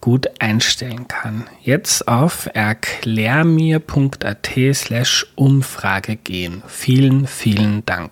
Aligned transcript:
gut 0.00 0.28
einstellen 0.38 1.08
kann. 1.08 1.48
Jetzt 1.62 2.08
auf 2.08 2.48
erklärmir.at 2.52 4.50
slash 4.74 5.26
Umfrage 5.36 6.16
gehen. 6.16 6.62
Vielen, 6.66 7.26
vielen 7.26 7.84
Dank. 7.86 8.10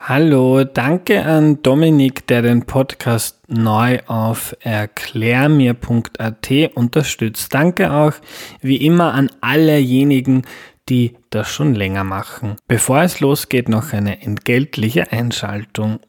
Hallo, 0.00 0.64
danke 0.64 1.24
an 1.24 1.62
Dominik, 1.62 2.26
der 2.26 2.42
den 2.42 2.66
Podcast 2.66 3.38
neu 3.46 4.00
auf 4.08 4.56
erklärmir.at 4.58 6.50
unterstützt. 6.74 7.54
Danke 7.54 7.92
auch 7.92 8.14
wie 8.60 8.78
immer 8.84 9.14
an 9.14 9.30
allejenigen, 9.40 10.42
die 10.88 11.16
das 11.30 11.48
schon 11.48 11.76
länger 11.76 12.02
machen. 12.02 12.56
Bevor 12.66 13.02
es 13.02 13.20
losgeht, 13.20 13.68
noch 13.68 13.92
eine 13.92 14.22
entgeltliche 14.22 15.12
Einschaltung. 15.12 16.00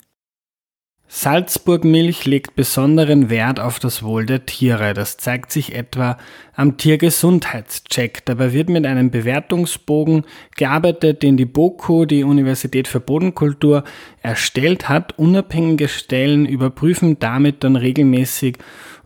Salzburg 1.16 1.84
Milch 1.84 2.26
legt 2.26 2.56
besonderen 2.56 3.30
Wert 3.30 3.60
auf 3.60 3.78
das 3.78 4.02
Wohl 4.02 4.26
der 4.26 4.48
Tiere. 4.48 4.96
Das 4.96 5.16
zeigt 5.16 5.52
sich 5.52 5.76
etwa 5.76 6.18
am 6.56 6.76
Tiergesundheitscheck. 6.78 8.26
Dabei 8.26 8.52
wird 8.52 8.68
mit 8.70 8.88
einem 8.88 9.12
Bewertungsbogen 9.12 10.26
gearbeitet, 10.58 11.22
den 11.22 11.38
die 11.38 11.46
BOKU, 11.46 12.06
die 12.06 12.24
Universität 12.24 12.88
für 12.88 13.00
Bodenkultur, 13.00 13.84
erstellt 14.24 14.90
hat. 14.90 15.18
Unabhängige 15.20 15.88
Stellen 15.88 16.48
überprüfen 16.48 17.20
damit 17.20 17.64
dann 17.64 17.76
regelmäßig, 17.76 18.58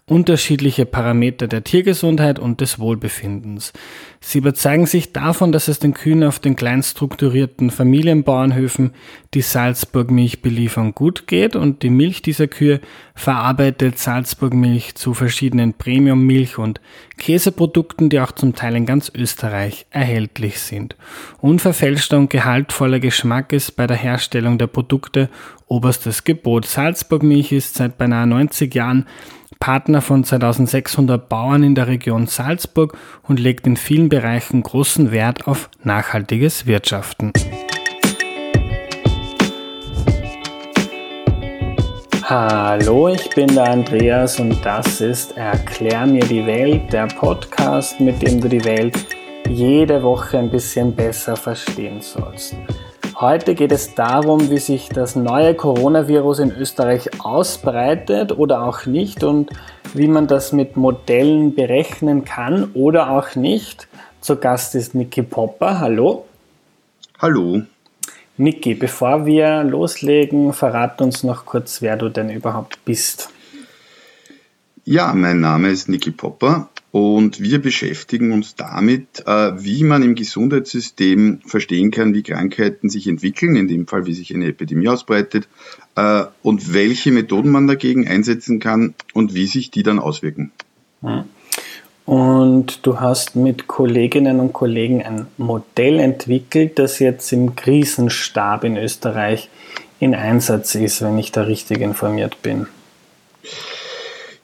unterschiedliche 0.09 0.85
Parameter 0.85 1.47
der 1.47 1.65
Tiergesundheit 1.65 2.39
und 2.39 2.61
des 2.61 2.79
Wohlbefindens. 2.79 3.73
Sie 4.21 4.37
überzeugen 4.37 4.85
sich 4.85 5.11
davon, 5.11 5.51
dass 5.51 5.67
es 5.67 5.79
den 5.79 5.93
Kühen 5.93 6.23
auf 6.23 6.39
den 6.39 6.55
kleinstrukturierten 6.55 7.71
Familienbauernhöfen, 7.71 8.91
die 9.33 9.41
Salzburg 9.41 10.09
Milch 10.09 10.41
beliefern, 10.41 10.95
gut 10.95 11.27
geht 11.27 11.57
und 11.57 11.83
die 11.83 11.89
Milch 11.89 12.21
dieser 12.21 12.47
Kühe 12.47 12.79
verarbeitet 13.15 13.99
Salzburg 13.99 14.53
Milch 14.53 14.95
zu 14.95 15.13
verschiedenen 15.13 15.73
Premium-Milch- 15.73 16.57
und 16.57 16.79
Käseprodukten, 17.17 18.09
die 18.09 18.21
auch 18.21 18.31
zum 18.31 18.55
Teil 18.55 18.77
in 18.77 18.85
ganz 18.85 19.11
Österreich 19.13 19.87
erhältlich 19.89 20.59
sind. 20.59 20.95
Unverfälschter 21.41 22.17
und 22.17 22.29
gehaltvoller 22.29 23.01
Geschmack 23.01 23.51
ist 23.51 23.75
bei 23.75 23.87
der 23.87 23.97
Herstellung 23.97 24.57
der 24.57 24.67
Produkte 24.67 25.29
oberstes 25.67 26.23
Gebot. 26.23 26.65
Salzburg 26.65 27.23
Milch 27.23 27.51
ist 27.51 27.75
seit 27.75 27.97
beinahe 27.97 28.25
90 28.25 28.73
Jahren 28.73 29.05
Partner 29.59 30.01
von 30.01 30.23
2600 30.23 31.29
Bauern 31.29 31.63
in 31.63 31.75
der 31.75 31.87
Region 31.87 32.27
Salzburg 32.27 32.97
und 33.23 33.39
legt 33.39 33.65
in 33.65 33.77
vielen 33.77 34.09
Bereichen 34.09 34.63
großen 34.63 35.11
Wert 35.11 35.47
auf 35.47 35.69
nachhaltiges 35.83 36.65
Wirtschaften. 36.65 37.33
Hallo, 42.23 43.07
ich 43.07 43.29
bin 43.29 43.47
der 43.47 43.71
Andreas 43.71 44.37
und 44.39 44.57
das 44.65 44.99
ist 44.99 45.37
Erklär 45.37 46.05
mir 46.05 46.25
die 46.25 46.45
Welt, 46.45 46.91
der 46.91 47.07
Podcast, 47.07 48.01
mit 48.01 48.21
dem 48.21 48.41
du 48.41 48.49
die 48.49 48.65
Welt 48.65 48.97
jede 49.49 50.03
Woche 50.03 50.37
ein 50.37 50.49
bisschen 50.49 50.93
besser 50.93 51.37
verstehen 51.37 52.01
sollst. 52.01 52.55
Heute 53.19 53.55
geht 53.55 53.71
es 53.71 53.95
darum, 53.95 54.51
wie 54.51 54.59
sich 54.59 54.89
das 54.89 55.15
neue 55.15 55.55
Coronavirus 55.55 56.37
in 56.37 56.51
Österreich 56.51 57.09
ausbreitet 57.19 58.31
oder 58.31 58.61
auch 58.61 58.85
nicht 58.85 59.23
und 59.23 59.49
wie 59.95 60.07
man 60.07 60.27
das 60.27 60.53
mit 60.53 60.77
Modellen 60.77 61.55
berechnen 61.55 62.25
kann 62.25 62.69
oder 62.75 63.09
auch 63.09 63.33
nicht. 63.33 63.87
Zu 64.21 64.35
Gast 64.35 64.75
ist 64.75 64.93
Niki 64.93 65.23
Popper. 65.23 65.79
Hallo. 65.79 66.27
Hallo. 67.17 67.63
Niki, 68.37 68.75
bevor 68.75 69.25
wir 69.25 69.63
loslegen, 69.63 70.53
verrat 70.53 71.01
uns 71.01 71.23
noch 71.23 71.43
kurz, 71.47 71.81
wer 71.81 71.97
du 71.97 72.09
denn 72.09 72.29
überhaupt 72.29 72.85
bist. 72.85 73.31
Ja, 74.85 75.11
mein 75.15 75.39
Name 75.39 75.69
ist 75.69 75.89
Niki 75.89 76.11
Popper. 76.11 76.69
Und 76.91 77.41
wir 77.41 77.61
beschäftigen 77.61 78.31
uns 78.31 78.55
damit, 78.55 79.23
äh, 79.25 79.51
wie 79.61 79.83
man 79.83 80.03
im 80.03 80.15
Gesundheitssystem 80.15 81.41
verstehen 81.45 81.91
kann, 81.91 82.13
wie 82.13 82.23
Krankheiten 82.23 82.89
sich 82.89 83.07
entwickeln, 83.07 83.55
in 83.55 83.67
dem 83.67 83.87
Fall, 83.87 84.05
wie 84.05 84.13
sich 84.13 84.33
eine 84.33 84.47
Epidemie 84.47 84.87
ausbreitet, 84.87 85.47
äh, 85.95 86.23
und 86.43 86.73
welche 86.73 87.11
Methoden 87.11 87.51
man 87.51 87.67
dagegen 87.67 88.07
einsetzen 88.07 88.59
kann 88.59 88.95
und 89.13 89.33
wie 89.33 89.47
sich 89.47 89.69
die 89.69 89.83
dann 89.83 89.99
auswirken. 89.99 90.51
Hm. 91.01 91.25
Und 92.05 92.85
du 92.85 93.01
hast 93.01 93.35
mit 93.35 93.67
Kolleginnen 93.67 94.39
und 94.39 94.53
Kollegen 94.53 95.03
ein 95.03 95.27
Modell 95.35 95.99
entwickelt, 95.99 96.79
das 96.79 96.99
jetzt 96.99 97.33
im 97.33 97.57
Krisenstab 97.57 98.63
in 98.63 98.77
Österreich 98.77 99.49
in 99.99 100.15
Einsatz 100.15 100.75
ist, 100.75 101.01
wenn 101.01 101.17
ich 101.17 101.33
da 101.33 101.41
richtig 101.41 101.81
informiert 101.81 102.41
bin. 102.41 102.67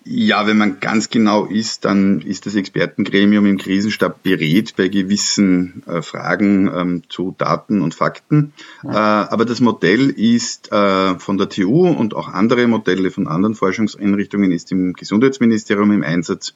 Ja, 0.06 0.46
wenn 0.47 0.58
man 0.58 0.81
ganz 0.81 1.09
genau 1.09 1.46
ist, 1.46 1.86
dann 1.86 2.19
ist 2.19 2.46
das 2.46 2.56
Expertengremium 2.56 3.46
im 3.46 3.58
Krisenstab 3.58 4.22
berät 4.22 4.75
bei 4.75 4.90
gewissen 4.90 5.84
äh, 5.88 6.02
Fragen 6.02 6.69
ähm, 6.74 7.03
zu 7.08 7.34
Daten 7.38 7.81
und 7.81 7.96
Fakten. 7.96 8.53
Ja. 8.84 9.24
Äh, 9.24 9.28
aber 9.30 9.46
das 9.46 9.62
Modell 9.62 10.09
ist 10.09 10.72
äh, 10.74 11.18
von 11.19 11.38
der 11.38 11.47
TU 11.47 11.88
und 11.88 12.16
auch 12.16 12.28
andere 12.28 12.68
Modelle 12.68 13.12
von 13.12 13.28
anderen 13.28 13.56
Forschungseinrichtungen 13.56 14.52
ist 14.52 14.72
im 14.74 14.94
Gesundheitsministerium 14.94 15.92
im 15.94 16.03
Einsatz, 16.03 16.53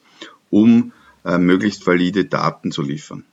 um 0.50 0.92
äh, 1.24 1.38
möglichst 1.38 1.86
valide 1.86 2.26
Daten 2.26 2.70
zu 2.70 2.82
liefern. 2.82 3.24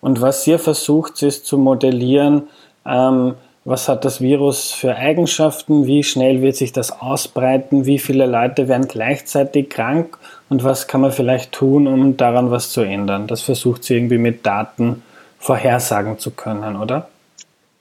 Und 0.00 0.20
was 0.20 0.46
ihr 0.46 0.58
versucht, 0.58 1.22
ist 1.22 1.46
zu 1.46 1.58
modellieren, 1.58 2.44
ähm, 2.86 3.34
was 3.64 3.88
hat 3.88 4.04
das 4.04 4.20
Virus 4.20 4.70
für 4.70 4.96
Eigenschaften? 4.96 5.86
Wie 5.86 6.02
schnell 6.02 6.40
wird 6.40 6.56
sich 6.56 6.72
das 6.72 6.90
ausbreiten? 6.90 7.84
Wie 7.84 7.98
viele 7.98 8.26
Leute 8.26 8.68
werden 8.68 8.88
gleichzeitig 8.88 9.68
krank? 9.68 10.18
Und 10.48 10.64
was 10.64 10.88
kann 10.88 11.02
man 11.02 11.12
vielleicht 11.12 11.52
tun, 11.52 11.86
um 11.86 12.16
daran 12.16 12.50
was 12.50 12.70
zu 12.70 12.80
ändern? 12.80 13.26
Das 13.26 13.42
versucht 13.42 13.84
sie 13.84 13.94
irgendwie 13.94 14.18
mit 14.18 14.46
Daten 14.46 15.02
vorhersagen 15.38 16.18
zu 16.18 16.30
können, 16.30 16.76
oder? 16.76 17.08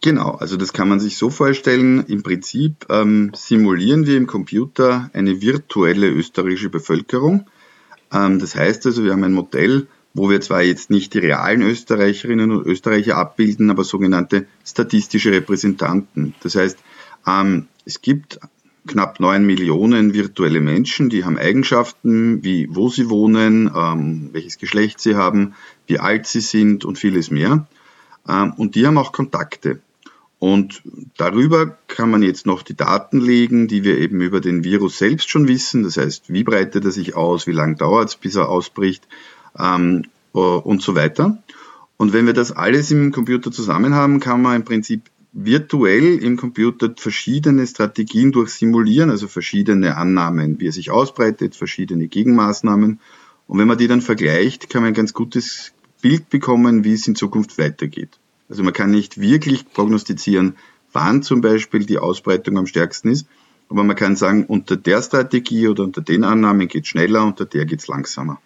Genau, 0.02 0.32
also 0.32 0.56
das 0.56 0.72
kann 0.72 0.88
man 0.88 1.00
sich 1.00 1.18
so 1.18 1.30
vorstellen. 1.30 2.06
Im 2.08 2.24
Prinzip 2.24 2.86
ähm, 2.90 3.32
simulieren 3.34 4.06
wir 4.06 4.16
im 4.16 4.28
Computer 4.28 5.10
eine 5.14 5.42
virtuelle 5.42 6.08
österreichische 6.08 6.70
Bevölkerung. 6.70 7.48
Ähm, 8.14 8.40
das 8.40 8.56
heißt 8.56 8.86
also, 8.86 9.04
wir 9.04 9.12
haben 9.12 9.24
ein 9.24 9.34
Modell, 9.34 9.88
wo 10.14 10.30
wir 10.30 10.42
zwar 10.42 10.62
jetzt 10.62 10.90
nicht 10.90 11.14
die 11.14 11.20
realen 11.20 11.62
Österreicherinnen 11.62 12.52
und 12.52 12.66
Österreicher 12.66 13.18
abbilden, 13.18 13.70
aber 13.70 13.84
sogenannte 13.84 14.48
statistische 14.66 15.32
Repräsentanten. 15.32 16.34
Das 16.42 16.56
heißt, 16.56 16.78
ähm, 17.28 17.68
es 17.86 18.02
gibt 18.02 18.40
knapp 18.88 19.20
neun 19.20 19.46
Millionen 19.46 20.14
virtuelle 20.14 20.62
Menschen, 20.62 21.10
die 21.10 21.24
haben 21.24 21.38
Eigenschaften 21.38 22.44
wie 22.44 22.68
wo 22.72 22.90
sie 22.90 23.10
wohnen, 23.10 23.72
ähm, 23.76 24.30
welches 24.32 24.58
Geschlecht 24.58 25.00
sie 25.00 25.16
haben, 25.16 25.54
wie 25.88 26.00
alt 26.00 26.26
sie 26.26 26.42
sind 26.42 26.86
und 26.86 26.98
vieles 26.98 27.30
mehr. 27.30 27.68
Ähm, 28.28 28.54
und 28.58 28.76
die 28.76 28.88
haben 28.88 28.98
auch 28.98 29.12
Kontakte. 29.12 29.80
Und 30.40 30.82
darüber 31.18 31.78
kann 31.88 32.10
man 32.10 32.24
jetzt 32.24 32.46
noch 32.46 32.64
die 32.64 32.76
Daten 32.76 33.20
legen, 33.20 33.68
die 33.68 33.84
wir 33.84 33.98
eben 33.98 34.22
über 34.22 34.40
den 34.40 34.64
Virus 34.64 34.98
selbst 34.98 35.30
schon 35.30 35.50
wissen. 35.50 35.84
Das 35.84 35.98
heißt, 35.98 36.32
wie 36.32 36.46
breitet 36.46 36.86
er 36.86 36.92
sich 36.92 37.14
aus, 37.14 37.46
wie 37.46 37.52
lange 37.52 37.76
dauert 37.76 38.10
es, 38.10 38.16
bis 38.16 38.36
er 38.36 38.48
ausbricht 38.48 39.06
ähm, 39.58 40.06
äh, 40.34 40.40
und 40.40 40.82
so 40.82 40.96
weiter. 40.96 41.42
Und 41.98 42.14
wenn 42.14 42.26
wir 42.26 42.34
das 42.34 42.52
alles 42.52 42.92
im 42.92 43.12
Computer 43.12 43.52
zusammen 43.52 43.94
haben, 43.94 44.20
kann 44.20 44.42
man 44.42 44.56
im 44.56 44.64
Prinzip 44.64 45.04
virtuell 45.32 46.24
im 46.24 46.38
Computer 46.38 46.94
verschiedene 46.96 47.68
Strategien 47.68 48.32
durchsimulieren, 48.32 49.10
also 49.10 49.28
verschiedene 49.28 49.96
Annahmen, 49.98 50.60
wie 50.60 50.68
er 50.68 50.72
sich 50.72 50.92
ausbreitet, 50.92 51.56
verschiedene 51.56 52.08
Gegenmaßnahmen. 52.08 53.00
Und 53.48 53.60
wenn 53.60 53.68
man 53.68 53.78
die 53.78 53.88
dann 53.88 54.02
vergleicht, 54.02 54.70
kann 54.70 54.82
man 54.82 54.92
ein 54.92 54.96
ganz 54.96 55.14
gutes 55.14 55.74
Bild 56.02 56.30
bekommen, 56.30 56.84
wie 56.84 56.94
es 56.94 57.08
in 57.08 57.16
Zukunft 57.16 57.58
weitergeht. 57.58 58.20
Also 58.48 58.64
man 58.64 58.74
kann 58.74 58.92
nicht 58.92 59.20
wirklich 59.20 59.72
prognostizieren, 59.72 60.56
wann 60.92 61.22
zum 61.22 61.42
Beispiel 61.42 61.86
die 61.86 62.00
Ausbreitung 62.00 62.58
am 62.58 62.66
stärksten 62.66 63.10
ist, 63.10 63.28
aber 63.70 63.84
man 63.84 63.96
kann 63.96 64.16
sagen, 64.16 64.46
unter 64.46 64.76
der 64.76 65.02
Strategie 65.04 65.68
oder 65.68 65.84
unter 65.84 66.02
den 66.02 66.24
Annahmen 66.24 66.68
geht 66.68 66.84
es 66.84 66.90
schneller, 66.90 67.24
unter 67.24 67.46
der 67.46 67.66
geht 67.66 67.82
es 67.82 67.88
langsamer. 67.88 68.42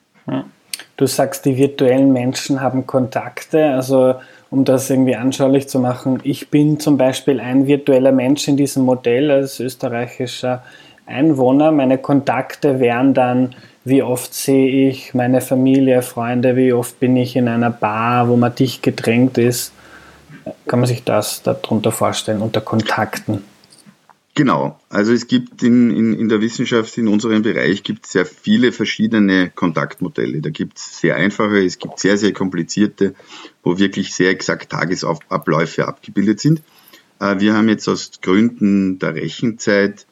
Du 0.96 1.08
sagst, 1.08 1.46
die 1.46 1.58
virtuellen 1.58 2.14
Menschen 2.14 2.62
haben 2.62 2.86
Kontakte, 2.86 3.72
also 3.72 4.16
um 4.52 4.64
das 4.64 4.90
irgendwie 4.90 5.16
anschaulich 5.16 5.68
zu 5.68 5.80
machen. 5.80 6.20
Ich 6.24 6.50
bin 6.50 6.80
zum 6.80 6.98
Beispiel 6.98 7.40
ein 7.40 7.66
virtueller 7.66 8.12
Mensch 8.12 8.48
in 8.48 8.58
diesem 8.58 8.84
Modell 8.84 9.32
als 9.32 9.60
österreichischer 9.60 10.62
Einwohner. 11.08 11.72
Meine 11.72 11.98
Kontakte 11.98 12.80
wären 12.80 13.16
dann, 13.16 13.56
wie 13.84 14.04
oft 14.04 14.34
sehe 14.34 14.90
ich 14.90 15.16
meine 15.16 15.42
Familie, 15.42 16.04
Freunde, 16.04 16.56
wie 16.56 16.74
oft 16.74 17.00
bin 17.00 17.18
ich 17.18 17.36
in 17.36 17.48
einer 17.48 17.72
Bar, 17.72 18.30
wo 18.30 18.36
man 18.36 18.54
dicht 18.54 18.84
gedrängt 18.84 19.40
ist. 19.40 19.74
Kann 20.68 20.80
man 20.80 20.88
sich 20.88 21.04
das 21.04 21.42
darunter 21.42 21.92
vorstellen, 21.92 22.42
unter 22.42 22.62
Kontakten? 22.62 23.44
Genau, 24.36 24.80
also 24.90 25.14
es 25.14 25.28
gibt 25.28 25.62
in, 25.62 25.92
in, 25.92 26.14
in 26.14 26.28
der 26.28 26.42
Wissenschaft, 26.42 26.98
in 26.98 27.08
unserem 27.08 27.44
Bereich, 27.44 27.84
gibt 27.84 28.06
es 28.06 28.14
sehr 28.14 28.26
viele 28.26 28.72
verschiedene 28.72 29.52
Kontaktmodelle. 29.52 30.42
Da 30.42 30.50
gibt 30.50 30.80
es 30.80 31.00
sehr 31.00 31.18
einfache, 31.18 31.64
es 31.64 31.78
gibt 31.78 32.00
sehr, 32.00 32.18
sehr 32.18 32.34
komplizierte, 32.34 33.14
wo 33.62 33.78
wirklich 33.78 34.16
sehr 34.16 34.32
exakt 34.32 34.72
Tagesabläufe 34.72 35.88
abgebildet 35.88 36.40
sind. 36.40 36.64
Äh, 37.20 37.40
wir 37.40 37.54
haben 37.54 37.70
jetzt 37.70 37.88
aus 37.88 38.10
Gründen 38.24 38.98
der 38.98 39.14
Rechenzeit 39.14 40.08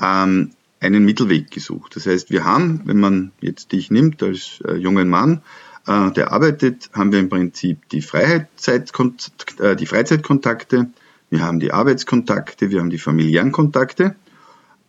ähm, 0.00 0.52
einen 0.80 1.04
Mittelweg 1.04 1.50
gesucht. 1.50 1.96
Das 1.96 2.06
heißt, 2.06 2.30
wir 2.30 2.46
haben, 2.46 2.80
wenn 2.86 2.98
man 2.98 3.32
jetzt 3.42 3.72
dich 3.72 3.90
nimmt 3.90 4.22
als 4.22 4.62
äh, 4.66 4.74
jungen 4.76 5.10
Mann, 5.10 5.42
äh, 5.86 6.10
der 6.12 6.32
arbeitet, 6.32 6.88
haben 6.94 7.12
wir 7.12 7.18
im 7.18 7.28
Prinzip 7.28 7.86
die, 7.90 8.02
äh, 8.12 9.76
die 9.76 9.86
Freizeitkontakte, 9.86 10.90
wir 11.30 11.42
haben 11.42 11.60
die 11.60 11.72
Arbeitskontakte, 11.72 12.70
wir 12.70 12.80
haben 12.80 12.90
die 12.90 12.98
familiären 12.98 13.52
Kontakte. 13.52 14.16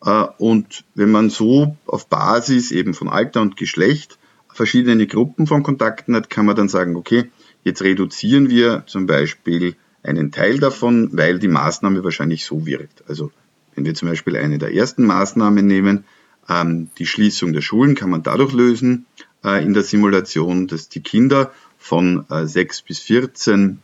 Äh, 0.04 0.26
und 0.38 0.84
wenn 0.96 1.12
man 1.12 1.30
so 1.30 1.78
auf 1.86 2.08
Basis 2.08 2.72
eben 2.72 2.94
von 2.94 3.08
Alter 3.08 3.42
und 3.42 3.58
Geschlecht 3.58 4.18
verschiedene 4.52 5.08
Gruppen 5.08 5.48
von 5.48 5.64
Kontakten 5.64 6.16
hat, 6.16 6.30
kann 6.30 6.46
man 6.46 6.56
dann 6.56 6.68
sagen, 6.68 6.96
okay, 6.96 7.30
jetzt 7.64 7.84
reduzieren 7.84 8.50
wir 8.50 8.84
zum 8.88 9.06
Beispiel 9.06 9.76
einen 10.04 10.32
Teil 10.32 10.60
davon, 10.60 11.10
weil 11.14 11.40
die 11.40 11.48
Maßnahme 11.48 12.04
wahrscheinlich 12.04 12.44
so 12.44 12.66
wirkt. 12.66 13.04
Also 13.08 13.32
wenn 13.76 13.86
wir 13.86 13.94
zum 13.94 14.10
Beispiel 14.10 14.36
eine 14.36 14.58
der 14.58 14.74
ersten 14.74 15.06
Maßnahmen 15.06 15.66
nehmen, 15.66 16.06
ähm, 16.50 16.90
die 16.98 17.06
Schließung 17.06 17.54
der 17.54 17.62
Schulen 17.62 17.96
kann 17.96 18.10
man 18.10 18.24
dadurch 18.24 18.52
lösen 18.52 19.06
äh, 19.44 19.64
in 19.64 19.74
der 19.74 19.84
Simulation, 19.84 20.68
dass 20.68 20.90
die 20.90 21.02
Kinder 21.02 21.52
von 21.78 22.26
6 22.30 22.80
äh, 22.80 22.84
bis 22.88 23.00
14 23.00 23.80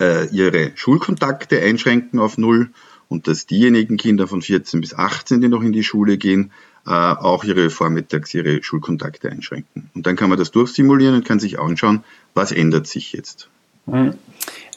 äh, 0.00 0.26
ihre 0.28 0.72
Schulkontakte 0.74 1.60
einschränken 1.60 2.18
auf 2.18 2.38
null 2.38 2.70
und 3.08 3.26
dass 3.28 3.46
diejenigen 3.46 3.96
Kinder 3.96 4.26
von 4.26 4.40
14 4.40 4.80
bis 4.80 4.94
18, 4.94 5.40
die 5.40 5.48
noch 5.48 5.62
in 5.62 5.72
die 5.72 5.84
Schule 5.84 6.16
gehen, 6.16 6.52
äh, 6.86 6.90
auch 6.90 7.44
ihre 7.44 7.70
vormittags 7.70 8.32
ihre 8.32 8.62
Schulkontakte 8.62 9.30
einschränken. 9.30 9.90
Und 9.94 10.06
dann 10.06 10.16
kann 10.16 10.30
man 10.30 10.38
das 10.38 10.50
durchsimulieren 10.50 11.16
und 11.16 11.24
kann 11.24 11.40
sich 11.40 11.58
anschauen, 11.58 12.04
was 12.34 12.52
ändert 12.52 12.86
sich 12.86 13.12
jetzt. 13.12 13.48
Mhm. 13.86 14.14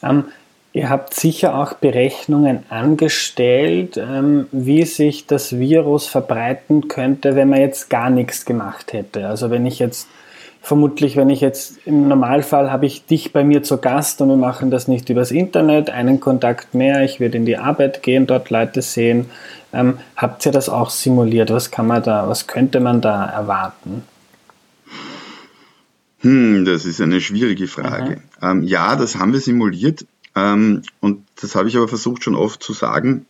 Ähm, 0.02 0.24
ihr 0.72 0.90
habt 0.90 1.14
sicher 1.14 1.56
auch 1.56 1.74
Berechnungen 1.74 2.64
angestellt, 2.68 3.96
ähm, 3.96 4.46
wie 4.52 4.84
sich 4.84 5.26
das 5.26 5.58
Virus 5.58 6.06
verbreiten 6.06 6.88
könnte, 6.88 7.36
wenn 7.36 7.48
man 7.48 7.60
jetzt 7.60 7.88
gar 7.88 8.10
nichts 8.10 8.44
gemacht 8.44 8.92
hätte. 8.92 9.28
Also 9.28 9.50
wenn 9.50 9.64
ich 9.64 9.78
jetzt 9.78 10.08
vermutlich, 10.64 11.16
wenn 11.16 11.28
ich 11.28 11.42
jetzt 11.42 11.78
im 11.84 12.08
Normalfall 12.08 12.72
habe 12.72 12.86
ich 12.86 13.04
dich 13.04 13.32
bei 13.32 13.44
mir 13.44 13.62
zu 13.62 13.76
Gast 13.76 14.22
und 14.22 14.30
wir 14.30 14.36
machen 14.36 14.70
das 14.70 14.88
nicht 14.88 15.10
übers 15.10 15.30
Internet, 15.30 15.90
einen 15.90 16.20
Kontakt 16.20 16.74
mehr, 16.74 17.04
ich 17.04 17.20
werde 17.20 17.36
in 17.36 17.44
die 17.44 17.58
Arbeit 17.58 18.02
gehen, 18.02 18.26
dort 18.26 18.48
Leute 18.48 18.80
sehen. 18.80 19.26
Ähm, 19.74 19.98
habt 20.16 20.46
ihr 20.46 20.52
das 20.52 20.70
auch 20.70 20.88
simuliert? 20.88 21.50
Was 21.50 21.70
kann 21.70 21.86
man 21.86 22.02
da, 22.02 22.28
was 22.28 22.46
könnte 22.46 22.80
man 22.80 23.02
da 23.02 23.26
erwarten? 23.26 24.04
Hm, 26.20 26.64
das 26.64 26.86
ist 26.86 27.00
eine 27.02 27.20
schwierige 27.20 27.68
Frage. 27.68 28.22
Ähm, 28.40 28.62
ja, 28.62 28.96
das 28.96 29.16
haben 29.16 29.34
wir 29.34 29.40
simuliert 29.40 30.06
ähm, 30.34 30.82
und 31.00 31.26
das 31.42 31.54
habe 31.54 31.68
ich 31.68 31.76
aber 31.76 31.88
versucht 31.88 32.24
schon 32.24 32.34
oft 32.34 32.62
zu 32.62 32.72
sagen. 32.72 33.26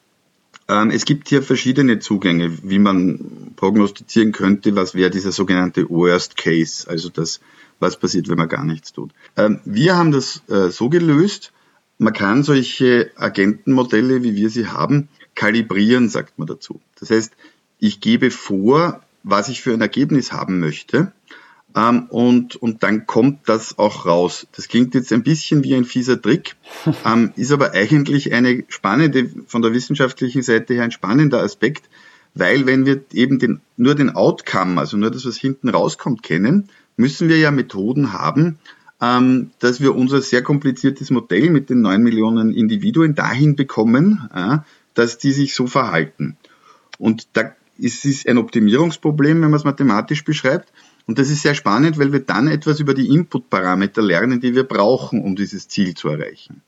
Ähm, 0.69 0.91
es 0.91 1.05
gibt 1.05 1.29
hier 1.29 1.43
verschiedene 1.43 1.99
Zugänge, 1.99 2.59
wie 2.63 2.79
man 2.79 3.53
prognostizieren 3.57 4.33
könnte, 4.33 4.75
was 4.77 4.95
wäre 4.95 5.11
dieser 5.11 5.33
sogenannte 5.33 5.89
Worst 5.91 6.37
Case, 6.37 6.89
also 6.89 7.09
das, 7.11 7.41
was 7.81 7.99
passiert, 7.99 8.29
wenn 8.29 8.39
man 8.39 8.49
gar 8.49 8.65
nichts 8.65 8.93
tut. 8.93 9.11
Ähm, 9.37 9.61
wir 9.65 9.97
haben 9.97 10.13
das 10.13 10.43
äh, 10.49 10.71
so 10.71 10.89
gelöst, 10.89 11.53
man 11.99 12.13
kann 12.13 12.43
solche 12.43 13.11
Agentenmodelle, 13.17 14.23
wie 14.23 14.35
wir 14.35 14.51
sie 14.51 14.67
haben, 14.67 15.09
kalibrieren, 15.35 16.09
sagt 16.09 16.39
man 16.39 16.47
dazu. 16.47 16.81
Das 16.99 17.11
heißt, 17.11 17.33
ich 17.79 18.01
gebe 18.01 18.31
vor, 18.31 19.03
was 19.23 19.49
ich 19.49 19.63
für 19.63 19.73
ein 19.73 19.81
Ergebnis 19.81 20.33
haben 20.33 20.61
möchte 20.61 21.13
ähm, 21.77 22.07
und, 22.09 22.57
und 22.57 22.83
dann 22.83 23.07
kommt 23.07 23.49
das 23.49 23.79
auch 23.79 24.07
raus. 24.07 24.47
Das 24.53 24.69
klingt 24.69 24.95
jetzt 24.95 25.13
ein 25.13 25.23
bisschen 25.23 25.65
wie 25.65 25.75
ein 25.75 25.85
fieser 25.85 26.21
Trick, 26.21 26.57
ähm, 27.05 27.33
ist 27.37 27.53
aber 27.53 27.73
eigentlich 27.73 28.33
eine 28.33 28.65
spannende, 28.69 29.31
von 29.47 29.63
der 29.63 29.73
wissenschaftlichen 29.73 30.43
Seite 30.43 30.75
her 30.75 30.85
ein 30.85 30.93
spannender 30.93 31.43
Aspekt, 31.43 31.89
weil 32.35 32.67
wenn 32.67 32.87
wir 32.87 33.03
eben 33.13 33.39
den, 33.39 33.61
nur 33.77 33.95
den 33.95 34.11
Outcome, 34.11 34.81
also 34.81 34.97
nur 34.97 35.11
das, 35.11 35.25
was 35.25 35.37
hinten 35.37 35.69
rauskommt, 35.69 36.23
kennen, 36.23 36.69
müssen 36.97 37.29
wir 37.29 37.39
ja 37.39 37.51
Methoden 37.51 38.13
haben, 38.13 38.59
ähm, 39.01 39.51
dass 39.59 39.81
wir 39.81 39.95
unser 39.95 40.23
sehr 40.23 40.43
kompliziertes 40.43 41.11
Modell 41.11 41.51
mit 41.51 41.71
den 41.71 41.81
neun 41.81 42.03
Millionen 42.03 42.53
Individuen 42.53 43.15
dahin 43.15 43.57
bekommen, 43.57 44.29
äh, 44.35 44.59
dass 44.95 45.19
die 45.19 45.33
sich 45.33 45.55
so 45.55 45.67
verhalten. 45.67 46.37
Und 46.99 47.29
da 47.33 47.53
ist 47.77 48.05
es 48.05 48.25
ein 48.27 48.39
Optimierungsproblem, 48.39 49.43
wenn 49.43 49.51
man 49.51 49.59
es 49.59 49.65
mathematisch 49.65 50.25
beschreibt. 50.25 50.73
Und 51.07 51.19
das 51.19 51.29
ist 51.29 51.43
sehr 51.43 51.55
spannend, 51.55 51.99
weil 51.99 52.13
wir 52.13 52.21
dann 52.21 52.49
etwas 52.49 52.81
über 52.81 52.95
die 52.95 53.09
Input-Parameter 53.09 54.03
lernen, 54.03 54.41
die 54.41 54.55
wir 54.55 54.65
brauchen, 54.65 55.23
um 55.23 55.37
dieses 55.37 55.69
Ziel 55.69 55.95
zu 55.95 56.09
erreichen. 56.09 56.63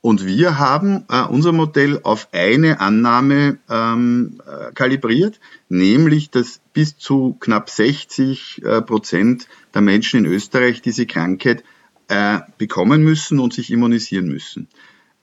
Und 0.00 0.26
wir 0.26 0.58
haben 0.58 1.04
äh, 1.10 1.22
unser 1.22 1.52
Modell 1.52 2.00
auf 2.04 2.28
eine 2.32 2.80
Annahme 2.80 3.58
ähm, 3.68 4.40
äh, 4.46 4.72
kalibriert, 4.72 5.40
nämlich 5.68 6.30
dass 6.30 6.60
bis 6.72 6.96
zu 6.96 7.36
knapp 7.40 7.68
60 7.68 8.62
äh, 8.62 8.82
Prozent 8.82 9.48
der 9.74 9.82
Menschen 9.82 10.24
in 10.24 10.32
Österreich 10.32 10.82
diese 10.82 11.06
Krankheit 11.06 11.64
äh, 12.06 12.38
bekommen 12.58 13.02
müssen 13.02 13.40
und 13.40 13.52
sich 13.52 13.72
immunisieren 13.72 14.28
müssen. 14.28 14.68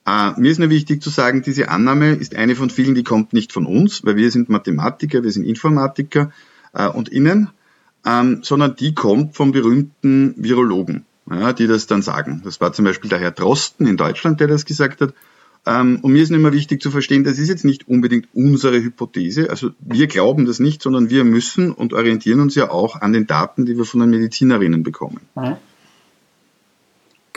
Äh, 0.06 0.38
mir 0.38 0.50
ist 0.50 0.58
nur 0.58 0.70
wichtig 0.70 1.02
zu 1.02 1.08
sagen, 1.08 1.42
diese 1.42 1.70
Annahme 1.70 2.12
ist 2.12 2.36
eine 2.36 2.54
von 2.54 2.68
vielen, 2.68 2.94
die 2.94 3.02
kommt 3.02 3.32
nicht 3.32 3.52
von 3.52 3.64
uns, 3.64 4.04
weil 4.04 4.16
wir 4.16 4.30
sind 4.30 4.50
Mathematiker, 4.50 5.24
wir 5.24 5.32
sind 5.32 5.44
Informatiker 5.44 6.32
äh, 6.74 6.86
und 6.86 7.08
Innen 7.08 7.48
ähm, 8.06 8.40
sondern 8.42 8.76
die 8.76 8.94
kommt 8.94 9.36
vom 9.36 9.52
berühmten 9.52 10.34
Virologen, 10.36 11.04
ja, 11.28 11.52
die 11.52 11.66
das 11.66 11.86
dann 11.86 12.02
sagen. 12.02 12.40
Das 12.44 12.60
war 12.60 12.72
zum 12.72 12.84
Beispiel 12.84 13.10
der 13.10 13.18
Herr 13.18 13.32
Drosten 13.32 13.86
in 13.86 13.96
Deutschland, 13.96 14.40
der 14.40 14.46
das 14.46 14.64
gesagt 14.64 15.00
hat. 15.00 15.12
Ähm, 15.66 15.98
und 16.02 16.12
mir 16.12 16.22
ist 16.22 16.30
immer 16.30 16.52
wichtig 16.52 16.80
zu 16.80 16.92
verstehen, 16.92 17.24
das 17.24 17.38
ist 17.38 17.48
jetzt 17.48 17.64
nicht 17.64 17.88
unbedingt 17.88 18.28
unsere 18.32 18.80
Hypothese. 18.80 19.50
Also 19.50 19.70
wir 19.80 20.06
glauben 20.06 20.46
das 20.46 20.60
nicht, 20.60 20.80
sondern 20.80 21.10
wir 21.10 21.24
müssen 21.24 21.72
und 21.72 21.92
orientieren 21.92 22.38
uns 22.38 22.54
ja 22.54 22.70
auch 22.70 23.00
an 23.00 23.12
den 23.12 23.26
Daten, 23.26 23.66
die 23.66 23.76
wir 23.76 23.84
von 23.84 24.00
den 24.00 24.10
Medizinerinnen 24.10 24.84
bekommen. 24.84 25.20
Mhm. 25.34 25.56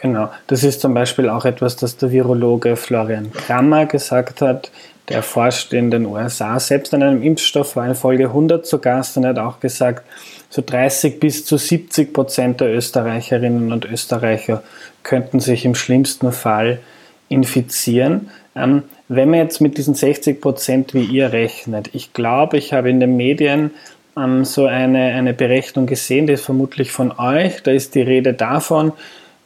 Genau, 0.02 0.30
das 0.48 0.64
ist 0.64 0.80
zum 0.80 0.94
Beispiel 0.94 1.28
auch 1.28 1.44
etwas, 1.44 1.76
das 1.76 1.98
der 1.98 2.12
Virologe 2.12 2.78
Florian 2.78 3.34
Krammer 3.34 3.86
gesagt 3.86 4.40
hat. 4.40 4.72
Der 5.10 5.24
forscht 5.24 5.74
in 5.74 5.92
den 5.92 6.06
USA 6.06 6.58
selbst 6.60 6.94
an 6.94 7.04
einem 7.04 7.22
Impfstoff, 7.22 7.76
war 7.76 7.86
in 7.86 7.96
Folge 7.96 8.26
100 8.28 8.66
zu 8.66 8.80
Gast 8.80 9.18
und 9.18 9.26
hat 9.26 9.38
auch 9.38 9.60
gesagt, 9.60 10.06
so 10.50 10.64
30 10.66 11.20
bis 11.20 11.44
zu 11.44 11.58
70 11.58 12.14
Prozent 12.14 12.62
der 12.62 12.74
Österreicherinnen 12.74 13.74
und 13.74 13.86
Österreicher 13.86 14.64
könnten 15.04 15.42
sich 15.42 15.66
im 15.66 15.76
schlimmsten 15.76 16.32
Fall 16.32 16.80
infizieren. 17.28 18.30
Ähm, 18.56 18.84
wenn 19.10 19.32
man 19.32 19.40
jetzt 19.40 19.60
mit 19.60 19.78
diesen 19.78 19.96
60 19.96 20.40
Prozent 20.40 20.94
wie 20.94 21.04
ihr 21.04 21.34
rechnet, 21.34 21.90
ich 21.94 22.14
glaube, 22.14 22.58
ich 22.58 22.72
habe 22.72 22.90
in 22.90 23.02
den 23.02 23.18
Medien 23.18 23.72
ähm, 24.16 24.46
so 24.46 24.66
eine, 24.66 25.14
eine 25.14 25.34
Berechnung 25.34 25.88
gesehen, 25.88 26.26
die 26.28 26.34
ist 26.34 26.46
vermutlich 26.46 26.92
von 26.92 27.12
euch, 27.20 27.64
da 27.64 27.72
ist 27.72 27.96
die 27.96 28.02
Rede 28.02 28.34
davon, 28.34 28.94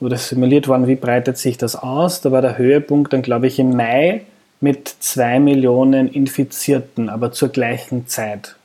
wo 0.03 0.09
das 0.09 0.27
simuliert 0.27 0.67
worden, 0.67 0.87
wie 0.87 0.95
breitet 0.95 1.37
sich 1.37 1.57
das 1.57 1.75
aus. 1.75 2.21
Da 2.21 2.31
war 2.31 2.41
der 2.41 2.57
Höhepunkt 2.57 3.13
dann, 3.13 3.21
glaube 3.21 3.47
ich, 3.47 3.57
im 3.57 3.75
Mai 3.75 4.25
mit 4.59 4.87
zwei 4.99 5.39
Millionen 5.39 6.09
Infizierten, 6.09 7.09
aber 7.09 7.31
zur 7.31 7.49
gleichen 7.49 8.07
Zeit. 8.07 8.57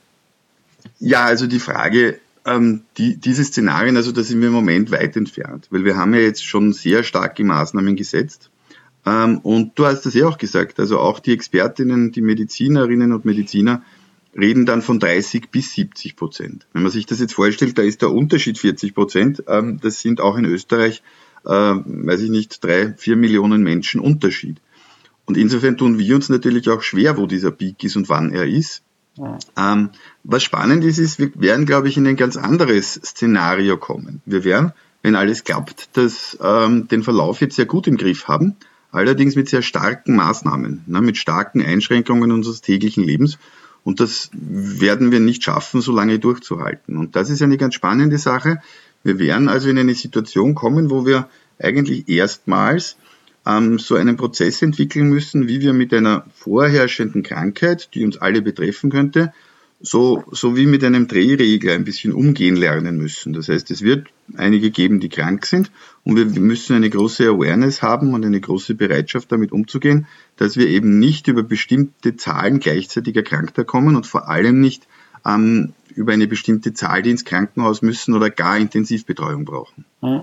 Ja, 0.99 1.25
also 1.25 1.47
die 1.47 1.59
Frage, 1.59 2.19
ähm, 2.45 2.81
die, 2.97 3.17
diese 3.17 3.43
Szenarien, 3.43 3.95
also 3.95 4.11
da 4.11 4.21
sind 4.21 4.41
wir 4.41 4.47
im 4.47 4.53
Moment 4.53 4.91
weit 4.91 5.15
entfernt, 5.15 5.67
weil 5.71 5.85
wir 5.85 5.95
haben 5.95 6.13
ja 6.13 6.19
jetzt 6.19 6.45
schon 6.45 6.73
sehr 6.73 7.03
starke 7.03 7.43
Maßnahmen 7.43 7.95
gesetzt. 7.95 8.49
Ähm, 9.05 9.39
und 9.39 9.79
du 9.79 9.85
hast 9.85 10.05
das 10.05 10.13
ja 10.13 10.27
auch 10.27 10.37
gesagt, 10.37 10.79
also 10.79 10.99
auch 10.99 11.19
die 11.19 11.33
Expertinnen, 11.33 12.11
die 12.11 12.21
Medizinerinnen 12.21 13.13
und 13.13 13.23
Mediziner 13.23 13.81
reden 14.37 14.65
dann 14.65 14.81
von 14.81 14.99
30 14.99 15.49
bis 15.49 15.73
70 15.73 16.15
Prozent. 16.15 16.67
Wenn 16.73 16.83
man 16.83 16.91
sich 16.91 17.05
das 17.05 17.19
jetzt 17.19 17.33
vorstellt, 17.33 17.77
da 17.77 17.81
ist 17.81 18.01
der 18.01 18.11
Unterschied 18.11 18.57
40 18.57 18.93
Prozent. 18.93 19.43
Ähm, 19.47 19.79
das 19.81 20.01
sind 20.01 20.21
auch 20.21 20.37
in 20.37 20.45
Österreich 20.45 21.01
äh, 21.49 21.75
weiß 21.83 22.21
ich 22.21 22.29
nicht, 22.29 22.63
drei, 22.63 22.93
vier 22.93 23.15
Millionen 23.15 23.63
Menschen 23.63 23.99
Unterschied. 23.99 24.57
Und 25.25 25.37
insofern 25.37 25.77
tun 25.77 25.97
wir 25.97 26.15
uns 26.15 26.29
natürlich 26.29 26.69
auch 26.69 26.81
schwer, 26.81 27.17
wo 27.17 27.25
dieser 27.25 27.51
Peak 27.51 27.83
ist 27.83 27.95
und 27.95 28.09
wann 28.09 28.31
er 28.31 28.47
ist. 28.47 28.83
Ähm, 29.57 29.89
was 30.23 30.43
spannend 30.43 30.83
ist, 30.83 30.97
ist, 30.97 31.19
wir 31.19 31.31
werden, 31.35 31.65
glaube 31.65 31.89
ich, 31.89 31.97
in 31.97 32.07
ein 32.07 32.15
ganz 32.15 32.37
anderes 32.37 32.93
Szenario 32.93 33.77
kommen. 33.77 34.21
Wir 34.25 34.43
werden, 34.43 34.71
wenn 35.01 35.15
alles 35.15 35.43
klappt, 35.43 35.89
das, 35.93 36.37
ähm, 36.41 36.87
den 36.87 37.03
Verlauf 37.03 37.41
jetzt 37.41 37.55
sehr 37.55 37.65
gut 37.65 37.87
im 37.87 37.97
Griff 37.97 38.27
haben, 38.27 38.55
allerdings 38.91 39.35
mit 39.35 39.49
sehr 39.49 39.61
starken 39.61 40.15
Maßnahmen, 40.15 40.83
ne, 40.87 41.01
mit 41.01 41.17
starken 41.17 41.61
Einschränkungen 41.61 42.31
unseres 42.31 42.61
täglichen 42.61 43.03
Lebens. 43.03 43.37
Und 43.83 43.99
das 43.99 44.29
werden 44.33 45.11
wir 45.11 45.19
nicht 45.19 45.43
schaffen, 45.43 45.81
so 45.81 45.91
lange 45.91 46.19
durchzuhalten. 46.19 46.97
Und 46.97 47.15
das 47.15 47.29
ist 47.29 47.41
eine 47.41 47.57
ganz 47.57 47.75
spannende 47.75 48.17
Sache. 48.17 48.61
Wir 49.03 49.19
werden 49.19 49.49
also 49.49 49.69
in 49.69 49.77
eine 49.77 49.95
Situation 49.95 50.55
kommen, 50.55 50.89
wo 50.89 51.05
wir 51.05 51.29
eigentlich 51.57 52.07
erstmals 52.09 52.97
ähm, 53.45 53.79
so 53.79 53.95
einen 53.95 54.17
Prozess 54.17 54.61
entwickeln 54.61 55.09
müssen, 55.09 55.47
wie 55.47 55.61
wir 55.61 55.73
mit 55.73 55.93
einer 55.93 56.25
vorherrschenden 56.33 57.23
Krankheit, 57.23 57.89
die 57.93 58.05
uns 58.05 58.17
alle 58.17 58.41
betreffen 58.41 58.89
könnte, 58.89 59.33
so, 59.81 60.25
so 60.31 60.57
wie 60.57 60.65
mit 60.65 60.83
einem 60.83 61.07
Drehregler 61.07 61.73
ein 61.73 61.85
bisschen 61.85 62.11
umgehen 62.11 62.57
lernen 62.57 62.97
müssen. 62.97 63.31
Das 63.31 63.47
heißt, 63.47 63.71
es 63.71 63.81
wird 63.81 64.07
einige 64.35 64.71
geben, 64.71 64.99
die 64.99 65.07
krank 65.07 65.45
sind 65.45 65.71
und 66.03 66.17
wir 66.17 66.25
müssen 66.41 66.75
eine 66.75 66.89
große 66.89 67.25
Awareness 67.29 67.81
haben 67.81 68.13
und 68.13 68.25
eine 68.25 68.41
große 68.41 68.75
Bereitschaft 68.75 69.31
damit 69.31 69.53
umzugehen, 69.53 70.07
dass 70.35 70.57
wir 70.57 70.67
eben 70.67 70.99
nicht 70.99 71.27
über 71.29 71.43
bestimmte 71.43 72.17
Zahlen 72.17 72.59
gleichzeitig 72.59 73.15
Erkrankter 73.15 73.63
kommen 73.63 73.95
und 73.95 74.05
vor 74.05 74.27
allem 74.27 74.59
nicht 74.59 74.85
ähm, 75.25 75.73
über 75.99 76.13
eine 76.13 76.27
bestimmte 76.27 76.73
Zahl, 76.73 77.01
die 77.01 77.11
ins 77.11 77.25
Krankenhaus 77.25 77.81
müssen 77.81 78.15
oder 78.15 78.29
gar 78.29 78.57
Intensivbetreuung 78.57 79.43
brauchen. 79.43 79.83
Mhm. 80.01 80.21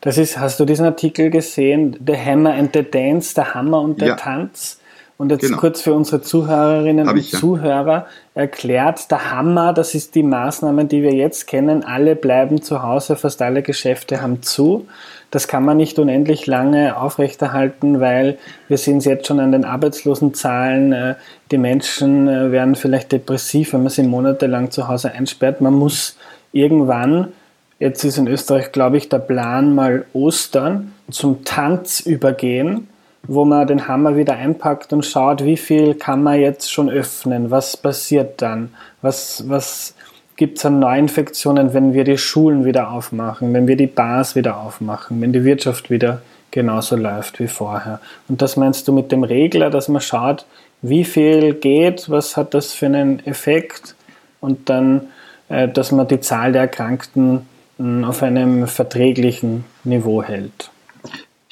Das 0.00 0.18
ist, 0.18 0.38
hast 0.38 0.60
du 0.60 0.64
diesen 0.64 0.86
Artikel 0.86 1.30
gesehen? 1.30 1.98
The 2.06 2.16
Hammer 2.16 2.54
and 2.54 2.70
the 2.72 2.88
Dance, 2.88 3.34
der 3.34 3.54
Hammer 3.54 3.80
und 3.80 4.00
der 4.00 4.08
ja. 4.08 4.14
Tanz. 4.14 4.80
Und 5.18 5.30
jetzt 5.30 5.42
genau. 5.42 5.56
kurz 5.56 5.80
für 5.80 5.94
unsere 5.94 6.20
Zuhörerinnen 6.20 7.08
und 7.08 7.16
ja. 7.16 7.38
Zuhörer 7.38 8.06
erklärt, 8.34 9.10
der 9.10 9.30
Hammer, 9.32 9.72
das 9.72 9.94
ist 9.94 10.14
die 10.14 10.22
Maßnahmen, 10.22 10.88
die 10.88 11.02
wir 11.02 11.14
jetzt 11.14 11.46
kennen. 11.46 11.84
Alle 11.84 12.16
bleiben 12.16 12.60
zu 12.60 12.82
Hause, 12.82 13.16
fast 13.16 13.40
alle 13.40 13.62
Geschäfte 13.62 14.20
haben 14.20 14.42
zu. 14.42 14.86
Das 15.30 15.48
kann 15.48 15.64
man 15.64 15.78
nicht 15.78 15.98
unendlich 15.98 16.46
lange 16.46 16.98
aufrechterhalten, 16.98 18.00
weil 18.00 18.36
wir 18.68 18.76
sehen 18.76 18.98
es 18.98 19.06
jetzt 19.06 19.26
schon 19.26 19.40
an 19.40 19.52
den 19.52 19.64
Arbeitslosenzahlen. 19.64 20.92
Äh, 20.92 21.14
die 21.50 21.58
Menschen 21.58 22.28
äh, 22.28 22.52
werden 22.52 22.74
vielleicht 22.74 23.10
depressiv, 23.12 23.72
wenn 23.72 23.82
man 23.82 23.90
sie 23.90 24.02
monatelang 24.02 24.70
zu 24.70 24.86
Hause 24.86 25.12
einsperrt. 25.12 25.62
Man 25.62 25.74
muss 25.74 26.16
irgendwann 26.52 27.32
Jetzt 27.78 28.04
ist 28.04 28.16
in 28.16 28.26
Österreich, 28.26 28.72
glaube 28.72 28.96
ich, 28.96 29.10
der 29.10 29.18
Plan 29.18 29.74
mal 29.74 30.06
Ostern 30.14 30.92
zum 31.10 31.44
Tanz 31.44 32.00
übergehen, 32.00 32.88
wo 33.28 33.44
man 33.44 33.66
den 33.66 33.88
Hammer 33.88 34.16
wieder 34.16 34.34
einpackt 34.34 34.92
und 34.92 35.04
schaut, 35.04 35.44
wie 35.44 35.56
viel 35.56 35.94
kann 35.94 36.22
man 36.22 36.40
jetzt 36.40 36.72
schon 36.72 36.90
öffnen, 36.90 37.50
was 37.50 37.76
passiert 37.76 38.40
dann, 38.42 38.74
was, 39.02 39.44
was 39.48 39.94
gibt 40.36 40.58
es 40.58 40.66
an 40.66 40.78
Neuinfektionen, 40.78 41.74
wenn 41.74 41.94
wir 41.94 42.04
die 42.04 42.18
Schulen 42.18 42.64
wieder 42.64 42.90
aufmachen, 42.90 43.52
wenn 43.54 43.66
wir 43.66 43.76
die 43.76 43.86
Bars 43.86 44.36
wieder 44.36 44.58
aufmachen, 44.60 45.20
wenn 45.20 45.32
die 45.32 45.44
Wirtschaft 45.44 45.90
wieder 45.90 46.22
genauso 46.50 46.96
läuft 46.96 47.40
wie 47.40 47.48
vorher. 47.48 48.00
Und 48.28 48.42
das 48.42 48.56
meinst 48.56 48.86
du 48.88 48.92
mit 48.92 49.12
dem 49.12 49.24
Regler, 49.24 49.70
dass 49.70 49.88
man 49.88 50.00
schaut, 50.00 50.46
wie 50.82 51.04
viel 51.04 51.54
geht, 51.54 52.10
was 52.10 52.36
hat 52.36 52.54
das 52.54 52.72
für 52.72 52.86
einen 52.86 53.24
Effekt 53.26 53.94
und 54.40 54.68
dann, 54.68 55.08
äh, 55.48 55.68
dass 55.68 55.90
man 55.92 56.06
die 56.06 56.20
Zahl 56.20 56.52
der 56.52 56.62
Erkrankten 56.62 57.46
auf 57.78 58.22
einem 58.22 58.66
verträglichen 58.66 59.64
Niveau 59.84 60.22
hält. 60.22 60.70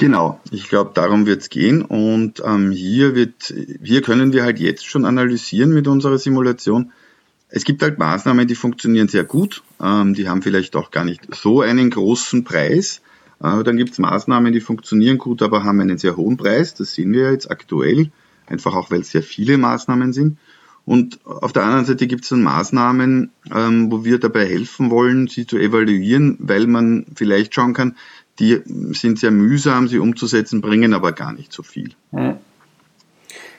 Genau, 0.04 0.38
ich 0.50 0.68
glaube, 0.68 0.90
darum 0.92 1.24
wird 1.24 1.40
es 1.40 1.48
gehen. 1.48 1.80
Und 1.80 2.42
ähm, 2.44 2.72
hier, 2.72 3.14
wird, 3.14 3.54
hier 3.82 4.02
können 4.02 4.34
wir 4.34 4.42
halt 4.42 4.58
jetzt 4.58 4.86
schon 4.86 5.06
analysieren 5.06 5.72
mit 5.72 5.88
unserer 5.88 6.18
Simulation. 6.18 6.92
Es 7.48 7.64
gibt 7.64 7.80
halt 7.82 7.98
Maßnahmen, 7.98 8.46
die 8.46 8.54
funktionieren 8.54 9.08
sehr 9.08 9.24
gut. 9.24 9.62
Ähm, 9.82 10.12
die 10.12 10.28
haben 10.28 10.42
vielleicht 10.42 10.76
auch 10.76 10.90
gar 10.90 11.06
nicht 11.06 11.34
so 11.34 11.62
einen 11.62 11.88
großen 11.88 12.44
Preis. 12.44 13.00
Äh, 13.42 13.64
dann 13.64 13.78
gibt 13.78 13.92
es 13.92 13.98
Maßnahmen, 13.98 14.52
die 14.52 14.60
funktionieren 14.60 15.16
gut, 15.16 15.40
aber 15.40 15.64
haben 15.64 15.80
einen 15.80 15.96
sehr 15.96 16.18
hohen 16.18 16.36
Preis. 16.36 16.74
Das 16.74 16.92
sehen 16.92 17.14
wir 17.14 17.32
jetzt 17.32 17.50
aktuell, 17.50 18.10
einfach 18.46 18.74
auch 18.74 18.90
weil 18.90 19.00
es 19.00 19.10
sehr 19.10 19.22
viele 19.22 19.56
Maßnahmen 19.56 20.12
sind. 20.12 20.36
Und 20.84 21.24
auf 21.24 21.54
der 21.54 21.64
anderen 21.64 21.86
Seite 21.86 22.06
gibt 22.06 22.24
es 22.24 22.28
dann 22.28 22.42
Maßnahmen, 22.42 23.30
ähm, 23.54 23.90
wo 23.90 24.04
wir 24.04 24.18
dabei 24.18 24.44
helfen 24.44 24.90
wollen, 24.90 25.28
sie 25.28 25.46
zu 25.46 25.56
evaluieren, 25.56 26.36
weil 26.40 26.66
man 26.66 27.06
vielleicht 27.14 27.54
schauen 27.54 27.72
kann, 27.72 27.96
die 28.38 28.60
sind 28.92 29.18
sehr 29.18 29.30
mühsam, 29.30 29.88
sie 29.88 29.98
umzusetzen, 29.98 30.60
bringen 30.60 30.94
aber 30.94 31.12
gar 31.12 31.32
nicht 31.32 31.52
so 31.52 31.62
viel. 31.62 31.90
Mhm. 32.12 32.36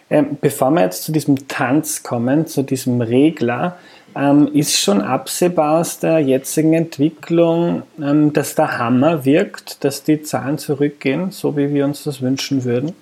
Ähm, 0.09 0.37
bevor 0.39 0.71
wir 0.71 0.81
jetzt 0.81 1.03
zu 1.03 1.11
diesem 1.11 1.47
Tanz 1.47 2.03
kommen, 2.03 2.45
zu 2.45 2.61
diesem 2.61 3.01
Regler, 3.01 3.79
ähm, 4.15 4.47
ist 4.53 4.79
schon 4.79 5.01
absehbar 5.01 5.79
aus 5.79 5.99
der 5.99 6.19
jetzigen 6.19 6.73
Entwicklung, 6.73 7.83
ähm, 7.99 8.31
dass 8.31 8.55
der 8.55 8.77
Hammer 8.77 9.25
wirkt, 9.25 9.83
dass 9.83 10.03
die 10.03 10.21
Zahlen 10.21 10.57
zurückgehen, 10.57 11.31
so 11.31 11.57
wie 11.57 11.73
wir 11.73 11.85
uns 11.85 12.03
das 12.03 12.21
wünschen 12.21 12.63
würden? 12.63 12.93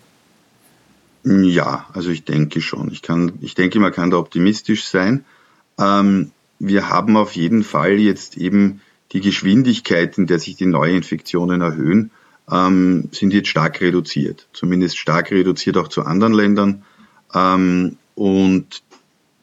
Ja, 1.24 1.86
also 1.94 2.10
ich 2.10 2.26
denke 2.26 2.62
schon. 2.62 2.92
Ich, 2.92 3.02
kann, 3.02 3.34
ich 3.42 3.54
denke, 3.54 3.80
man 3.80 3.94
kann 3.94 4.10
da 4.10 4.18
optimistisch 4.18 4.86
sein. 4.86 5.24
Ähm, 5.80 6.32
wir 6.60 6.90
haben 6.90 7.16
auf 7.18 7.34
jeden 7.34 7.64
Fall 7.64 7.94
jetzt 7.94 8.38
eben 8.38 8.82
die 9.14 9.22
Geschwindigkeit, 9.22 10.18
in 10.18 10.28
der 10.28 10.40
sich 10.40 10.56
die 10.56 10.66
Neuinfektionen 10.66 11.62
erhöhen, 11.62 12.12
ähm, 12.52 13.10
sind 13.12 13.34
jetzt 13.34 13.50
stark 13.50 13.80
reduziert. 13.82 14.48
Zumindest 14.54 14.98
stark 14.98 15.32
reduziert 15.32 15.78
auch 15.78 15.88
zu 15.88 16.04
anderen 16.04 16.34
Ländern. 16.34 16.84
Ähm, 17.34 17.98
und 18.16 18.84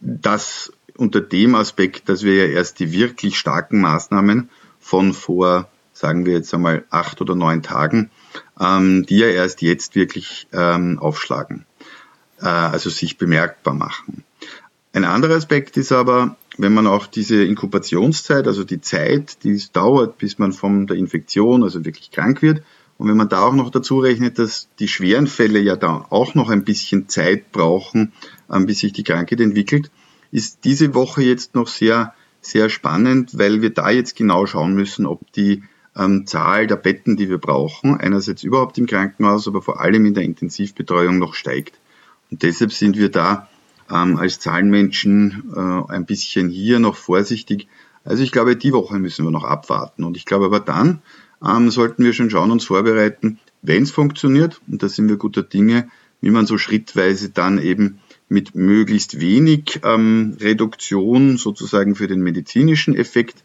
das 0.01 0.73
unter 0.97 1.21
dem 1.21 1.55
Aspekt, 1.55 2.09
dass 2.09 2.23
wir 2.25 2.35
ja 2.35 2.45
erst 2.53 2.79
die 2.79 2.93
wirklich 2.93 3.39
starken 3.39 3.81
Maßnahmen 3.81 4.51
von 4.81 5.15
vor, 5.15 5.69
sagen 5.93 6.27
wir 6.27 6.35
jetzt 6.35 6.53
einmal, 6.53 6.85
acht 6.91 7.21
oder 7.21 7.35
neun 7.35 7.63
Tagen, 7.63 8.11
ähm, 8.61 9.07
die 9.07 9.19
ja 9.19 9.29
erst 9.29 9.63
jetzt 9.63 9.95
wirklich 9.95 10.47
ähm, 10.53 10.99
aufschlagen. 10.99 11.65
Äh, 12.41 12.47
also 12.47 12.91
sich 12.91 13.19
bemerkbar 13.19 13.75
machen. 13.75 14.25
Ein 14.93 15.05
anderer 15.05 15.37
Aspekt 15.37 15.77
ist 15.77 15.93
aber, 15.93 16.37
wenn 16.59 16.75
man 16.75 16.87
auch 16.87 17.07
diese 17.07 17.45
Inkubationszeit, 17.45 18.47
also 18.47 18.65
die 18.65 18.81
Zeit, 18.81 19.45
die 19.45 19.53
es 19.53 19.73
dauert, 19.73 20.19
bis 20.19 20.39
man 20.39 20.53
von 20.53 20.87
der 20.87 20.97
Infektion, 20.97 21.63
also 21.63 21.85
wirklich 21.85 22.11
krank 22.11 22.43
wird, 22.43 22.63
und 23.01 23.09
wenn 23.09 23.17
man 23.17 23.31
da 23.31 23.45
auch 23.45 23.55
noch 23.55 23.71
dazu 23.71 23.99
rechnet, 23.99 24.39
dass 24.39 24.69
die 24.79 24.87
schweren 24.87 25.27
Fälle 25.27 25.59
ja 25.59 25.75
da 25.75 26.07
auch 26.11 26.35
noch 26.35 26.51
ein 26.51 26.65
bisschen 26.65 27.09
Zeit 27.09 27.51
brauchen, 27.51 28.13
ähm, 28.53 28.67
bis 28.67 28.81
sich 28.81 28.93
die 28.93 29.05
Krankheit 29.05 29.41
entwickelt, 29.41 29.91
ist 30.33 30.65
diese 30.65 30.93
Woche 30.93 31.23
jetzt 31.23 31.55
noch 31.55 31.67
sehr, 31.67 32.13
sehr 32.43 32.69
spannend, 32.69 33.39
weil 33.39 33.63
wir 33.63 33.71
da 33.71 33.89
jetzt 33.89 34.17
genau 34.17 34.45
schauen 34.45 34.75
müssen, 34.75 35.07
ob 35.07 35.33
die 35.33 35.63
ähm, 35.97 36.27
Zahl 36.27 36.67
der 36.67 36.77
Betten, 36.77 37.17
die 37.17 37.31
wir 37.31 37.39
brauchen, 37.39 37.97
einerseits 37.97 38.43
überhaupt 38.43 38.77
im 38.77 38.87
Krankenhaus, 38.87 39.49
aber 39.49 39.63
vor 39.63 39.81
allem 39.81 40.05
in 40.05 40.13
der 40.13 40.25
Intensivbetreuung 40.25 41.19
noch 41.19 41.33
steigt. 41.33 41.79
Und 42.31 42.43
deshalb 42.43 42.71
sind 42.71 42.99
wir 42.99 43.11
da 43.11 43.49
ähm, 43.91 44.17
als 44.17 44.41
Zahlenmenschen 44.41 45.53
äh, 45.55 45.93
ein 45.93 46.07
bisschen 46.07 46.49
hier 46.49 46.79
noch 46.79 46.97
vorsichtig. 46.97 47.69
Also 48.05 48.23
ich 48.23 48.33
glaube, 48.33 48.57
die 48.57 48.73
Woche 48.73 48.99
müssen 48.99 49.25
wir 49.25 49.31
noch 49.31 49.45
abwarten. 49.45 50.05
Und 50.05 50.17
ich 50.17 50.25
glaube 50.25 50.47
aber 50.47 50.61
dann 50.61 51.03
ähm, 51.45 51.71
sollten 51.71 52.05
wir 52.05 52.13
schon 52.13 52.31
schauen, 52.31 52.51
uns 52.51 52.65
vorbereiten, 52.65 53.39
wenn 53.63 53.83
es 53.83 53.91
funktioniert, 53.91 54.61
und 54.69 54.83
da 54.83 54.89
sind 54.89 55.09
wir 55.09 55.17
guter 55.17 55.43
Dinge, 55.43 55.89
wie 56.21 56.31
man 56.31 56.47
so 56.47 56.59
schrittweise 56.59 57.31
dann 57.31 57.59
eben 57.59 58.01
mit 58.29 58.55
möglichst 58.55 59.21
wenig 59.21 59.81
ähm, 59.85 60.37
Reduktion 60.41 61.37
sozusagen 61.37 61.95
für 61.95 62.07
den 62.07 62.21
medizinischen 62.21 62.95
Effekt 62.95 63.43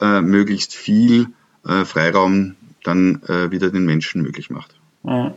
äh, 0.00 0.20
möglichst 0.20 0.74
viel 0.74 1.28
äh, 1.66 1.84
Freiraum 1.84 2.54
dann 2.84 3.22
äh, 3.26 3.50
wieder 3.50 3.70
den 3.70 3.84
Menschen 3.84 4.22
möglich 4.22 4.50
macht. 4.50 4.78
Ja. 5.04 5.34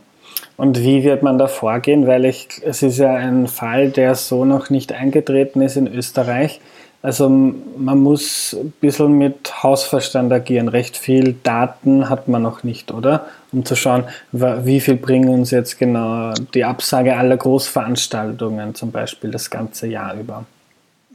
Und 0.56 0.80
wie 0.80 1.02
wird 1.02 1.22
man 1.22 1.38
da 1.38 1.48
vorgehen? 1.48 2.06
Weil 2.06 2.24
ich, 2.24 2.48
es 2.64 2.82
ist 2.82 2.98
ja 2.98 3.14
ein 3.14 3.48
Fall, 3.48 3.90
der 3.90 4.14
so 4.14 4.44
noch 4.44 4.70
nicht 4.70 4.92
eingetreten 4.92 5.60
ist 5.62 5.76
in 5.76 5.92
Österreich. 5.92 6.60
Also 7.02 7.28
man 7.28 7.98
muss 7.98 8.54
ein 8.54 8.72
bisschen 8.80 9.18
mit 9.18 9.62
Hausverstand 9.64 10.32
agieren. 10.32 10.68
Recht 10.68 10.96
viel 10.96 11.34
Daten 11.42 12.08
hat 12.08 12.28
man 12.28 12.42
noch 12.42 12.62
nicht, 12.62 12.92
oder? 12.92 13.26
Um 13.50 13.64
zu 13.64 13.74
schauen, 13.74 14.04
wie 14.30 14.80
viel 14.80 14.94
bringen 14.94 15.28
uns 15.28 15.50
jetzt 15.50 15.78
genau 15.78 16.32
die 16.54 16.64
Absage 16.64 17.16
aller 17.16 17.36
Großveranstaltungen 17.36 18.76
zum 18.76 18.92
Beispiel 18.92 19.32
das 19.32 19.50
ganze 19.50 19.88
Jahr 19.88 20.14
über. 20.14 20.46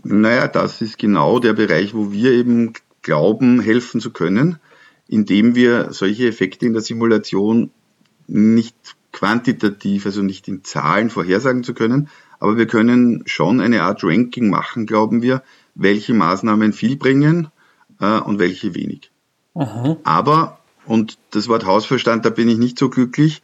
Naja, 0.04 0.50
das 0.50 0.82
ist 0.82 1.00
genau 1.00 1.40
der 1.40 1.54
Bereich, 1.54 1.96
wo 1.96 2.12
wir 2.12 2.32
eben 2.32 2.74
glauben, 3.02 3.62
helfen 3.62 4.02
zu 4.02 4.12
können, 4.12 4.60
indem 5.08 5.56
wir 5.56 5.94
solche 5.94 6.28
Effekte 6.28 6.66
in 6.66 6.74
der 6.74 6.82
Simulation 6.82 7.72
nicht 8.28 8.76
quantitativ, 9.18 10.06
also 10.06 10.22
nicht 10.22 10.48
in 10.48 10.64
Zahlen 10.64 11.10
vorhersagen 11.10 11.64
zu 11.64 11.74
können, 11.74 12.08
aber 12.40 12.56
wir 12.56 12.68
können 12.68 13.24
schon 13.26 13.62
eine 13.62 13.82
Art 13.82 14.04
Ranking 14.04 14.48
machen, 14.48 14.86
glauben 14.86 15.24
wir, 15.24 15.42
welche 15.74 16.14
Maßnahmen 16.14 16.72
viel 16.72 16.98
bringen 16.98 17.48
äh, 18.00 18.20
und 18.20 18.38
welche 18.38 18.76
wenig. 18.76 19.10
Aha. 19.56 19.98
Aber 20.04 20.60
Und 20.86 21.18
das 21.32 21.48
Wort 21.48 21.66
Hausverstand, 21.66 22.26
da 22.26 22.30
bin 22.30 22.48
ich 22.48 22.58
nicht 22.58 22.80
so 22.80 22.90
glücklich. 22.90 23.42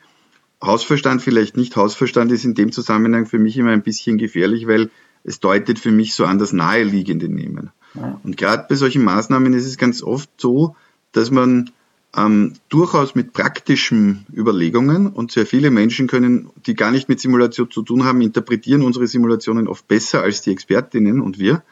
Hausverstand 0.63 1.21
vielleicht 1.21 1.57
nicht. 1.57 1.75
Hausverstand 1.75 2.31
ist 2.31 2.45
in 2.45 2.53
dem 2.53 2.71
Zusammenhang 2.71 3.25
für 3.25 3.39
mich 3.39 3.57
immer 3.57 3.71
ein 3.71 3.83
bisschen 3.83 4.17
gefährlich, 4.17 4.67
weil 4.67 4.89
es 5.23 5.39
deutet 5.39 5.79
für 5.79 5.91
mich 5.91 6.13
so 6.13 6.25
an 6.25 6.37
das 6.37 6.53
Naheliegende 6.53 7.27
nehmen. 7.27 7.71
Ja. 7.95 8.19
Und 8.23 8.37
gerade 8.37 8.65
bei 8.69 8.75
solchen 8.75 9.03
Maßnahmen 9.03 9.53
ist 9.53 9.65
es 9.65 9.77
ganz 9.77 10.03
oft 10.03 10.29
so, 10.37 10.75
dass 11.11 11.31
man 11.31 11.71
ähm, 12.15 12.53
durchaus 12.69 13.15
mit 13.15 13.33
praktischen 13.33 14.25
Überlegungen 14.33 15.07
und 15.07 15.31
sehr 15.31 15.45
viele 15.45 15.71
Menschen 15.71 16.07
können, 16.07 16.49
die 16.65 16.75
gar 16.75 16.91
nicht 16.91 17.09
mit 17.09 17.19
Simulation 17.19 17.71
zu 17.71 17.81
tun 17.81 18.03
haben, 18.03 18.21
interpretieren 18.21 18.83
unsere 18.83 19.07
Simulationen 19.07 19.67
oft 19.67 19.87
besser 19.87 20.21
als 20.21 20.41
die 20.41 20.51
Expertinnen 20.51 21.21
und 21.21 21.39
wir. 21.39 21.63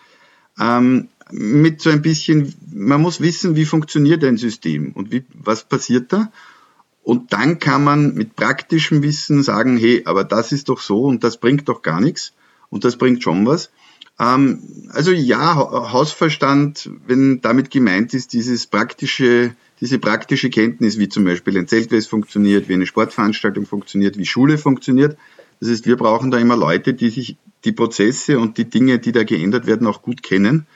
Ähm, 0.60 1.10
mit 1.32 1.82
so 1.82 1.90
ein 1.90 2.02
bisschen, 2.02 2.54
man 2.74 3.02
muss 3.02 3.22
wissen, 3.22 3.56
wie 3.56 3.66
funktioniert 3.66 4.24
ein 4.24 4.38
System 4.38 4.92
und 4.94 5.12
wie, 5.12 5.24
was 5.34 5.64
passiert 5.64 6.12
da. 6.12 6.32
Und 7.04 7.34
dann 7.34 7.60
kann 7.60 7.84
man 7.84 8.14
mit 8.14 8.36
praktischem 8.36 9.02
Wissen 9.02 9.42
sagen, 9.44 9.78
hey, 9.78 10.04
aber 10.06 10.24
das 10.24 10.52
ist 10.52 10.70
doch 10.70 10.80
so 10.80 11.04
und 11.04 11.24
das 11.24 11.38
bringt 11.38 11.68
doch 11.70 11.82
gar 11.82 12.00
nichts 12.02 12.34
und 12.70 12.84
das 12.84 12.98
bringt 12.98 13.24
schon 13.24 13.46
was. 13.46 13.72
Ähm, 14.20 14.62
also 14.90 15.12
ja, 15.12 15.56
Hausverstand, 15.56 16.90
wenn 17.08 17.42
damit 17.42 17.72
gemeint 17.72 18.14
ist, 18.14 18.34
dieses 18.34 18.68
praktische, 18.68 19.56
diese 19.82 19.98
praktische 19.98 20.50
Kenntnis, 20.50 21.00
wie 21.00 21.10
zum 21.10 21.26
Beispiel 21.26 21.58
ein 21.58 21.68
Zeltwest 21.68 22.08
funktioniert, 22.08 22.70
wie 22.70 22.76
eine 22.76 22.86
Sportveranstaltung 22.86 23.66
funktioniert, 23.66 24.18
wie 24.18 24.26
Schule 24.26 24.58
funktioniert. 24.58 25.18
Das 25.60 25.70
heißt, 25.70 25.88
wir 25.88 25.98
brauchen 25.98 26.32
da 26.32 26.38
immer 26.38 26.56
Leute, 26.56 26.94
die 26.94 27.10
sich 27.10 27.36
die 27.66 27.72
Prozesse 27.72 28.40
und 28.40 28.58
die 28.58 28.66
Dinge, 28.66 29.00
die 29.00 29.12
da 29.12 29.24
geändert 29.24 29.66
werden, 29.66 29.88
auch 29.88 30.02
gut 30.02 30.24
kennen, 30.24 30.68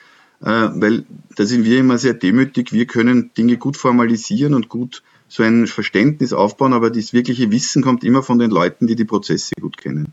äh, 0.42 0.46
weil 0.46 1.04
da 1.36 1.44
sind 1.44 1.64
wir 1.64 1.78
immer 1.78 1.98
sehr 1.98 2.14
demütig. 2.14 2.72
Wir 2.72 2.86
können 2.86 3.30
Dinge 3.36 3.56
gut 3.56 3.76
formalisieren 3.76 4.54
und 4.54 4.68
gut 4.68 5.02
so 5.28 5.42
ein 5.42 5.66
Verständnis 5.66 6.32
aufbauen, 6.32 6.72
aber 6.72 6.90
das 6.90 7.12
wirkliche 7.12 7.50
Wissen 7.50 7.82
kommt 7.82 8.04
immer 8.04 8.22
von 8.22 8.38
den 8.38 8.50
Leuten, 8.50 8.86
die 8.86 8.94
die 8.94 9.04
Prozesse 9.04 9.54
gut 9.60 9.76
kennen. 9.76 10.12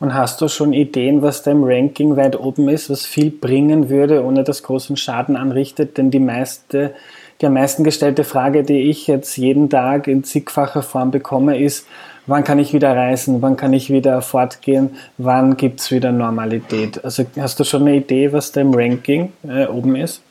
Und 0.00 0.14
hast 0.14 0.40
du 0.40 0.48
schon 0.48 0.72
Ideen, 0.72 1.22
was 1.22 1.42
da 1.42 1.50
im 1.50 1.64
Ranking 1.64 2.16
weit 2.16 2.38
oben 2.38 2.68
ist, 2.68 2.88
was 2.88 3.04
viel 3.04 3.30
bringen 3.30 3.90
würde, 3.90 4.24
ohne 4.24 4.44
dass 4.44 4.62
großen 4.62 4.96
Schaden 4.96 5.36
anrichtet? 5.36 5.98
Denn 5.98 6.10
die 6.10 6.20
meiste, 6.20 6.94
die 7.40 7.46
am 7.46 7.54
meisten 7.54 7.84
gestellte 7.84 8.24
Frage, 8.24 8.64
die 8.64 8.90
ich 8.90 9.06
jetzt 9.06 9.36
jeden 9.36 9.70
Tag 9.70 10.08
in 10.08 10.24
zigfacher 10.24 10.82
Form 10.82 11.10
bekomme, 11.10 11.62
ist, 11.62 11.86
wann 12.26 12.44
kann 12.44 12.58
ich 12.58 12.72
wieder 12.72 12.94
reisen, 12.94 13.42
wann 13.42 13.56
kann 13.56 13.72
ich 13.72 13.90
wieder 13.90 14.22
fortgehen, 14.22 14.90
wann 15.18 15.56
gibt 15.56 15.80
es 15.80 15.90
wieder 15.90 16.12
Normalität? 16.12 17.04
Also 17.04 17.26
hast 17.36 17.60
du 17.60 17.64
schon 17.64 17.82
eine 17.82 17.96
Idee, 17.96 18.32
was 18.32 18.52
da 18.52 18.60
im 18.60 18.74
Ranking 18.74 19.32
äh, 19.44 19.66
oben 19.66 19.96
ist? 19.96 20.22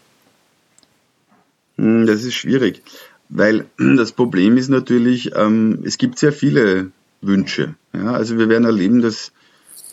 Hm, 1.77 2.05
das 2.05 2.23
ist 2.23 2.35
schwierig, 2.35 2.83
weil 3.29 3.65
das 3.97 4.11
Problem 4.11 4.57
ist 4.57 4.69
natürlich, 4.69 5.31
ähm, 5.35 5.83
es 5.85 5.97
gibt 5.97 6.19
sehr 6.19 6.33
viele 6.33 6.91
Wünsche. 7.21 7.75
Ja? 7.93 8.11
Also 8.11 8.37
wir 8.37 8.49
werden 8.49 8.65
erleben, 8.65 9.01
dass 9.01 9.31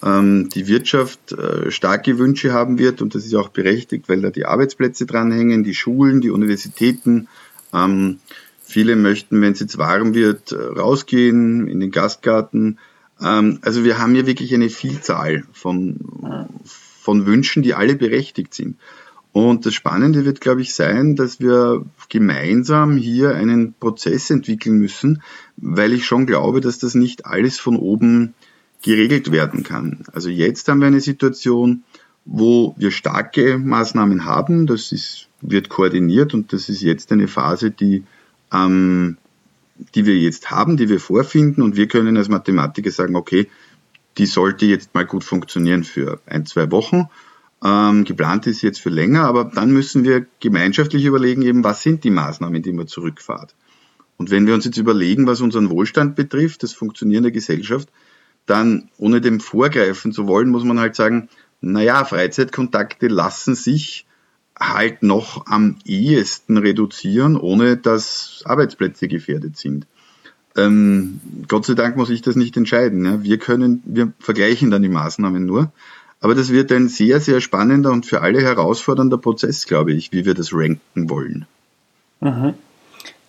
ähm, 0.02 0.48
die 0.50 0.66
Wirtschaft 0.66 1.32
äh, 1.32 1.70
starke 1.70 2.18
Wünsche 2.18 2.52
haben 2.52 2.78
wird 2.78 3.00
und 3.02 3.14
das 3.14 3.24
ist 3.24 3.34
auch 3.34 3.48
berechtigt, 3.48 4.08
weil 4.08 4.20
da 4.20 4.30
die 4.30 4.46
Arbeitsplätze 4.46 5.06
dranhängen, 5.06 5.64
die 5.64 5.74
Schulen, 5.74 6.20
die 6.20 6.30
Universitäten. 6.30 7.28
Ähm, 7.72 8.18
viele 8.62 8.96
möchten, 8.96 9.40
wenn 9.40 9.52
es 9.52 9.60
jetzt 9.60 9.78
warm 9.78 10.14
wird, 10.14 10.52
äh, 10.52 10.56
rausgehen 10.56 11.68
in 11.68 11.80
den 11.80 11.90
Gastgarten. 11.90 12.78
Ähm, 13.20 13.58
also 13.62 13.84
wir 13.84 13.98
haben 13.98 14.14
hier 14.14 14.26
wirklich 14.26 14.52
eine 14.54 14.70
Vielzahl 14.70 15.44
von, 15.52 16.48
von 17.00 17.26
Wünschen, 17.26 17.62
die 17.62 17.74
alle 17.74 17.94
berechtigt 17.94 18.54
sind. 18.54 18.76
Und 19.34 19.66
das 19.66 19.74
Spannende 19.74 20.24
wird, 20.24 20.40
glaube 20.40 20.62
ich, 20.62 20.74
sein, 20.74 21.16
dass 21.16 21.40
wir 21.40 21.84
gemeinsam 22.08 22.96
hier 22.96 23.34
einen 23.34 23.74
Prozess 23.74 24.30
entwickeln 24.30 24.78
müssen, 24.78 25.22
weil 25.56 25.92
ich 25.92 26.06
schon 26.06 26.24
glaube, 26.26 26.60
dass 26.60 26.78
das 26.78 26.94
nicht 26.94 27.26
alles 27.26 27.58
von 27.58 27.76
oben 27.76 28.34
geregelt 28.84 29.32
werden 29.32 29.62
kann. 29.62 30.04
Also 30.12 30.28
jetzt 30.28 30.68
haben 30.68 30.80
wir 30.80 30.86
eine 30.86 31.00
Situation, 31.00 31.82
wo 32.24 32.74
wir 32.76 32.90
starke 32.90 33.58
Maßnahmen 33.58 34.24
haben. 34.24 34.66
Das 34.66 34.92
ist, 34.92 35.28
wird 35.40 35.68
koordiniert 35.68 36.34
und 36.34 36.52
das 36.52 36.68
ist 36.68 36.82
jetzt 36.82 37.10
eine 37.10 37.26
Phase, 37.26 37.70
die, 37.70 38.04
ähm, 38.52 39.16
die 39.94 40.06
wir 40.06 40.16
jetzt 40.16 40.50
haben, 40.50 40.76
die 40.76 40.88
wir 40.88 41.00
vorfinden 41.00 41.62
und 41.62 41.76
wir 41.76 41.88
können 41.88 42.16
als 42.16 42.28
Mathematiker 42.28 42.90
sagen, 42.90 43.16
okay, 43.16 43.48
die 44.18 44.26
sollte 44.26 44.66
jetzt 44.66 44.94
mal 44.94 45.06
gut 45.06 45.24
funktionieren 45.24 45.82
für 45.82 46.20
ein, 46.26 46.46
zwei 46.46 46.70
Wochen 46.70 47.08
ähm, 47.64 48.04
geplant 48.04 48.46
ist 48.46 48.60
jetzt 48.60 48.80
für 48.80 48.90
länger, 48.90 49.24
aber 49.24 49.44
dann 49.44 49.72
müssen 49.72 50.04
wir 50.04 50.26
gemeinschaftlich 50.40 51.06
überlegen, 51.06 51.40
eben, 51.40 51.64
was 51.64 51.82
sind 51.82 52.04
die 52.04 52.10
Maßnahmen, 52.10 52.62
die 52.62 52.72
man 52.72 52.86
zurückfahrt. 52.86 53.54
Und 54.18 54.30
wenn 54.30 54.46
wir 54.46 54.54
uns 54.54 54.66
jetzt 54.66 54.76
überlegen, 54.76 55.26
was 55.26 55.40
unseren 55.40 55.70
Wohlstand 55.70 56.14
betrifft, 56.14 56.62
das 56.62 56.74
Funktionieren 56.74 57.22
der 57.22 57.32
Gesellschaft, 57.32 57.88
dann, 58.46 58.88
ohne 58.98 59.20
dem 59.20 59.40
vorgreifen 59.40 60.12
zu 60.12 60.26
wollen, 60.26 60.50
muss 60.50 60.64
man 60.64 60.78
halt 60.78 60.96
sagen, 60.96 61.28
naja, 61.60 62.04
Freizeitkontakte 62.04 63.08
lassen 63.08 63.54
sich 63.54 64.06
halt 64.58 65.02
noch 65.02 65.46
am 65.46 65.76
ehesten 65.84 66.58
reduzieren, 66.58 67.36
ohne 67.36 67.76
dass 67.76 68.42
Arbeitsplätze 68.44 69.08
gefährdet 69.08 69.56
sind. 69.56 69.86
Ähm, 70.56 71.20
Gott 71.48 71.66
sei 71.66 71.74
Dank 71.74 71.96
muss 71.96 72.10
ich 72.10 72.22
das 72.22 72.36
nicht 72.36 72.56
entscheiden. 72.56 73.04
Ja. 73.04 73.22
Wir 73.22 73.38
können, 73.38 73.82
wir 73.84 74.12
vergleichen 74.20 74.70
dann 74.70 74.82
die 74.82 74.88
Maßnahmen 74.88 75.44
nur. 75.44 75.72
Aber 76.20 76.34
das 76.34 76.50
wird 76.50 76.72
ein 76.72 76.88
sehr, 76.88 77.20
sehr 77.20 77.40
spannender 77.40 77.90
und 77.90 78.06
für 78.06 78.22
alle 78.22 78.40
herausfordernder 78.40 79.18
Prozess, 79.18 79.66
glaube 79.66 79.92
ich, 79.92 80.12
wie 80.12 80.24
wir 80.24 80.34
das 80.34 80.54
ranken 80.54 81.10
wollen. 81.10 81.46
Mhm. 82.20 82.54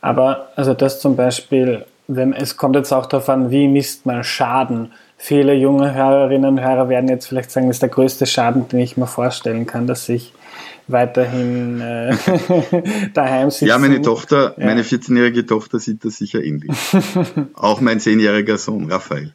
Aber 0.01 0.49
also 0.55 0.73
das 0.73 1.01
zum 1.01 1.15
Beispiel, 1.15 1.85
wenn, 2.07 2.31
es 2.31 2.57
kommt 2.57 2.75
jetzt 2.75 2.93
auch 2.93 3.07
darauf 3.07 3.27
an, 3.27 3.49
wie 3.49 3.67
misst 3.67 4.05
man 4.05 4.23
Schaden. 4.23 4.91
Viele 5.17 5.53
junge 5.53 5.93
Hörerinnen 5.93 6.57
und 6.57 6.61
Hörer 6.61 6.89
werden 6.89 7.09
jetzt 7.09 7.27
vielleicht 7.27 7.51
sagen, 7.51 7.67
das 7.67 7.77
ist 7.77 7.81
der 7.81 7.89
größte 7.89 8.25
Schaden, 8.25 8.67
den 8.67 8.79
ich 8.79 8.97
mir 8.97 9.07
vorstellen 9.07 9.65
kann, 9.65 9.87
dass 9.87 10.07
ich 10.09 10.33
weiterhin 10.87 11.81
äh, 11.81 12.15
daheim 13.13 13.49
sitze. 13.49 13.67
Ja, 13.67 13.77
meine 13.77 14.01
Tochter, 14.01 14.55
ja. 14.57 14.65
meine 14.65 14.83
14-jährige 14.83 15.45
Tochter 15.45 15.79
sieht 15.79 16.05
das 16.05 16.17
sicher 16.17 16.43
ähnlich. 16.43 16.71
Auch 17.53 17.81
mein 17.81 17.99
10-jähriger 17.99 18.57
Sohn, 18.57 18.91
Raphael. 18.91 19.33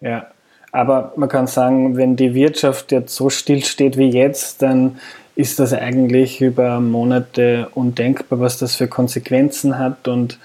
Ja, 0.00 0.28
aber 0.72 1.12
man 1.16 1.28
kann 1.28 1.46
sagen, 1.46 1.96
wenn 1.96 2.16
die 2.16 2.34
Wirtschaft 2.34 2.92
jetzt 2.92 3.14
so 3.14 3.30
still 3.30 3.64
steht 3.64 3.96
wie 3.96 4.10
jetzt, 4.10 4.62
dann 4.62 4.98
ist 5.34 5.60
das 5.60 5.72
eigentlich 5.72 6.40
über 6.40 6.80
Monate 6.80 7.68
undenkbar, 7.74 8.40
was 8.40 8.58
das 8.58 8.74
für 8.74 8.88
Konsequenzen 8.88 9.78
hat 9.78 10.08
und 10.08 10.38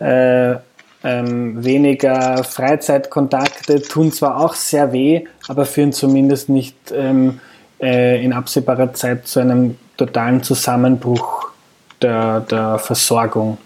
äh, 0.00 0.56
ähm, 1.04 1.64
weniger 1.64 2.44
Freizeitkontakte 2.44 3.82
tun 3.82 4.12
zwar 4.12 4.38
auch 4.38 4.54
sehr 4.54 4.92
weh, 4.92 5.24
aber 5.48 5.64
führen 5.66 5.92
zumindest 5.92 6.48
nicht 6.48 6.76
ähm, 6.92 7.40
äh, 7.80 8.24
in 8.24 8.32
absehbarer 8.32 8.94
Zeit 8.94 9.26
zu 9.26 9.40
einem 9.40 9.76
totalen 9.96 10.42
Zusammenbruch 10.42 11.48
der, 12.00 12.40
der 12.40 12.78
Versorgung 12.78 13.58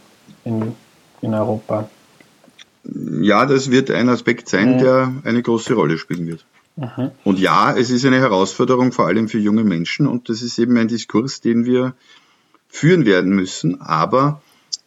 in, 0.44 0.74
in 1.20 1.34
Europa 1.34 1.88
ja, 3.20 3.46
das 3.46 3.70
wird 3.70 3.90
ein 3.90 4.08
Aspekt 4.08 4.48
sein, 4.48 4.74
mhm. 4.74 4.78
der 4.78 5.12
eine 5.24 5.42
große 5.42 5.74
Rolle 5.74 5.98
spielen 5.98 6.26
wird. 6.26 6.44
Mhm. 6.76 7.10
Und 7.24 7.38
ja, 7.38 7.74
es 7.76 7.90
ist 7.90 8.04
eine 8.04 8.18
Herausforderung, 8.18 8.92
vor 8.92 9.06
allem 9.06 9.28
für 9.28 9.38
junge 9.38 9.64
Menschen. 9.64 10.06
Und 10.06 10.28
das 10.28 10.42
ist 10.42 10.58
eben 10.58 10.76
ein 10.76 10.88
Diskurs, 10.88 11.40
den 11.40 11.64
wir 11.64 11.94
führen 12.68 13.06
werden 13.06 13.32
müssen. 13.32 13.80
Aber 13.80 14.42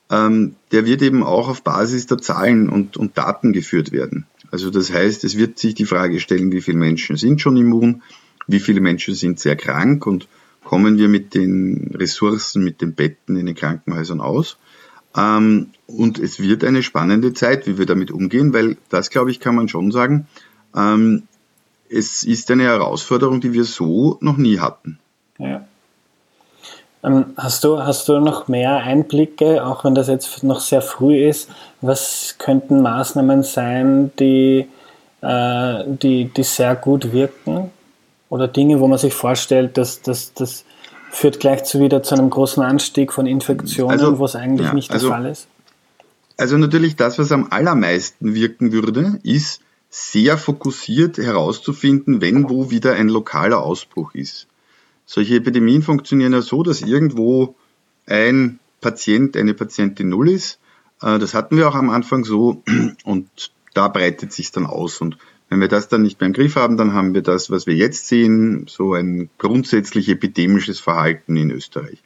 ähm, 0.10 0.56
der 0.72 0.86
wird 0.86 1.02
eben 1.02 1.24
auch 1.24 1.50
auf 1.50 1.64
Basis 1.64 2.08
der 2.08 2.18
Zahlen 2.18 2.70
und, 2.70 2.98
und 2.98 3.18
Daten 3.18 3.54
geführt 3.54 3.92
werden. 3.92 4.26
Also 4.52 4.72
das 4.72 4.92
heißt, 4.92 5.24
es 5.24 5.38
wird 5.38 5.60
sich 5.60 5.76
die 5.76 5.86
Frage 5.86 6.20
stellen, 6.20 6.52
wie 6.52 6.62
viele 6.62 6.78
Menschen 6.78 7.18
sind 7.18 7.42
schon 7.42 7.58
immun, 7.58 8.02
wie 8.48 8.60
viele 8.60 8.82
Menschen 8.82 9.14
sind 9.14 9.40
sehr 9.40 9.56
krank 9.56 10.08
und 10.08 10.28
kommen 10.64 10.98
wir 10.98 11.08
mit 11.08 11.36
den 11.36 11.92
Ressourcen, 11.94 12.64
mit 12.64 12.82
den 12.82 12.94
Betten 12.94 13.36
in 13.36 13.46
den 13.46 13.56
Krankenhäusern 13.56 14.22
aus. 14.22 14.58
Ähm, 15.16 15.68
und 15.88 16.20
es 16.20 16.40
wird 16.40 16.64
eine 16.64 16.84
spannende 16.84 17.34
Zeit, 17.34 17.68
wie 17.68 17.78
wir 17.78 17.86
damit 17.86 18.12
umgehen, 18.12 18.54
weil 18.54 18.78
das, 18.90 19.10
glaube 19.10 19.32
ich, 19.32 19.40
kann 19.40 19.56
man 19.56 19.68
schon 19.68 19.92
sagen, 19.92 20.28
ähm, 20.76 21.24
es 21.90 22.24
ist 22.24 22.52
eine 22.52 22.64
Herausforderung, 22.64 23.42
die 23.42 23.54
wir 23.54 23.66
so 23.66 24.18
noch 24.22 24.38
nie 24.38 24.60
hatten. 24.60 25.00
Ja. 25.40 25.68
Ähm, 27.04 27.28
hast, 27.38 27.64
du, 27.64 27.82
hast 27.82 28.10
du 28.10 28.20
noch 28.20 28.48
mehr 28.48 28.78
Einblicke, 28.78 29.66
auch 29.66 29.84
wenn 29.86 29.96
das 29.96 30.08
jetzt 30.08 30.44
noch 30.44 30.60
sehr 30.60 30.82
früh 30.82 31.28
ist? 31.28 31.50
Was 31.82 32.36
könnten 32.38 32.82
Maßnahmen 32.82 33.44
sein, 33.44 34.12
die, 34.20 34.68
äh, 35.22 35.84
die, 35.86 36.26
die 36.26 36.44
sehr 36.44 36.76
gut 36.76 37.14
wirken? 37.14 37.72
Oder 38.30 38.48
Dinge, 38.48 38.80
wo 38.80 38.88
man 38.88 39.00
sich 39.00 39.14
vorstellt, 39.14 39.78
dass, 39.78 40.02
dass 40.02 40.66
führt 41.10 41.40
gleich 41.40 41.64
zu 41.64 41.80
wieder 41.80 42.04
zu 42.04 42.16
einem 42.16 42.30
großen 42.30 42.64
Anstieg 42.64 43.12
von 43.14 43.26
Infektionen, 43.26 43.92
also, 43.92 44.20
wo 44.20 44.26
es 44.26 44.36
eigentlich 44.36 44.68
ja, 44.68 44.74
nicht 44.74 44.90
der 44.90 44.96
also, 44.96 45.10
Fall 45.10 45.26
ist? 45.26 45.48
Also 46.38 46.58
natürlich 46.58 46.96
das, 46.96 47.20
was 47.20 47.32
am 47.32 47.48
allermeisten 47.50 48.34
wirken 48.34 48.72
würde, 48.72 49.20
ist 49.24 49.62
sehr 49.90 50.38
fokussiert 50.38 51.18
herauszufinden, 51.18 52.22
wenn 52.22 52.50
wo 52.50 52.70
wieder 52.70 52.94
ein 52.94 53.10
lokaler 53.10 53.62
Ausbruch 53.64 54.14
ist. 54.14 54.48
Solche 55.12 55.38
Epidemien 55.38 55.82
funktionieren 55.82 56.34
ja 56.34 56.42
so, 56.42 56.62
dass 56.62 56.82
irgendwo 56.82 57.56
ein 58.06 58.60
Patient, 58.80 59.36
eine 59.36 59.56
Patientin 59.56 60.10
null 60.10 60.30
ist, 60.30 60.60
Äh, 61.02 61.20
das 61.20 61.34
hatten 61.34 61.58
wir 61.58 61.68
auch 61.68 61.76
am 61.76 61.90
Anfang 61.90 62.24
so 62.24 62.64
und 63.04 63.30
da 63.74 63.88
breitet 63.88 64.34
sich 64.34 64.52
dann 64.52 64.66
aus. 64.66 65.02
Und 65.02 65.18
wenn 65.50 65.62
wir 65.62 65.68
das 65.68 65.88
dann 65.88 66.02
nicht 66.02 66.20
mehr 66.20 66.28
im 66.28 66.34
Griff 66.34 66.56
haben, 66.56 66.78
dann 66.78 66.94
haben 66.94 67.14
wir 67.14 67.22
das, 67.22 67.50
was 67.50 67.68
wir 67.68 67.76
jetzt 67.76 68.08
sehen, 68.08 68.66
so 68.68 68.94
ein 68.94 69.30
grundsätzlich 69.38 70.10
epidemisches 70.10 70.80
Verhalten 70.80 71.36
in 71.36 71.52
Österreich. 71.52 72.02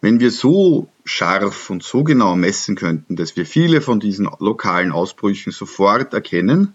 Wenn 0.00 0.20
wir 0.20 0.30
so 0.30 0.88
scharf 1.04 1.70
und 1.70 1.82
so 1.82 2.04
genau 2.04 2.36
messen 2.36 2.76
könnten, 2.76 3.16
dass 3.16 3.36
wir 3.36 3.46
viele 3.46 3.80
von 3.80 4.00
diesen 4.00 4.28
lokalen 4.38 4.92
Ausbrüchen 4.92 5.50
sofort 5.50 6.12
erkennen 6.12 6.74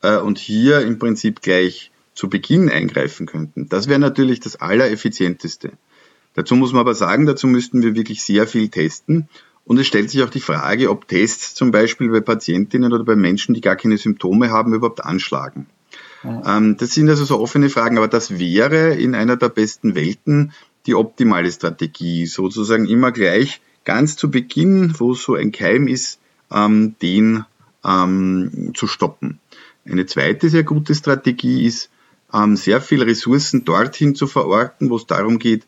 äh, 0.00 0.16
und 0.16 0.38
hier 0.38 0.80
im 0.80 0.98
Prinzip 0.98 1.42
gleich 1.42 1.91
zu 2.14 2.28
Beginn 2.28 2.68
eingreifen 2.68 3.26
könnten, 3.26 3.68
das 3.68 3.88
wäre 3.88 3.98
natürlich 3.98 4.40
das 4.40 4.56
Allereffizienteste. 4.56 5.72
Dazu 6.34 6.56
muss 6.56 6.72
man 6.72 6.80
aber 6.80 6.94
sagen, 6.94 7.26
dazu 7.26 7.46
müssten 7.46 7.82
wir 7.82 7.94
wirklich 7.94 8.22
sehr 8.22 8.46
viel 8.46 8.68
testen. 8.68 9.28
Und 9.64 9.78
es 9.78 9.86
stellt 9.86 10.10
sich 10.10 10.22
auch 10.22 10.30
die 10.30 10.40
Frage, 10.40 10.90
ob 10.90 11.06
Tests 11.06 11.54
zum 11.54 11.70
Beispiel 11.70 12.10
bei 12.10 12.20
Patientinnen 12.20 12.92
oder 12.92 13.04
bei 13.04 13.16
Menschen, 13.16 13.54
die 13.54 13.60
gar 13.60 13.76
keine 13.76 13.96
Symptome 13.96 14.50
haben, 14.50 14.74
überhaupt 14.74 15.04
anschlagen. 15.04 15.66
Ja. 16.24 16.56
Ähm, 16.56 16.76
das 16.78 16.92
sind 16.92 17.08
also 17.08 17.24
so 17.24 17.38
offene 17.38 17.68
Fragen, 17.68 17.96
aber 17.96 18.08
das 18.08 18.38
wäre 18.38 18.94
in 18.94 19.14
einer 19.14 19.36
der 19.36 19.50
besten 19.50 19.94
Welten 19.94 20.52
die 20.86 20.94
optimale 20.94 21.52
Strategie, 21.52 22.26
sozusagen 22.26 22.86
immer 22.86 23.12
gleich 23.12 23.60
ganz 23.84 24.16
zu 24.16 24.30
Beginn, 24.30 24.94
wo 24.98 25.14
so 25.14 25.34
ein 25.34 25.52
Keim 25.52 25.86
ist, 25.86 26.18
ähm, 26.50 26.96
den 27.00 27.44
ähm, 27.84 28.72
zu 28.74 28.86
stoppen. 28.86 29.38
Eine 29.84 30.06
zweite 30.06 30.48
sehr 30.48 30.64
gute 30.64 30.94
Strategie 30.94 31.66
ist, 31.66 31.90
sehr 32.54 32.80
viele 32.80 33.06
Ressourcen 33.06 33.64
dorthin 33.64 34.14
zu 34.14 34.26
verorten, 34.26 34.88
wo 34.90 34.96
es 34.96 35.06
darum 35.06 35.38
geht, 35.38 35.66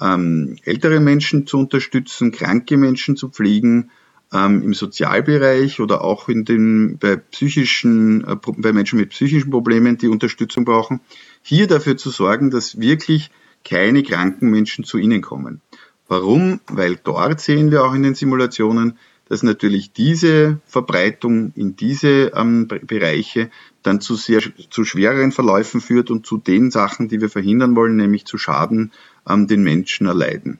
ähm, 0.00 0.56
ältere 0.64 1.00
Menschen 1.00 1.46
zu 1.46 1.58
unterstützen, 1.58 2.32
kranke 2.32 2.76
Menschen 2.76 3.16
zu 3.16 3.28
pflegen, 3.28 3.90
ähm, 4.32 4.62
im 4.62 4.74
Sozialbereich 4.74 5.80
oder 5.80 6.02
auch 6.02 6.28
in 6.28 6.44
den, 6.44 6.98
bei 6.98 7.16
psychischen, 7.16 8.24
äh, 8.24 8.36
bei 8.56 8.72
Menschen 8.72 8.98
mit 8.98 9.10
psychischen 9.10 9.50
Problemen, 9.50 9.98
die 9.98 10.08
Unterstützung 10.08 10.64
brauchen, 10.64 11.00
hier 11.42 11.66
dafür 11.66 11.96
zu 11.96 12.10
sorgen, 12.10 12.50
dass 12.50 12.80
wirklich 12.80 13.30
keine 13.64 14.02
kranken 14.02 14.50
Menschen 14.50 14.84
zu 14.84 14.98
ihnen 14.98 15.22
kommen. 15.22 15.60
Warum? 16.08 16.60
Weil 16.68 16.96
dort 17.02 17.40
sehen 17.40 17.70
wir 17.70 17.84
auch 17.84 17.94
in 17.94 18.02
den 18.02 18.14
Simulationen, 18.14 18.98
dass 19.28 19.42
natürlich 19.42 19.92
diese 19.92 20.60
Verbreitung 20.66 21.52
in 21.56 21.76
diese 21.76 22.32
ähm, 22.34 22.68
Bereiche 22.68 23.50
dann 23.82 24.00
zu 24.00 24.14
sehr 24.14 24.40
zu 24.70 24.84
schwereren 24.84 25.32
Verläufen 25.32 25.80
führt 25.80 26.10
und 26.10 26.26
zu 26.26 26.38
den 26.38 26.70
Sachen, 26.70 27.08
die 27.08 27.20
wir 27.20 27.28
verhindern 27.28 27.76
wollen, 27.76 27.96
nämlich 27.96 28.24
zu 28.24 28.38
Schaden 28.38 28.92
ähm, 29.28 29.46
den 29.46 29.62
Menschen 29.62 30.06
erleiden. 30.06 30.58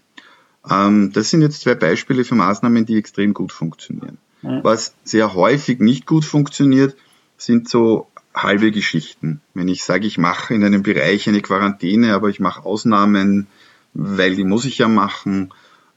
Ähm, 0.69 1.13
das 1.13 1.31
sind 1.31 1.43
jetzt 1.43 1.61
zwei 1.61 1.75
Beispiele 1.75 2.25
für 2.25 2.35
Maßnahmen, 2.35 2.87
die 2.87 2.97
extrem 2.97 3.35
gut 3.35 3.53
funktionieren. 3.53 4.19
Ja. 4.43 4.63
Was 4.65 4.95
sehr 5.05 5.35
häufig 5.35 5.79
nicht 5.81 6.07
gut 6.07 6.25
funktioniert, 6.25 6.97
sind 7.37 7.69
so 7.69 8.09
halbe 8.35 8.71
Geschichten. 8.71 9.41
Wenn 9.55 9.69
ich 9.69 9.85
sage, 9.85 10.07
ich 10.07 10.19
mache 10.19 10.55
in 10.55 10.65
einem 10.65 10.83
Bereich 10.83 11.29
eine 11.29 11.41
Quarantäne, 11.41 12.15
aber 12.15 12.29
ich 12.29 12.41
mache 12.41 12.65
Ausnahmen, 12.65 13.47
weil 13.95 14.35
die 14.35 14.45
muss 14.45 14.65
ich 14.65 14.79
ja 14.79 14.89
machen. 14.89 15.53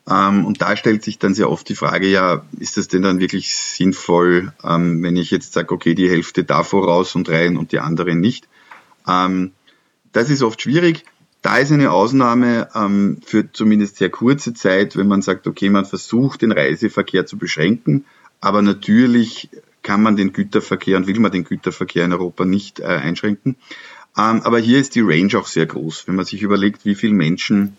Ähm, 0.10 0.46
und 0.46 0.62
da 0.62 0.76
stellt 0.76 1.04
sich 1.04 1.20
dann 1.20 1.34
sehr 1.34 1.50
oft 1.50 1.70
die 1.70 1.76
Frage, 1.76 2.08
ja, 2.08 2.44
ist 2.60 2.78
das 2.78 2.88
denn 2.88 3.04
dann 3.04 3.20
wirklich 3.20 3.56
sinnvoll, 3.56 4.54
ähm, 4.64 5.04
wenn 5.04 5.16
ich 5.16 5.30
jetzt 5.30 5.54
sage, 5.54 5.74
okay, 5.74 5.94
die 5.94 6.10
Hälfte 6.10 6.44
da 6.44 6.64
voraus 6.64 7.16
und 7.16 7.30
rein 7.30 7.58
und 7.58 7.72
die 7.72 7.80
andere 7.80 8.16
nicht. 8.16 8.48
Ähm, 9.08 9.52
das 10.12 10.30
ist 10.30 10.42
oft 10.42 10.62
schwierig. 10.62 11.06
Da 11.42 11.58
ist 11.58 11.72
eine 11.72 11.92
Ausnahme 11.92 12.68
für 13.26 13.50
zumindest 13.54 13.96
sehr 13.96 14.10
kurze 14.10 14.54
Zeit, 14.54 14.98
wenn 14.98 15.08
man 15.08 15.22
sagt, 15.22 15.48
okay, 15.48 15.70
man 15.70 15.86
versucht, 15.86 16.42
den 16.42 16.52
Reiseverkehr 16.52 17.26
zu 17.26 17.38
beschränken, 17.38 18.04
aber 18.42 18.62
natürlich 18.62 19.50
kann 19.82 20.04
man 20.04 20.18
den 20.18 20.34
Güterverkehr 20.34 20.98
und 20.98 21.08
will 21.08 21.18
man 21.22 21.32
den 21.32 21.46
Güterverkehr 21.46 22.04
in 22.04 22.12
Europa 22.12 22.44
nicht 22.44 22.82
äh, 22.82 22.88
einschränken. 22.88 23.56
Aber 24.16 24.60
hier 24.60 24.80
ist 24.80 24.96
die 24.96 25.02
Range 25.02 25.38
auch 25.38 25.48
sehr 25.48 25.66
groß. 25.66 26.08
Wenn 26.08 26.16
man 26.16 26.26
sich 26.26 26.42
überlegt, 26.42 26.84
wie 26.84 26.96
viele 26.96 27.14
Menschen 27.14 27.78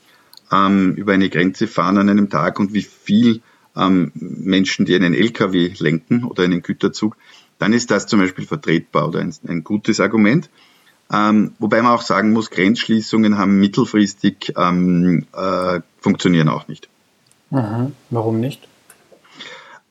ähm, 0.53 0.95
über 0.95 1.13
eine 1.13 1.31
Grenze 1.31 1.67
fahren 1.67 1.99
an 1.99 2.09
einem 2.09 2.31
Tag 2.31 2.59
und 2.59 2.75
wie 2.75 2.83
viel 2.83 3.41
ähm, 3.77 4.13
Menschen, 4.15 4.87
die 4.87 4.95
einen 4.95 5.15
LKW 5.15 5.73
lenken 5.79 6.25
oder 6.25 6.45
einen 6.45 6.63
Güterzug, 6.63 7.17
dann 7.59 7.73
ist 7.73 7.91
das 7.91 8.07
zum 8.07 8.21
Beispiel 8.21 8.47
vertretbar 8.47 9.09
oder 9.09 9.21
ein, 9.21 9.35
ein 9.47 9.65
gutes 9.65 10.01
Argument. 10.01 10.51
Ähm, 11.13 11.53
wobei 11.59 11.83
man 11.83 11.93
auch 11.93 12.03
sagen 12.03 12.33
muss, 12.33 12.51
Grenzschließungen 12.51 13.37
haben 13.37 13.59
mittelfristig 13.59 14.55
ähm, 14.57 15.27
äh, 15.33 15.81
funktionieren 16.01 16.49
auch 16.49 16.69
nicht. 16.69 16.89
Aha. 17.51 17.91
Warum 18.11 18.41
nicht? 18.41 18.69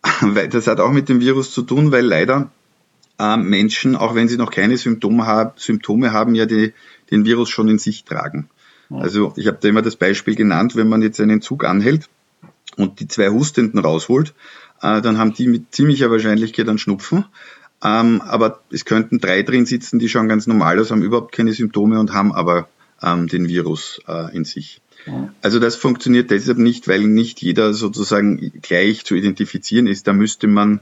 das 0.51 0.67
hat 0.67 0.79
auch 0.79 0.91
mit 0.91 1.09
dem 1.09 1.19
Virus 1.19 1.51
zu 1.51 1.61
tun, 1.61 1.91
weil 1.91 2.05
leider 2.05 2.49
äh, 3.19 3.37
Menschen, 3.37 3.95
auch 3.95 4.15
wenn 4.15 4.29
sie 4.29 4.37
noch 4.37 4.51
keine 4.51 4.77
Symptome, 4.77 5.25
hab, 5.27 5.59
Symptome 5.59 6.13
haben, 6.13 6.35
ja 6.35 6.45
die, 6.45 6.73
den 7.11 7.25
Virus 7.25 7.49
schon 7.49 7.67
in 7.67 7.79
sich 7.79 8.05
tragen. 8.05 8.49
Also 8.89 9.33
ich 9.35 9.47
habe 9.47 9.57
da 9.61 9.67
immer 9.67 9.81
das 9.81 9.95
Beispiel 9.95 10.35
genannt, 10.35 10.75
wenn 10.75 10.89
man 10.89 11.01
jetzt 11.01 11.19
einen 11.19 11.41
Zug 11.41 11.63
anhält 11.63 12.09
und 12.75 12.99
die 12.99 13.07
zwei 13.07 13.29
Hustenden 13.29 13.79
rausholt, 13.79 14.33
äh, 14.81 15.01
dann 15.01 15.17
haben 15.17 15.33
die 15.33 15.47
mit 15.47 15.73
ziemlicher 15.73 16.09
Wahrscheinlichkeit 16.09 16.67
einen 16.67 16.77
Schnupfen. 16.77 17.25
Ähm, 17.83 18.21
aber 18.21 18.61
es 18.71 18.85
könnten 18.85 19.19
drei 19.19 19.43
drin 19.43 19.65
sitzen, 19.65 19.99
die 19.99 20.09
schauen 20.09 20.27
ganz 20.27 20.47
normal 20.47 20.79
aus, 20.79 20.91
haben 20.91 21.03
überhaupt 21.03 21.33
keine 21.33 21.53
Symptome 21.53 21.99
und 21.99 22.13
haben 22.13 22.33
aber 22.33 22.67
ähm, 23.01 23.27
den 23.27 23.47
Virus 23.47 24.01
äh, 24.07 24.35
in 24.35 24.43
sich. 24.43 24.81
Also 25.41 25.59
das 25.59 25.75
funktioniert 25.75 26.29
deshalb 26.29 26.57
nicht, 26.57 26.87
weil 26.87 27.07
nicht 27.07 27.41
jeder 27.41 27.73
sozusagen 27.73 28.51
gleich 28.61 29.05
zu 29.05 29.15
identifizieren 29.15 29.87
ist. 29.87 30.07
Da 30.07 30.13
müsste 30.13 30.47
man 30.47 30.81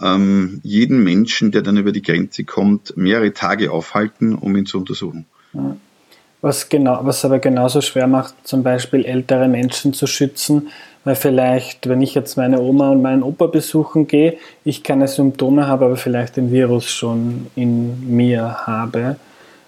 ähm, 0.00 0.60
jeden 0.62 1.02
Menschen, 1.04 1.50
der 1.50 1.62
dann 1.62 1.76
über 1.76 1.92
die 1.92 2.02
Grenze 2.02 2.44
kommt, 2.44 2.96
mehrere 2.96 3.32
Tage 3.32 3.70
aufhalten, 3.70 4.34
um 4.34 4.56
ihn 4.56 4.64
zu 4.64 4.78
untersuchen. 4.78 5.26
Was, 6.40 6.68
genau, 6.68 7.00
was 7.02 7.24
aber 7.24 7.40
genauso 7.40 7.80
schwer 7.80 8.06
macht, 8.06 8.34
zum 8.44 8.62
Beispiel 8.62 9.04
ältere 9.04 9.48
Menschen 9.48 9.92
zu 9.92 10.06
schützen, 10.06 10.68
weil 11.04 11.16
vielleicht, 11.16 11.88
wenn 11.88 12.00
ich 12.00 12.14
jetzt 12.14 12.36
meine 12.36 12.60
Oma 12.60 12.90
und 12.90 13.02
meinen 13.02 13.24
Opa 13.24 13.46
besuchen 13.46 14.06
gehe, 14.06 14.38
ich 14.64 14.84
keine 14.84 15.08
Symptome 15.08 15.66
habe, 15.66 15.86
aber 15.86 15.96
vielleicht 15.96 16.36
den 16.36 16.52
Virus 16.52 16.88
schon 16.88 17.48
in 17.56 18.14
mir 18.14 18.66
habe, 18.66 19.16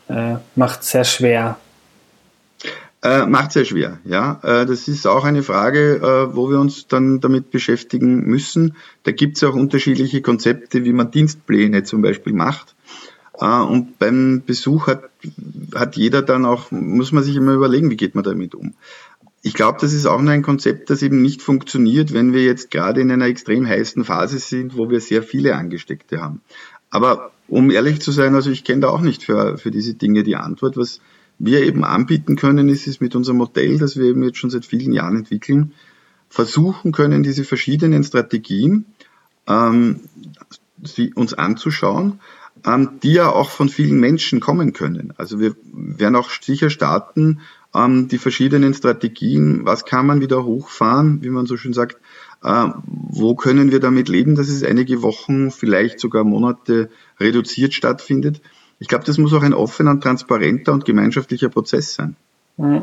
äh, 0.09 0.37
macht 0.55 0.85
sehr 0.85 1.05
schwer, 1.05 1.57
äh, 3.03 3.25
macht 3.25 3.53
sehr 3.53 3.65
schwer, 3.65 3.99
ja. 4.05 4.41
Äh, 4.43 4.67
das 4.67 4.87
ist 4.87 5.07
auch 5.07 5.25
eine 5.25 5.43
Frage, 5.43 5.97
äh, 5.97 6.37
wo 6.37 6.51
wir 6.51 6.61
uns 6.61 6.87
dann 6.87 7.21
damit 7.21 7.51
beschäftigen 7.51 8.27
müssen. 8.27 8.77
Da 9.05 9.13
gibt 9.13 9.39
es 9.39 9.45
auch 9.45 9.55
unterschiedliche 9.55 10.21
Konzepte, 10.21 10.85
wie 10.85 10.93
man 10.93 11.11
Dienstpläne 11.11 11.83
zum 11.85 12.03
Beispiel 12.03 12.35
macht. 12.35 12.75
Äh, 13.41 13.63
und 13.63 13.99
beim 13.99 14.43
Besuch 14.45 14.87
hat, 14.87 15.11
hat 15.75 15.97
jeder 15.97 16.23
dann 16.23 16.45
auch, 16.45 16.71
muss 16.71 17.13
man 17.13 17.25
sich 17.25 17.37
immer 17.37 17.55
überlegen, 17.55 17.91
wie 17.91 17.97
geht 17.97 18.15
man 18.15 18.25
damit 18.25 18.55
um. 18.55 18.75
Ich 19.43 19.55
glaube, 19.55 19.79
das 19.81 19.95
ist 19.95 20.07
auch 20.07 20.21
nur 20.21 20.33
ein 20.33 20.43
Konzept, 20.43 20.91
das 20.91 21.03
eben 21.03 21.23
nicht 21.23 21.41
funktioniert, 21.41 22.13
wenn 22.13 22.35
wir 22.35 22.45
jetzt 22.45 22.71
gerade 22.71 23.01
in 23.01 23.11
einer 23.11 23.27
extrem 23.27 23.67
heißen 23.67 24.05
Phase 24.05 24.39
sind, 24.39 24.77
wo 24.77 24.91
wir 24.91 25.01
sehr 25.01 25.23
viele 25.23 25.57
Angesteckte 25.57 26.21
haben. 26.21 26.43
Aber 26.91 27.31
um 27.49 27.71
ehrlich 27.71 28.01
zu 28.03 28.13
sein, 28.13 28.35
also 28.35 28.51
ich 28.51 28.65
kenne 28.65 28.83
da 28.83 28.89
auch 28.89 29.01
nicht 29.01 29.25
für, 29.25 29.57
für 29.57 29.71
diese 29.71 29.95
Dinge 29.95 30.23
die 30.25 30.37
Antwort. 30.37 30.77
Was, 30.77 31.01
wir 31.41 31.63
eben 31.63 31.85
anbieten 31.85 32.37
können, 32.37 32.69
ist 32.69 32.87
es 32.87 33.01
mit 33.01 33.17
unserem 33.17 33.39
Modell, 33.39 33.79
das 33.79 33.97
wir 33.97 34.05
eben 34.05 34.23
jetzt 34.23 34.37
schon 34.37 34.51
seit 34.51 34.67
vielen 34.67 34.93
Jahren 34.93 35.17
entwickeln, 35.17 35.73
versuchen 36.29 36.93
können, 36.93 37.23
diese 37.23 37.45
verschiedenen 37.45 38.05
Strategien 38.05 38.85
ähm, 39.49 40.01
sie 40.85 41.13
uns 41.15 41.35
anzuschauen, 41.35 42.21
ähm, 42.67 42.99
die 43.03 43.15
ja 43.15 43.31
auch 43.31 43.51
von 43.51 43.69
vielen 43.69 44.01
Menschen 44.01 44.41
kommen 44.41 44.73
können. 44.73 45.13
Also 45.17 45.41
wir 45.41 45.55
werden 45.73 46.17
auch 46.17 46.31
sicher 46.31 46.71
starten, 46.71 47.41
ähm, 47.75 48.09
die 48.09 48.19
verschiedenen 48.19 48.75
Strategien, 48.75 49.65
was 49.65 49.85
kann 49.85 50.07
man 50.07 50.21
wieder 50.21 50.45
hochfahren, 50.45 51.23
wie 51.23 51.31
man 51.31 51.47
so 51.47 51.57
schön 51.57 51.73
sagt, 51.73 51.97
äh, 52.43 52.69
wo 52.85 53.35
können 53.35 53.71
wir 53.71 53.81
damit 53.81 54.09
leben, 54.09 54.35
dass 54.35 54.49
es 54.49 54.63
einige 54.63 55.03
Wochen, 55.03 55.51
vielleicht 55.51 56.01
sogar 56.01 56.25
Monate 56.25 56.91
reduziert 57.19 57.75
stattfindet 57.75 58.41
ich 58.81 58.89
glaube, 58.89 59.05
das 59.05 59.19
muss 59.19 59.35
auch 59.35 59.43
ein 59.43 59.55
offener, 59.55 60.01
transparenter 60.01 60.73
und 60.73 60.87
gemeinschaftlicher 60.87 61.51
Prozess 61.51 61.95
sein. 61.95 62.17
Mhm. 62.57 62.83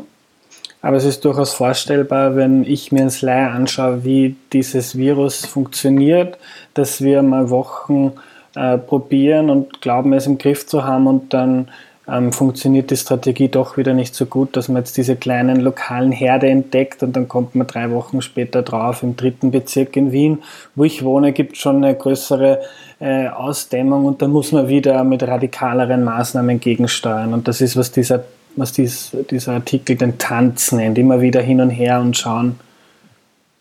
Aber 0.80 0.96
es 0.96 1.04
ist 1.04 1.24
durchaus 1.24 1.52
vorstellbar, 1.52 2.36
wenn 2.36 2.62
ich 2.62 2.92
mir 2.92 3.02
ins 3.02 3.20
Laie 3.20 3.50
anschaue, 3.50 4.04
wie 4.04 4.36
dieses 4.52 4.96
Virus 4.96 5.44
funktioniert, 5.44 6.38
dass 6.72 7.00
wir 7.00 7.22
mal 7.22 7.50
Wochen 7.50 8.12
äh, 8.58 8.76
probieren 8.76 9.50
und 9.50 9.80
glauben, 9.80 10.12
es 10.12 10.26
im 10.26 10.36
Griff 10.36 10.66
zu 10.66 10.84
haben 10.84 11.06
und 11.06 11.32
dann 11.32 11.68
ähm, 12.08 12.32
funktioniert 12.32 12.90
die 12.90 12.96
Strategie 12.96 13.48
doch 13.48 13.76
wieder 13.76 13.94
nicht 13.94 14.16
so 14.16 14.26
gut, 14.26 14.56
dass 14.56 14.68
man 14.68 14.78
jetzt 14.78 14.96
diese 14.96 15.14
kleinen 15.14 15.60
lokalen 15.60 16.10
Herde 16.10 16.48
entdeckt 16.48 17.04
und 17.04 17.14
dann 17.14 17.28
kommt 17.28 17.54
man 17.54 17.68
drei 17.68 17.92
Wochen 17.92 18.20
später 18.20 18.62
drauf, 18.62 19.04
im 19.04 19.14
dritten 19.14 19.52
Bezirk 19.52 19.96
in 19.96 20.10
Wien, 20.10 20.38
wo 20.74 20.82
ich 20.82 21.04
wohne, 21.04 21.32
gibt 21.32 21.52
es 21.52 21.58
schon 21.58 21.84
eine 21.84 21.94
größere 21.94 22.60
äh, 22.98 23.28
Ausdämmung 23.28 24.06
und 24.06 24.22
dann 24.22 24.32
muss 24.32 24.50
man 24.50 24.66
wieder 24.66 25.04
mit 25.04 25.22
radikaleren 25.22 26.02
Maßnahmen 26.02 26.58
gegensteuern. 26.58 27.34
Und 27.34 27.46
das 27.46 27.60
ist, 27.60 27.76
was 27.76 27.92
dieser, 27.92 28.24
was 28.56 28.72
dies, 28.72 29.16
dieser 29.30 29.52
Artikel 29.52 29.94
den 29.94 30.18
Tanz 30.18 30.72
nennt, 30.72 30.98
immer 30.98 31.20
wieder 31.20 31.42
hin 31.42 31.60
und 31.60 31.70
her 31.70 32.00
und 32.00 32.16
schauen, 32.16 32.58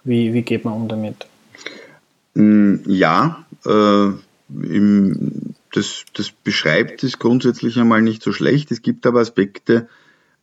wie, 0.05 0.33
wie 0.33 0.41
geht 0.41 0.65
man 0.65 0.73
um 0.73 0.87
damit. 0.87 1.27
Mm, 2.33 2.77
ja, 2.87 3.45
äh, 3.65 4.26
im, 4.49 5.55
das, 5.71 6.05
das 6.13 6.31
beschreibt 6.31 7.03
es 7.03 7.19
grundsätzlich 7.19 7.77
einmal 7.77 8.01
nicht 8.01 8.23
so 8.23 8.31
schlecht. 8.31 8.71
Es 8.71 8.81
gibt 8.81 9.05
aber 9.05 9.21
Aspekte, 9.21 9.87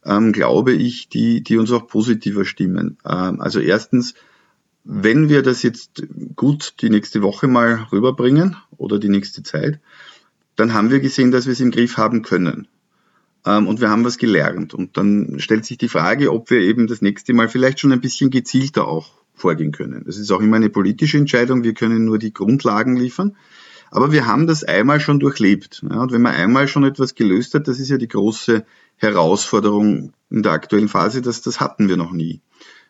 ähm, 0.04 0.32
glaube 0.32 0.72
ich, 0.72 1.08
die, 1.08 1.42
die 1.42 1.56
uns 1.56 1.72
auch 1.72 1.86
positiver 1.86 2.44
stimmen. 2.44 2.98
Ähm, 3.04 3.40
also 3.40 3.60
erstens, 3.60 4.14
wenn 4.84 5.28
wir 5.28 5.42
das 5.42 5.62
jetzt 5.62 6.02
gut 6.36 6.74
die 6.80 6.90
nächste 6.90 7.22
Woche 7.22 7.48
mal 7.48 7.86
rüberbringen 7.90 8.56
oder 8.76 8.98
die 8.98 9.08
nächste 9.08 9.42
Zeit, 9.42 9.80
dann 10.56 10.74
haben 10.74 10.90
wir 10.90 11.00
gesehen, 11.00 11.32
dass 11.32 11.46
wir 11.46 11.52
es 11.52 11.60
im 11.60 11.70
Griff 11.70 11.96
haben 11.96 12.22
können. 12.22 12.68
Ähm, 13.46 13.66
und 13.66 13.80
wir 13.80 13.90
haben 13.90 14.04
was 14.04 14.18
gelernt. 14.18 14.74
Und 14.74 14.96
dann 14.96 15.36
stellt 15.38 15.64
sich 15.64 15.78
die 15.78 15.88
Frage, 15.88 16.32
ob 16.32 16.50
wir 16.50 16.60
eben 16.60 16.86
das 16.86 17.02
nächste 17.02 17.32
Mal 17.32 17.48
vielleicht 17.48 17.80
schon 17.80 17.92
ein 17.92 18.00
bisschen 18.00 18.30
gezielter 18.30 18.86
auch 18.86 19.10
vorgehen 19.34 19.72
können. 19.72 20.04
Das 20.06 20.16
ist 20.16 20.30
auch 20.30 20.40
immer 20.40 20.56
eine 20.56 20.70
politische 20.70 21.18
Entscheidung. 21.18 21.64
Wir 21.64 21.74
können 21.74 22.04
nur 22.04 22.18
die 22.18 22.32
Grundlagen 22.32 22.96
liefern. 22.96 23.36
Aber 23.94 24.10
wir 24.10 24.26
haben 24.26 24.48
das 24.48 24.64
einmal 24.64 24.98
schon 24.98 25.20
durchlebt. 25.20 25.84
Ja, 25.88 26.00
und 26.00 26.10
wenn 26.10 26.20
man 26.20 26.34
einmal 26.34 26.66
schon 26.66 26.82
etwas 26.82 27.14
gelöst 27.14 27.54
hat, 27.54 27.68
das 27.68 27.78
ist 27.78 27.90
ja 27.90 27.96
die 27.96 28.08
große 28.08 28.66
Herausforderung 28.96 30.12
in 30.30 30.42
der 30.42 30.50
aktuellen 30.50 30.88
Phase, 30.88 31.22
dass 31.22 31.42
das 31.42 31.60
hatten 31.60 31.88
wir 31.88 31.96
noch 31.96 32.10
nie. 32.10 32.40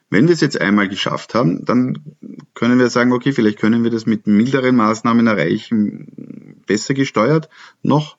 Wenn 0.09 0.29
wir 0.29 0.33
es 0.33 0.41
jetzt 0.41 0.59
einmal 0.59 0.89
geschafft 0.89 1.35
haben, 1.35 1.63
dann 1.67 1.99
können 2.55 2.79
wir 2.79 2.89
sagen, 2.89 3.13
okay, 3.13 3.33
vielleicht 3.33 3.59
können 3.59 3.85
wir 3.85 3.91
das 3.91 4.07
mit 4.07 4.27
milderen 4.27 4.77
Maßnahmen 4.77 5.27
erreichen, 5.27 6.63
besser 6.67 6.95
gesteuert 6.95 7.51
noch. 7.83 8.17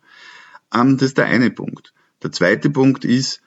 Ähm, 0.71 0.97
das 0.97 1.07
ist 1.07 1.17
der 1.17 1.25
eine 1.25 1.49
Punkt. 1.49 1.91
Der 2.21 2.31
zweite 2.31 2.69
Punkt 2.69 3.03
ist, 3.03 3.41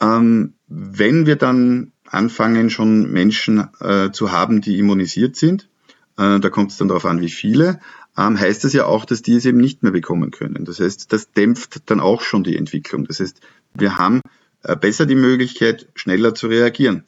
ähm, 0.00 0.54
wenn 0.66 1.26
wir 1.26 1.36
dann 1.36 1.92
anfangen, 2.06 2.70
schon 2.70 3.12
Menschen 3.12 3.68
äh, 3.80 4.12
zu 4.12 4.32
haben, 4.32 4.62
die 4.62 4.78
immunisiert 4.78 5.36
sind, 5.36 5.68
äh, 6.16 6.40
da 6.40 6.48
kommt 6.48 6.70
es 6.70 6.78
dann 6.78 6.88
darauf 6.88 7.04
an, 7.04 7.20
wie 7.20 7.28
viele, 7.28 7.80
ähm, 8.18 8.38
heißt 8.38 8.64
das 8.64 8.72
ja 8.72 8.86
auch, 8.86 9.04
dass 9.04 9.22
die 9.22 9.36
es 9.36 9.46
eben 9.46 9.58
nicht 9.58 9.82
mehr 9.82 9.92
bekommen 9.92 10.32
können. 10.32 10.64
Das 10.64 10.80
heißt, 10.80 11.12
das 11.12 11.32
dämpft 11.32 11.88
dann 11.90 12.00
auch 12.00 12.20
schon 12.20 12.42
die 12.42 12.56
Entwicklung. 12.56 13.06
Das 13.06 13.20
heißt, 13.20 13.40
wir 13.74 13.96
haben 13.96 14.20
äh, 14.64 14.76
besser 14.76 15.06
die 15.06 15.14
Möglichkeit, 15.14 15.88
schneller 15.94 16.34
zu 16.34 16.48
reagieren. 16.48 17.04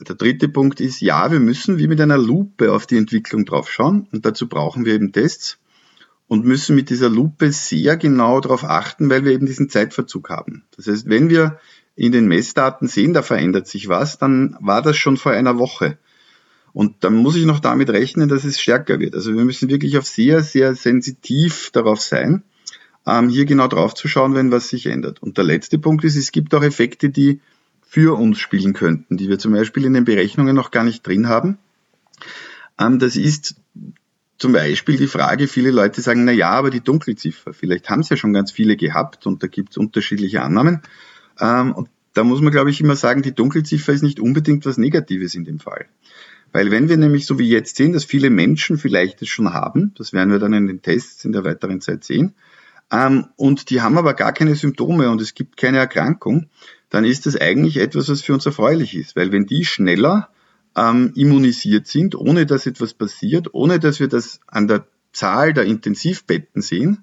Der 0.00 0.14
dritte 0.14 0.48
Punkt 0.48 0.80
ist, 0.80 1.00
ja, 1.00 1.30
wir 1.30 1.40
müssen 1.40 1.78
wie 1.78 1.88
mit 1.88 2.00
einer 2.00 2.18
Lupe 2.18 2.72
auf 2.72 2.86
die 2.86 2.96
Entwicklung 2.96 3.44
draufschauen 3.44 4.08
und 4.12 4.24
dazu 4.26 4.48
brauchen 4.48 4.84
wir 4.84 4.94
eben 4.94 5.12
Tests 5.12 5.58
und 6.26 6.44
müssen 6.44 6.74
mit 6.74 6.90
dieser 6.90 7.08
Lupe 7.08 7.52
sehr 7.52 7.96
genau 7.96 8.40
darauf 8.40 8.64
achten, 8.64 9.08
weil 9.08 9.24
wir 9.24 9.32
eben 9.32 9.46
diesen 9.46 9.68
Zeitverzug 9.68 10.30
haben. 10.30 10.64
Das 10.76 10.86
heißt, 10.88 11.08
wenn 11.08 11.30
wir 11.30 11.58
in 11.96 12.10
den 12.10 12.26
Messdaten 12.26 12.88
sehen, 12.88 13.12
da 13.12 13.22
verändert 13.22 13.68
sich 13.68 13.88
was, 13.88 14.18
dann 14.18 14.56
war 14.60 14.82
das 14.82 14.96
schon 14.96 15.16
vor 15.16 15.32
einer 15.32 15.58
Woche. 15.58 15.98
Und 16.74 17.04
dann 17.04 17.14
muss 17.14 17.36
ich 17.36 17.46
noch 17.46 17.60
damit 17.60 17.88
rechnen, 17.88 18.28
dass 18.28 18.44
es 18.44 18.60
stärker 18.60 18.98
wird. 18.98 19.14
Also 19.14 19.34
wir 19.34 19.44
müssen 19.44 19.70
wirklich 19.70 19.96
auf 19.96 20.06
sehr, 20.06 20.42
sehr 20.42 20.74
sensitiv 20.74 21.70
darauf 21.72 22.00
sein, 22.00 22.42
ähm, 23.06 23.28
hier 23.28 23.44
genau 23.44 23.68
drauf 23.68 23.94
zu 23.94 24.08
schauen, 24.08 24.34
wenn 24.34 24.50
was 24.50 24.68
sich 24.68 24.86
ändert. 24.86 25.22
Und 25.22 25.38
der 25.38 25.44
letzte 25.44 25.78
Punkt 25.78 26.04
ist, 26.04 26.16
es 26.16 26.32
gibt 26.32 26.52
auch 26.52 26.64
Effekte, 26.64 27.10
die 27.10 27.40
für 27.86 28.18
uns 28.18 28.38
spielen 28.38 28.72
könnten, 28.72 29.16
die 29.16 29.28
wir 29.28 29.38
zum 29.38 29.52
Beispiel 29.52 29.84
in 29.84 29.94
den 29.94 30.04
Berechnungen 30.04 30.56
noch 30.56 30.72
gar 30.72 30.82
nicht 30.82 31.06
drin 31.06 31.28
haben. 31.28 31.58
Ähm, 32.78 32.98
das 32.98 33.14
ist 33.14 33.54
zum 34.36 34.52
Beispiel 34.52 34.96
die 34.96 35.06
Frage, 35.06 35.46
viele 35.46 35.70
Leute 35.70 36.00
sagen, 36.00 36.24
na 36.24 36.32
ja, 36.32 36.50
aber 36.50 36.70
die 36.70 36.80
Dunkelziffer, 36.80 37.54
vielleicht 37.54 37.88
haben 37.88 38.00
es 38.00 38.08
ja 38.08 38.16
schon 38.16 38.32
ganz 38.32 38.50
viele 38.50 38.76
gehabt 38.76 39.28
und 39.28 39.44
da 39.44 39.46
gibt 39.46 39.70
es 39.70 39.76
unterschiedliche 39.76 40.42
Annahmen. 40.42 40.82
Ähm, 41.38 41.72
und 41.72 41.88
da 42.14 42.24
muss 42.24 42.40
man, 42.40 42.52
glaube 42.52 42.70
ich, 42.70 42.80
immer 42.80 42.96
sagen, 42.96 43.22
die 43.22 43.34
Dunkelziffer 43.34 43.92
ist 43.92 44.02
nicht 44.02 44.18
unbedingt 44.18 44.66
was 44.66 44.76
Negatives 44.76 45.34
in 45.34 45.44
dem 45.44 45.60
Fall. 45.60 45.86
Weil 46.54 46.70
wenn 46.70 46.88
wir 46.88 46.96
nämlich 46.96 47.26
so 47.26 47.40
wie 47.40 47.48
jetzt 47.48 47.74
sehen, 47.74 47.92
dass 47.94 48.04
viele 48.04 48.30
Menschen 48.30 48.78
vielleicht 48.78 49.20
es 49.22 49.28
schon 49.28 49.52
haben, 49.52 49.92
das 49.98 50.12
werden 50.12 50.30
wir 50.30 50.38
dann 50.38 50.52
in 50.52 50.68
den 50.68 50.82
Tests 50.82 51.24
in 51.24 51.32
der 51.32 51.44
weiteren 51.44 51.80
Zeit 51.80 52.04
sehen, 52.04 52.36
ähm, 52.92 53.26
und 53.34 53.70
die 53.70 53.80
haben 53.80 53.98
aber 53.98 54.14
gar 54.14 54.32
keine 54.32 54.54
Symptome 54.54 55.10
und 55.10 55.20
es 55.20 55.34
gibt 55.34 55.56
keine 55.56 55.78
Erkrankung, 55.78 56.46
dann 56.90 57.04
ist 57.04 57.26
das 57.26 57.36
eigentlich 57.36 57.78
etwas, 57.78 58.08
was 58.08 58.22
für 58.22 58.34
uns 58.34 58.46
erfreulich 58.46 58.94
ist. 58.94 59.16
Weil 59.16 59.32
wenn 59.32 59.46
die 59.46 59.64
schneller 59.64 60.28
ähm, 60.76 61.10
immunisiert 61.16 61.88
sind, 61.88 62.14
ohne 62.14 62.46
dass 62.46 62.66
etwas 62.66 62.94
passiert, 62.94 63.48
ohne 63.52 63.80
dass 63.80 63.98
wir 63.98 64.06
das 64.06 64.38
an 64.46 64.68
der 64.68 64.86
Zahl 65.12 65.54
der 65.54 65.64
Intensivbetten 65.64 66.62
sehen, 66.62 67.02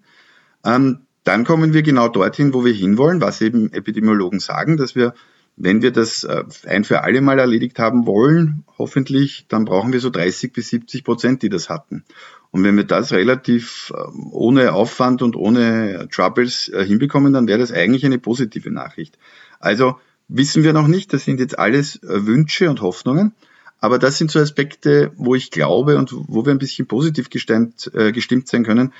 ähm, 0.63 0.99
dann 1.25 1.43
kommen 1.43 1.73
wir 1.73 1.83
genau 1.83 2.07
dorthin, 2.07 2.53
wo 2.53 2.63
wir 2.63 2.73
hinwollen, 2.73 3.19
was 3.19 3.41
eben 3.41 3.73
Epidemiologen 3.73 4.39
sagen, 4.39 4.77
dass 4.77 4.95
wir, 4.95 5.13
wenn 5.57 5.81
wir 5.81 5.91
das 5.91 6.23
äh, 6.23 6.43
ein 6.65 6.83
für 6.83 7.03
alle 7.03 7.21
Mal 7.21 7.39
erledigt 7.39 7.79
haben 7.79 8.05
wollen, 8.05 8.63
hoffentlich, 8.77 9.45
dann 9.47 9.65
brauchen 9.65 9.93
wir 9.93 9.99
so 9.99 10.09
30 10.09 10.53
bis 10.53 10.69
70 10.69 11.03
Prozent, 11.03 11.43
die 11.43 11.49
das 11.49 11.69
hatten. 11.69 12.03
Und 12.51 12.63
wenn 12.63 12.75
wir 12.75 12.83
das 12.83 13.11
relativ 13.11 13.93
ähm, 13.95 14.29
ohne 14.31 14.73
Aufwand 14.73 15.21
und 15.21 15.35
ohne 15.35 16.07
Troubles 16.11 16.69
äh, 16.69 16.85
hinbekommen, 16.85 17.33
dann 17.33 17.47
wäre 17.47 17.59
das 17.59 17.71
eigentlich 17.71 18.05
eine 18.05 18.19
positive 18.19 18.71
Nachricht. 18.71 19.17
Also 19.59 19.97
wissen 20.27 20.63
wir 20.63 20.73
noch 20.73 20.87
nicht, 20.87 21.13
das 21.13 21.25
sind 21.25 21.39
jetzt 21.39 21.59
alles 21.59 22.01
äh, 22.03 22.25
Wünsche 22.25 22.69
und 22.69 22.81
Hoffnungen. 22.81 23.33
Aber 23.79 23.97
das 23.97 24.17
sind 24.17 24.29
so 24.29 24.39
Aspekte, 24.39 25.11
wo 25.15 25.33
ich 25.33 25.49
glaube 25.49 25.97
und 25.97 26.13
wo 26.13 26.45
wir 26.45 26.51
ein 26.51 26.59
bisschen 26.59 26.85
positiv 26.85 27.31
gestimmt, 27.31 27.89
gestimmt 28.13 28.47
sein 28.47 28.63
können. 28.63 28.93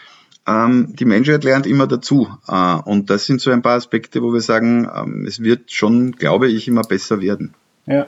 Ähm, 0.51 0.95
die 0.95 1.05
Menschheit 1.05 1.43
lernt 1.43 1.67
immer 1.67 1.87
dazu. 1.87 2.27
Äh, 2.47 2.75
und 2.85 3.09
das 3.09 3.25
sind 3.25 3.41
so 3.41 3.51
ein 3.51 3.61
paar 3.61 3.77
Aspekte, 3.77 4.21
wo 4.21 4.33
wir 4.33 4.41
sagen, 4.41 4.89
ähm, 4.95 5.25
es 5.27 5.41
wird 5.41 5.71
schon, 5.71 6.13
glaube 6.13 6.49
ich, 6.49 6.67
immer 6.67 6.81
besser 6.81 7.21
werden. 7.21 7.53
Ja, 7.85 8.07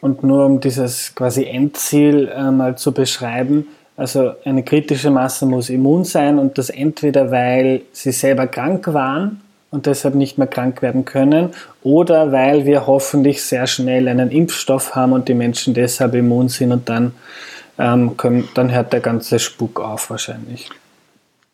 und 0.00 0.22
nur 0.22 0.46
um 0.46 0.60
dieses 0.60 1.14
quasi 1.14 1.44
Endziel 1.44 2.28
äh, 2.28 2.50
mal 2.50 2.76
zu 2.76 2.92
beschreiben, 2.92 3.66
also 3.96 4.32
eine 4.44 4.62
kritische 4.62 5.10
Masse 5.10 5.46
muss 5.46 5.68
immun 5.68 6.04
sein 6.04 6.38
und 6.38 6.58
das 6.58 6.70
entweder, 6.70 7.30
weil 7.30 7.82
sie 7.92 8.10
selber 8.10 8.46
krank 8.46 8.92
waren 8.92 9.40
und 9.70 9.86
deshalb 9.86 10.14
nicht 10.14 10.38
mehr 10.38 10.46
krank 10.46 10.82
werden 10.82 11.04
können 11.04 11.50
oder 11.82 12.32
weil 12.32 12.64
wir 12.64 12.86
hoffentlich 12.86 13.42
sehr 13.44 13.66
schnell 13.66 14.08
einen 14.08 14.30
Impfstoff 14.30 14.94
haben 14.94 15.12
und 15.12 15.28
die 15.28 15.34
Menschen 15.34 15.74
deshalb 15.74 16.14
immun 16.14 16.48
sind 16.48 16.72
und 16.72 16.88
dann, 16.88 17.12
ähm, 17.78 18.16
können, 18.16 18.48
dann 18.54 18.72
hört 18.72 18.92
der 18.92 19.00
ganze 19.00 19.38
Spuk 19.38 19.78
auf 19.78 20.10
wahrscheinlich. 20.10 20.70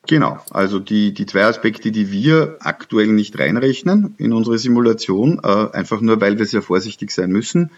Genau, 0.08 0.38
also 0.50 0.78
die, 0.78 1.12
die 1.12 1.26
zwei 1.26 1.44
Aspekte, 1.44 1.92
die 1.92 2.10
wir 2.10 2.56
aktuell 2.60 3.08
nicht 3.08 3.38
reinrechnen 3.38 4.14
in 4.16 4.32
unsere 4.32 4.56
Simulation, 4.56 5.38
äh, 5.44 5.66
einfach 5.76 6.00
nur 6.00 6.18
weil 6.22 6.38
wir 6.38 6.46
sehr 6.46 6.62
vorsichtig 6.62 7.10
sein 7.10 7.30
müssen, 7.30 7.70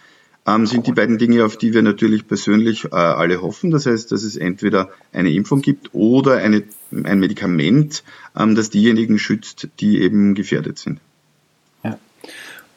ähm, 0.47 0.65
sind 0.65 0.87
die 0.87 0.93
beiden 0.93 1.19
Dinge, 1.19 1.45
auf 1.45 1.57
die 1.57 1.75
wir 1.75 1.83
natürlich 1.83 2.29
persönlich 2.29 2.85
äh, 2.85 2.95
alle 2.95 3.43
hoffen. 3.43 3.73
Das 3.73 3.87
heißt, 3.87 4.13
dass 4.13 4.23
es 4.23 4.37
entweder 4.37 4.91
eine 5.13 5.33
Impfung 5.33 5.61
gibt 5.61 5.91
oder 5.93 6.37
eine, 6.37 6.63
ein 6.93 7.19
Medikament, 7.19 8.05
ähm, 8.39 8.55
das 8.55 8.71
diejenigen 8.71 9.19
schützt, 9.19 9.67
die 9.81 10.01
eben 10.01 10.37
gefährdet 10.37 10.79
sind. 10.79 11.01
Ja. 11.83 11.99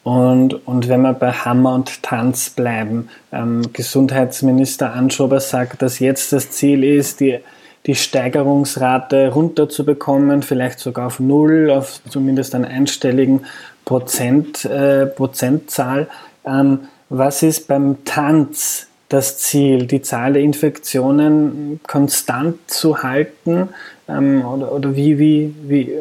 Und, 0.01 0.65
und 0.65 0.89
wenn 0.89 1.03
wir 1.03 1.13
bei 1.13 1.31
Hammer 1.31 1.75
und 1.75 2.01
Tanz 2.01 2.49
bleiben, 2.49 3.07
ähm, 3.31 3.71
Gesundheitsminister 3.71 4.93
Anschober 4.93 5.39
sagt, 5.39 5.83
dass 5.83 5.99
jetzt 5.99 6.33
das 6.33 6.49
Ziel 6.49 6.83
ist, 6.83 7.19
die, 7.19 7.37
die 7.85 7.95
Steigerungsrate 7.95 9.29
runterzubekommen, 9.33 10.41
vielleicht 10.41 10.79
sogar 10.79 11.07
auf 11.07 11.19
Null, 11.19 11.69
auf 11.69 11.99
zumindest 12.09 12.55
einen 12.55 12.65
einstelligen 12.65 13.45
Prozent, 13.85 14.65
äh, 14.65 15.05
Prozentzahl. 15.05 16.07
Ähm, 16.45 16.87
was 17.09 17.43
ist 17.43 17.67
beim 17.67 18.05
Tanz 18.05 18.87
das 19.09 19.37
Ziel, 19.37 19.85
die 19.85 20.01
Zahl 20.01 20.33
der 20.33 20.41
Infektionen 20.41 21.79
konstant 21.85 22.59
zu 22.67 23.03
halten? 23.03 23.69
Ähm, 24.07 24.45
oder 24.45 24.71
oder 24.71 24.95
wie, 24.95 25.19
wie, 25.19 25.53
wie, 25.63 25.91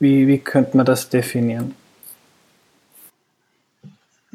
wie, 0.00 0.26
wie 0.26 0.38
könnte 0.38 0.76
man 0.76 0.86
das 0.86 1.08
definieren? 1.08 1.74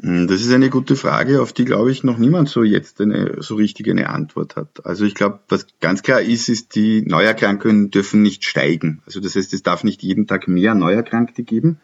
Hm, 0.00 0.28
das 0.28 0.40
ist 0.40 0.52
eine 0.52 0.70
gute 0.70 0.96
Frage, 0.96 1.42
auf 1.42 1.52
die, 1.52 1.64
glaube 1.64 1.90
ich, 1.90 2.04
noch 2.04 2.18
niemand 2.18 2.48
so 2.48 2.62
jetzt 2.62 3.00
eine, 3.00 3.42
so 3.42 3.56
richtig 3.56 3.88
eine 3.88 4.10
Antwort 4.10 4.56
hat. 4.56 4.84
Also 4.86 5.04
ich 5.04 5.14
glaube, 5.14 5.40
was 5.48 5.66
ganz 5.80 6.02
klar 6.02 6.20
ist, 6.20 6.48
ist, 6.48 6.74
die 6.74 7.02
Neuerkrankungen 7.02 7.90
dürfen 7.90 8.22
nicht 8.22 8.44
steigen. 8.44 9.02
Also 9.06 9.20
das 9.20 9.34
heißt, 9.34 9.52
es 9.52 9.62
darf 9.62 9.84
nicht 9.84 10.02
jeden 10.02 10.26
Tag 10.26 10.48
mehr 10.48 10.74
Neuerkrankte 10.74 11.42
geben, 11.42 11.80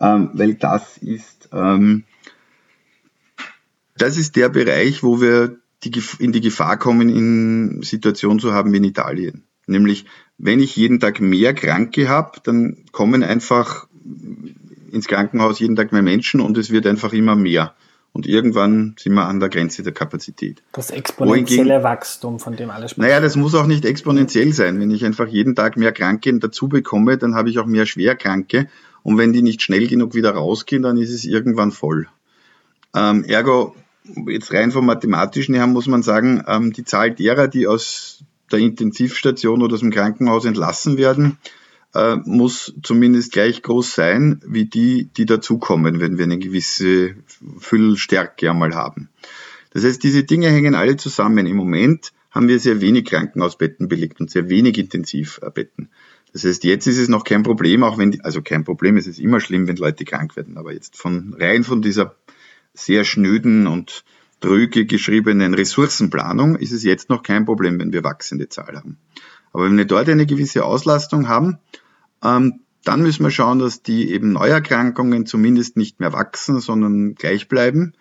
ähm, 0.00 0.30
weil 0.34 0.54
das 0.54 0.98
ist 0.98 1.48
ähm, 1.52 2.04
das 4.00 4.16
ist 4.16 4.36
der 4.36 4.48
Bereich, 4.48 5.02
wo 5.02 5.20
wir 5.20 5.58
die, 5.84 5.92
in 6.18 6.32
die 6.32 6.40
Gefahr 6.40 6.78
kommen, 6.78 7.10
in 7.10 7.82
Situationen 7.82 8.38
zu 8.38 8.52
haben 8.52 8.72
wie 8.72 8.78
in 8.78 8.84
Italien. 8.84 9.44
Nämlich, 9.66 10.06
wenn 10.38 10.60
ich 10.60 10.74
jeden 10.74 11.00
Tag 11.00 11.20
mehr 11.20 11.52
Kranke 11.52 12.08
habe, 12.08 12.40
dann 12.42 12.78
kommen 12.92 13.22
einfach 13.22 13.88
ins 14.92 15.06
Krankenhaus 15.06 15.58
jeden 15.60 15.76
Tag 15.76 15.92
mehr 15.92 16.02
Menschen 16.02 16.40
und 16.40 16.58
es 16.58 16.70
wird 16.70 16.86
einfach 16.86 17.12
immer 17.12 17.36
mehr. 17.36 17.74
Und 18.12 18.26
irgendwann 18.26 18.96
sind 18.98 19.14
wir 19.14 19.26
an 19.26 19.38
der 19.38 19.48
Grenze 19.48 19.84
der 19.84 19.92
Kapazität. 19.92 20.62
Das 20.72 20.90
exponentielle 20.90 21.84
Wachstum, 21.84 22.40
von 22.40 22.56
dem 22.56 22.70
alle 22.70 22.88
sprechen. 22.88 23.08
Naja, 23.08 23.20
das 23.20 23.36
muss 23.36 23.54
auch 23.54 23.66
nicht 23.66 23.84
exponentiell 23.84 24.52
sein. 24.52 24.80
Wenn 24.80 24.90
ich 24.90 25.04
einfach 25.04 25.28
jeden 25.28 25.54
Tag 25.54 25.76
mehr 25.76 25.92
Kranke 25.92 26.36
dazu 26.38 26.68
bekomme, 26.68 27.18
dann 27.18 27.36
habe 27.36 27.50
ich 27.50 27.60
auch 27.60 27.66
mehr 27.66 27.86
Schwerkranke. 27.86 28.68
Und 29.04 29.16
wenn 29.16 29.32
die 29.32 29.42
nicht 29.42 29.62
schnell 29.62 29.86
genug 29.86 30.14
wieder 30.14 30.32
rausgehen, 30.32 30.82
dann 30.82 30.96
ist 30.96 31.12
es 31.12 31.24
irgendwann 31.24 31.70
voll. 31.70 32.08
Ähm, 32.96 33.24
ergo, 33.24 33.76
jetzt 34.26 34.52
rein 34.52 34.72
vom 34.72 34.86
Mathematischen 34.86 35.54
her 35.54 35.68
muss 35.68 35.86
man 35.86 36.02
sagen, 36.02 36.42
ähm, 36.48 36.72
die 36.72 36.84
Zahl 36.84 37.12
derer, 37.12 37.46
die 37.46 37.68
aus 37.68 38.24
der 38.50 38.58
Intensivstation 38.58 39.62
oder 39.62 39.74
aus 39.74 39.80
dem 39.80 39.92
Krankenhaus 39.92 40.44
entlassen 40.44 40.98
werden, 40.98 41.38
äh, 41.94 42.16
muss 42.24 42.74
zumindest 42.82 43.32
gleich 43.32 43.62
groß 43.62 43.94
sein 43.94 44.40
wie 44.46 44.66
die, 44.66 45.10
die 45.16 45.26
dazukommen, 45.26 46.00
wenn 46.00 46.18
wir 46.18 46.24
eine 46.24 46.38
gewisse 46.38 47.16
Füllstärke 47.58 48.50
einmal 48.50 48.74
haben. 48.74 49.08
Das 49.72 49.84
heißt, 49.84 50.02
diese 50.02 50.24
Dinge 50.24 50.48
hängen 50.48 50.74
alle 50.74 50.96
zusammen. 50.96 51.46
Im 51.46 51.56
Moment 51.56 52.12
haben 52.30 52.48
wir 52.48 52.58
sehr 52.58 52.80
wenig 52.80 53.06
Krankenhausbetten 53.06 53.88
belegt 53.88 54.20
und 54.20 54.30
sehr 54.30 54.48
wenig 54.48 54.78
Intensivbetten. 54.78 55.90
Das 56.32 56.44
heißt, 56.44 56.62
jetzt 56.64 56.86
ist 56.86 56.98
es 56.98 57.08
noch 57.08 57.24
kein 57.24 57.42
Problem, 57.42 57.82
auch 57.82 57.98
wenn, 57.98 58.12
die, 58.12 58.20
also 58.20 58.40
kein 58.40 58.64
Problem, 58.64 58.96
es 58.96 59.06
ist 59.06 59.18
immer 59.18 59.40
schlimm, 59.40 59.66
wenn 59.66 59.76
Leute 59.76 60.04
krank 60.04 60.36
werden, 60.36 60.58
aber 60.58 60.72
jetzt 60.72 60.96
von, 60.96 61.34
rein 61.38 61.64
von 61.64 61.82
dieser 61.82 62.14
sehr 62.72 63.02
schnöden 63.04 63.66
und 63.66 64.04
dröge 64.38 64.86
geschriebenen 64.86 65.54
Ressourcenplanung 65.54 66.56
ist 66.56 66.72
es 66.72 66.84
jetzt 66.84 67.10
noch 67.10 67.22
kein 67.22 67.44
Problem, 67.44 67.78
wenn 67.80 67.92
wir 67.92 68.04
wachsende 68.04 68.48
Zahl 68.48 68.76
haben. 68.76 68.96
Aber 69.52 69.64
wenn 69.64 69.76
wir 69.76 69.84
dort 69.84 70.08
eine 70.08 70.26
gewisse 70.26 70.64
Auslastung 70.64 71.28
haben, 71.28 71.58
ähm, 72.22 72.60
dann 72.84 73.02
müssen 73.02 73.24
wir 73.24 73.30
schauen, 73.30 73.58
dass 73.58 73.82
die 73.82 74.10
eben 74.10 74.32
Neuerkrankungen 74.32 75.26
zumindest 75.26 75.76
nicht 75.76 76.00
mehr 76.00 76.12
wachsen, 76.12 76.60
sondern 76.60 77.14
gleich 77.14 77.48
bleiben. 77.48 77.92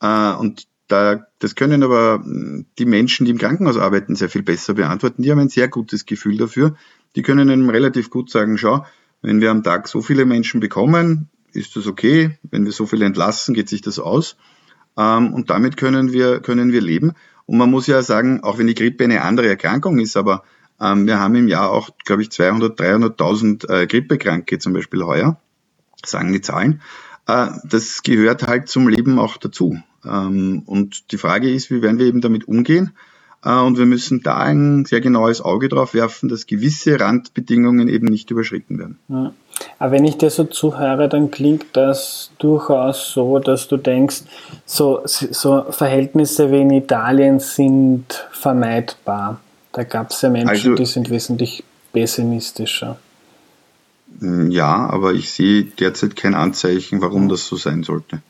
Äh, 0.00 0.32
und 0.32 0.66
da, 0.88 1.26
das 1.38 1.54
können 1.54 1.82
aber 1.82 2.20
hm, 2.22 2.66
die 2.78 2.86
Menschen, 2.86 3.24
die 3.24 3.32
im 3.32 3.38
Krankenhaus 3.38 3.76
arbeiten, 3.76 4.16
sehr 4.16 4.28
viel 4.28 4.42
besser 4.42 4.74
beantworten. 4.74 5.22
Die 5.22 5.30
haben 5.30 5.38
ein 5.38 5.48
sehr 5.48 5.68
gutes 5.68 6.06
Gefühl 6.06 6.36
dafür. 6.36 6.76
Die 7.16 7.22
können 7.22 7.50
einem 7.50 7.70
relativ 7.70 8.10
gut 8.10 8.30
sagen, 8.30 8.58
schau, 8.58 8.84
wenn 9.22 9.40
wir 9.40 9.50
am 9.50 9.62
Tag 9.62 9.88
so 9.88 10.00
viele 10.00 10.24
Menschen 10.24 10.60
bekommen, 10.60 11.28
ist 11.52 11.76
das 11.76 11.86
okay. 11.86 12.38
Wenn 12.42 12.64
wir 12.64 12.72
so 12.72 12.86
viele 12.86 13.06
entlassen, 13.06 13.54
geht 13.54 13.68
sich 13.68 13.82
das 13.82 13.98
aus. 13.98 14.36
Ähm, 14.96 15.32
und 15.32 15.50
damit 15.50 15.76
können 15.76 16.12
wir, 16.12 16.40
können 16.40 16.72
wir 16.72 16.80
leben. 16.80 17.12
Und 17.46 17.58
man 17.58 17.70
muss 17.70 17.86
ja 17.86 18.02
sagen, 18.02 18.42
auch 18.42 18.58
wenn 18.58 18.66
die 18.66 18.74
Grippe 18.74 19.04
eine 19.04 19.22
andere 19.22 19.48
Erkrankung 19.48 19.98
ist, 19.98 20.16
aber 20.16 20.42
wir 20.80 21.18
haben 21.18 21.34
im 21.34 21.48
Jahr 21.48 21.70
auch, 21.70 21.90
glaube 22.04 22.22
ich, 22.22 22.30
200, 22.30 22.78
300.000 22.78 23.68
äh, 23.68 23.86
Grippekranke 23.86 24.58
zum 24.60 24.74
Beispiel 24.74 25.02
heuer, 25.02 25.40
sagen 26.04 26.32
die 26.32 26.40
Zahlen. 26.40 26.80
Äh, 27.26 27.48
das 27.64 28.02
gehört 28.02 28.46
halt 28.46 28.68
zum 28.68 28.88
Leben 28.88 29.18
auch 29.18 29.36
dazu. 29.36 29.78
Ähm, 30.04 30.62
und 30.66 31.12
die 31.12 31.18
Frage 31.18 31.52
ist, 31.52 31.70
wie 31.70 31.82
werden 31.82 31.98
wir 31.98 32.06
eben 32.06 32.20
damit 32.20 32.48
umgehen? 32.48 32.92
Äh, 33.44 33.60
und 33.60 33.78
wir 33.78 33.86
müssen 33.86 34.22
da 34.22 34.38
ein 34.38 34.84
sehr 34.84 35.00
genaues 35.00 35.40
Auge 35.40 35.68
drauf 35.68 35.94
werfen, 35.94 36.28
dass 36.28 36.46
gewisse 36.46 36.98
Randbedingungen 36.98 37.88
eben 37.88 38.06
nicht 38.06 38.30
überschritten 38.30 38.78
werden. 38.78 38.98
Ja. 39.08 39.32
Aber 39.78 39.92
wenn 39.92 40.04
ich 40.04 40.16
dir 40.16 40.30
so 40.30 40.44
zuhöre, 40.44 41.08
dann 41.08 41.30
klingt 41.30 41.66
das 41.72 42.30
durchaus 42.38 43.12
so, 43.12 43.40
dass 43.40 43.66
du 43.66 43.76
denkst, 43.76 44.22
so, 44.64 45.02
so 45.04 45.66
Verhältnisse 45.70 46.52
wie 46.52 46.60
in 46.60 46.70
Italien 46.70 47.40
sind 47.40 48.28
vermeidbar. 48.30 49.40
Da 49.78 49.84
gab 49.84 50.10
es 50.10 50.20
ja 50.22 50.28
Menschen, 50.28 50.48
also, 50.48 50.74
die 50.74 50.86
sind 50.86 51.08
wesentlich 51.08 51.62
pessimistischer. 51.92 52.98
Hm, 54.18 54.50
ja, 54.50 54.74
aber 54.90 55.12
ich 55.12 55.30
sehe 55.30 55.62
derzeit 55.62 56.16
kein 56.16 56.34
Anzeichen, 56.34 57.00
warum 57.00 57.28
das 57.28 57.46
so 57.46 57.54
sein 57.54 57.84
sollte. 57.84 58.20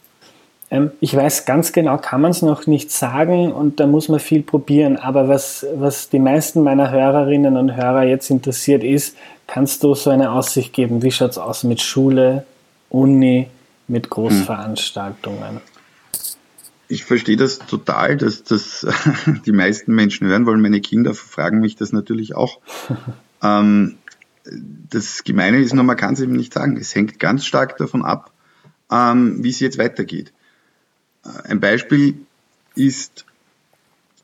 Ähm, 0.70 0.90
ich 1.00 1.16
weiß 1.16 1.46
ganz 1.46 1.72
genau, 1.72 1.96
kann 1.96 2.20
man 2.20 2.32
es 2.32 2.42
noch 2.42 2.66
nicht 2.66 2.90
sagen 2.90 3.50
und 3.50 3.80
da 3.80 3.86
muss 3.86 4.10
man 4.10 4.20
viel 4.20 4.42
probieren. 4.42 4.98
Aber 4.98 5.28
was, 5.28 5.64
was 5.74 6.10
die 6.10 6.18
meisten 6.18 6.62
meiner 6.62 6.90
Hörerinnen 6.90 7.56
und 7.56 7.74
Hörer 7.74 8.02
jetzt 8.02 8.28
interessiert 8.28 8.84
ist, 8.84 9.16
kannst 9.46 9.82
du 9.82 9.94
so 9.94 10.10
eine 10.10 10.32
Aussicht 10.32 10.74
geben? 10.74 11.02
Wie 11.02 11.10
schaut 11.10 11.30
es 11.30 11.38
aus 11.38 11.64
mit 11.64 11.80
Schule, 11.80 12.44
Uni, 12.90 13.48
mit 13.86 14.10
Großveranstaltungen? 14.10 15.62
Hm 15.62 15.77
ich 16.88 17.04
verstehe 17.04 17.36
das 17.36 17.58
total, 17.58 18.16
dass 18.16 18.42
das 18.42 18.86
die 19.46 19.52
meisten 19.52 19.94
Menschen 19.94 20.26
hören 20.26 20.46
wollen. 20.46 20.60
Meine 20.60 20.80
Kinder 20.80 21.14
fragen 21.14 21.60
mich 21.60 21.76
das 21.76 21.92
natürlich 21.92 22.34
auch. 22.34 22.60
ähm, 23.42 23.96
das 24.90 25.24
Gemeine 25.24 25.60
ist 25.60 25.74
nur, 25.74 25.84
man 25.84 25.96
kann 25.96 26.14
es 26.14 26.20
eben 26.20 26.32
nicht 26.32 26.54
sagen. 26.54 26.76
Es 26.78 26.94
hängt 26.94 27.18
ganz 27.18 27.44
stark 27.44 27.76
davon 27.76 28.04
ab, 28.04 28.32
ähm, 28.90 29.44
wie 29.44 29.50
es 29.50 29.60
jetzt 29.60 29.78
weitergeht. 29.78 30.32
Äh, 31.24 31.50
ein 31.50 31.60
Beispiel 31.60 32.14
ist, 32.74 33.26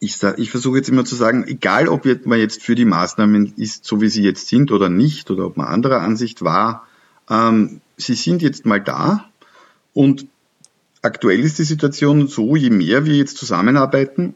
ich, 0.01 0.23
ich 0.37 0.51
versuche 0.51 0.79
jetzt 0.79 0.89
immer 0.89 1.05
zu 1.05 1.17
sagen, 1.17 1.45
egal 1.47 1.89
ob 1.89 2.07
man 2.25 2.39
jetzt 2.39 2.63
für 2.63 2.75
die 2.75 2.87
Maßnahmen 2.87 3.55
ist, 3.57 3.85
so 3.85 4.01
wie 4.01 4.09
sie 4.09 4.23
jetzt 4.23 4.49
sind 4.49 4.73
oder 4.73 4.89
nicht, 4.89 5.31
oder 5.31 5.47
ob 5.47 5.59
man 5.59 5.67
anderer 5.67 6.01
Ansicht 6.01 6.43
war, 6.43 6.87
ähm, 7.29 7.83
sie 7.99 8.15
sind 8.15 8.41
jetzt 8.41 8.65
mal 8.65 8.81
da 8.81 9.29
und 9.93 10.27
Aktuell 11.05 11.41
ist 11.41 11.59
die 11.59 11.65
Situation 11.65 12.29
so, 12.29 12.57
je 12.57 12.71
mehr 12.71 13.05
wir 13.05 13.15
jetzt 13.15 13.37
zusammenarbeiten, 13.37 14.33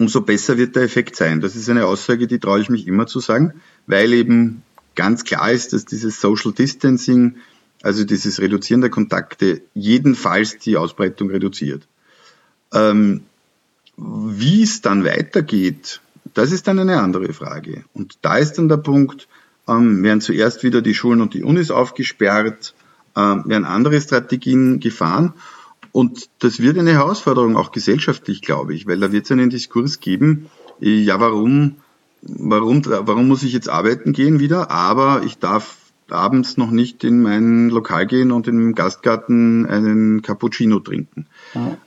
umso 0.00 0.20
besser 0.22 0.58
wird 0.58 0.74
der 0.74 0.82
Effekt 0.82 1.14
sein. 1.14 1.40
Das 1.40 1.54
ist 1.54 1.70
eine 1.70 1.86
Aussage, 1.86 2.26
die 2.26 2.40
traue 2.40 2.60
ich 2.60 2.68
mich 2.68 2.88
immer 2.88 3.06
zu 3.06 3.20
sagen, 3.20 3.54
weil 3.86 4.12
eben 4.12 4.64
ganz 4.96 5.22
klar 5.22 5.52
ist, 5.52 5.72
dass 5.72 5.84
dieses 5.84 6.20
Social 6.20 6.50
Distancing, 6.50 7.36
also 7.82 8.02
dieses 8.02 8.40
Reduzieren 8.40 8.80
der 8.80 8.90
Kontakte, 8.90 9.62
jedenfalls 9.74 10.58
die 10.58 10.76
Ausbreitung 10.76 11.30
reduziert. 11.30 11.86
Ähm, 12.74 13.22
wie 13.96 14.64
es 14.64 14.80
dann 14.80 15.04
weitergeht, 15.04 16.00
das 16.34 16.50
ist 16.50 16.66
dann 16.66 16.80
eine 16.80 17.00
andere 17.00 17.32
Frage. 17.32 17.84
Und 17.94 18.18
da 18.22 18.38
ist 18.38 18.54
dann 18.54 18.68
der 18.68 18.78
Punkt, 18.78 19.28
ähm, 19.68 20.02
werden 20.02 20.20
zuerst 20.20 20.64
wieder 20.64 20.82
die 20.82 20.96
Schulen 20.96 21.20
und 21.20 21.34
die 21.34 21.44
Unis 21.44 21.70
aufgesperrt, 21.70 22.74
ähm, 23.14 23.44
werden 23.46 23.64
andere 23.64 24.00
Strategien 24.00 24.80
gefahren 24.80 25.34
und 25.92 26.28
das 26.38 26.60
wird 26.60 26.78
eine 26.78 26.92
Herausforderung, 26.92 27.56
auch 27.56 27.70
gesellschaftlich, 27.70 28.42
glaube 28.42 28.74
ich, 28.74 28.86
weil 28.86 28.98
da 28.98 29.12
wird 29.12 29.26
es 29.26 29.30
einen 29.30 29.50
Diskurs 29.50 30.00
geben, 30.00 30.46
ja, 30.80 31.20
warum, 31.20 31.76
warum, 32.22 32.82
warum 32.84 33.28
muss 33.28 33.42
ich 33.42 33.52
jetzt 33.52 33.68
arbeiten 33.68 34.12
gehen 34.12 34.40
wieder, 34.40 34.70
aber 34.70 35.22
ich 35.24 35.38
darf 35.38 35.76
abends 36.10 36.56
noch 36.56 36.70
nicht 36.70 37.04
in 37.04 37.22
mein 37.22 37.68
Lokal 37.70 38.06
gehen 38.06 38.32
und 38.32 38.48
im 38.48 38.74
Gastgarten 38.74 39.66
einen 39.66 40.22
Cappuccino 40.22 40.80
trinken. 40.80 41.26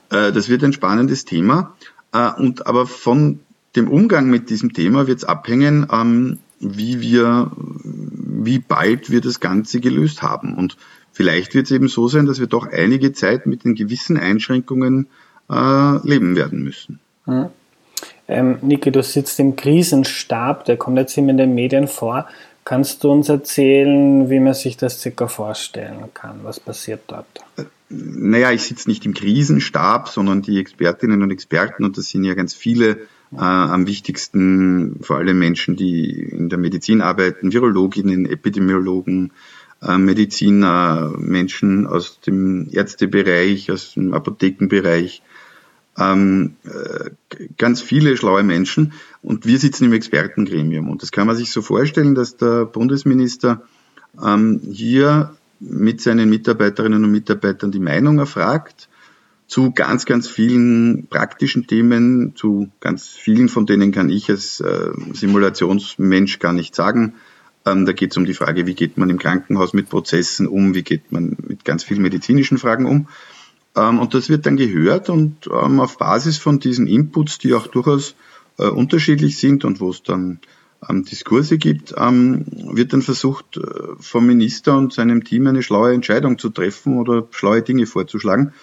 Äh, 0.09 0.31
das 0.31 0.49
wird 0.49 0.63
ein 0.63 0.73
spannendes 0.73 1.25
Thema. 1.25 1.75
Äh, 2.11 2.31
und 2.37 2.67
aber 2.67 2.87
von 2.87 3.39
dem 3.75 3.89
Umgang 3.89 4.29
mit 4.29 4.49
diesem 4.49 4.73
Thema 4.73 5.07
wird 5.07 5.19
es 5.19 5.23
abhängen, 5.25 5.87
ähm, 5.91 6.39
wie 6.59 7.01
wir, 7.01 7.51
wie 7.83 8.59
bald 8.59 9.11
wir 9.11 9.21
das 9.21 9.39
Ganze 9.39 9.79
gelöst 9.79 10.21
haben. 10.21 10.55
Und 10.55 10.77
Vielleicht 11.15 11.56
wird 11.56 11.67
es 11.67 11.71
eben 11.71 11.88
so 11.88 12.10
sein, 12.10 12.25
dass 12.25 12.41
wir 12.41 12.47
doch 12.47 12.67
einige 12.67 13.13
Zeit 13.13 13.45
mit 13.45 13.63
den 13.63 13.73
gewissen 13.73 14.17
Einschränkungen 14.17 15.08
äh, 15.49 15.97
leben 16.06 16.36
werden 16.36 16.62
müssen. 16.62 16.99
Hm. 17.23 17.45
Ähm, 18.28 18.58
Niki, 18.62 18.91
du 18.91 19.01
sitzt 19.01 19.39
im 19.39 19.56
Krisenstab, 19.56 20.65
der 20.65 20.75
kommt 20.75 20.97
jetzt 20.97 21.17
immer 21.17 21.30
in 21.30 21.38
den 21.38 21.56
Medien 21.56 21.88
vor. 21.88 22.28
Kannst 22.65 23.01
du 23.06 23.12
uns 23.12 23.30
erzählen, 23.30 24.30
wie 24.30 24.41
man 24.41 24.56
sich 24.56 24.75
das 24.75 24.99
circa 24.99 25.30
vorstellen 25.30 26.10
kann? 26.13 26.41
Was 26.43 26.60
passiert 26.60 27.04
dort? 27.08 27.28
Äh, 27.56 27.63
naja, 27.88 28.51
ich 28.51 28.63
sitze 28.63 28.89
nicht 28.89 29.06
im 29.06 29.13
Krisenstab, 29.13 30.10
sondern 30.10 30.41
die 30.41 30.60
Expertinnen 30.60 31.21
und 31.21 31.32
Experten, 31.32 31.86
und 31.86 31.97
das 31.97 32.10
sind 32.10 32.25
ja 32.25 32.34
ganz 32.34 32.54
viele, 32.54 32.97
äh, 33.32 33.38
am 33.38 33.88
wichtigsten 33.88 34.99
vor 35.01 35.15
allem 35.15 35.39
Menschen, 35.39 35.78
die 35.78 36.10
in 36.23 36.49
der 36.49 36.58
Medizin 36.58 36.99
arbeiten, 36.99 37.54
Virologinnen, 37.54 38.25
Epidemiologen, 38.25 39.32
Mediziner, 39.97 41.13
Menschen 41.17 41.87
aus 41.87 42.19
dem 42.21 42.67
Ärztebereich, 42.71 43.71
aus 43.71 43.93
dem 43.93 44.13
Apothekenbereich, 44.13 45.21
ähm, 45.97 46.55
äh, 46.65 47.11
ganz 47.57 47.81
viele 47.81 48.17
schlaue 48.17 48.43
Menschen 48.43 48.93
und 49.21 49.45
wir 49.45 49.57
sitzen 49.59 49.85
im 49.85 49.93
Expertengremium. 49.93 50.89
Und 50.89 51.01
das 51.01 51.11
kann 51.11 51.27
man 51.27 51.35
sich 51.35 51.51
so 51.51 51.61
vorstellen, 51.61 52.15
dass 52.15 52.37
der 52.37 52.65
Bundesminister 52.65 53.61
ähm, 54.23 54.61
hier 54.71 55.35
mit 55.59 56.01
seinen 56.01 56.29
Mitarbeiterinnen 56.29 57.03
und 57.03 57.11
Mitarbeitern 57.11 57.71
die 57.71 57.79
Meinung 57.79 58.19
erfragt 58.19 58.89
zu 59.47 59.71
ganz, 59.71 60.05
ganz 60.05 60.27
vielen 60.27 61.07
praktischen 61.07 61.67
Themen, 61.67 62.35
zu 62.35 62.69
ganz 62.79 63.09
vielen 63.09 63.47
von 63.47 63.65
denen 63.65 63.91
kann 63.91 64.09
ich 64.09 64.29
als 64.29 64.59
äh, 64.59 64.89
Simulationsmensch 65.13 66.39
gar 66.39 66.53
nicht 66.53 66.75
sagen, 66.75 67.13
da 67.66 67.93
geht 67.93 68.11
es 68.11 68.18
um 68.18 68.26
die 68.26 68.36
Frage, 68.36 68.68
wie 68.68 68.76
geht 68.76 68.97
man 68.97 69.09
im 69.09 69.18
Krankenhaus 69.18 69.74
mit 69.74 69.89
Prozessen 69.89 70.47
um, 70.47 70.76
wie 70.76 70.84
geht 70.84 71.11
man 71.11 71.36
mit 71.47 71.66
ganz 71.66 71.84
vielen 71.84 72.03
medizinischen 72.03 72.59
Fragen 72.59 72.86
um. 72.86 73.07
Ähm, 73.76 73.99
und 73.99 74.13
das 74.13 74.30
wird 74.30 74.45
dann 74.45 74.57
gehört 74.57 75.09
und 75.09 75.47
ähm, 75.47 75.80
auf 75.80 75.97
Basis 75.97 76.38
von 76.38 76.59
diesen 76.59 76.88
Inputs, 76.88 77.38
die 77.39 77.53
auch 77.53 77.68
durchaus 77.68 78.16
äh, 78.57 78.68
unterschiedlich 78.68 79.38
sind 79.38 79.66
und 79.66 79.80
wo 79.80 79.89
es 79.89 80.03
dann 80.03 80.39
Diskurse 80.88 81.57
gibt, 81.57 81.93
wird 81.93 82.93
dann 82.93 83.01
versucht, 83.01 83.57
äh, 83.57 83.61
vom 83.99 84.28
Minister 84.28 84.78
und 84.78 84.93
seinem 84.93 85.24
Team 85.24 85.47
eine 85.47 85.63
schlaue 85.63 85.93
Entscheidung 85.93 86.38
zu 86.38 86.51
treffen 86.51 86.99
oder 86.99 87.28
schlaue 87.32 87.63
Dinge 87.63 87.88
vorzuschlagen. 87.88 88.53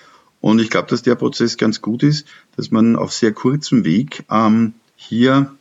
Und 0.40 0.60
ich 0.60 0.70
glaube, 0.70 0.86
dass 0.86 1.02
der 1.02 1.16
Prozess 1.16 1.56
ganz 1.56 1.82
gut 1.82 2.04
ist, 2.04 2.28
dass 2.54 2.70
man 2.70 2.94
auf 2.94 3.12
sehr 3.12 3.32
kurzem 3.32 3.84
Weg 3.84 4.24
hier 4.94 5.52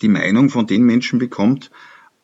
die 0.00 0.08
Meinung 0.08 0.50
von 0.50 0.66
den 0.66 0.82
Menschen 0.82 1.20
bekommt, 1.20 1.70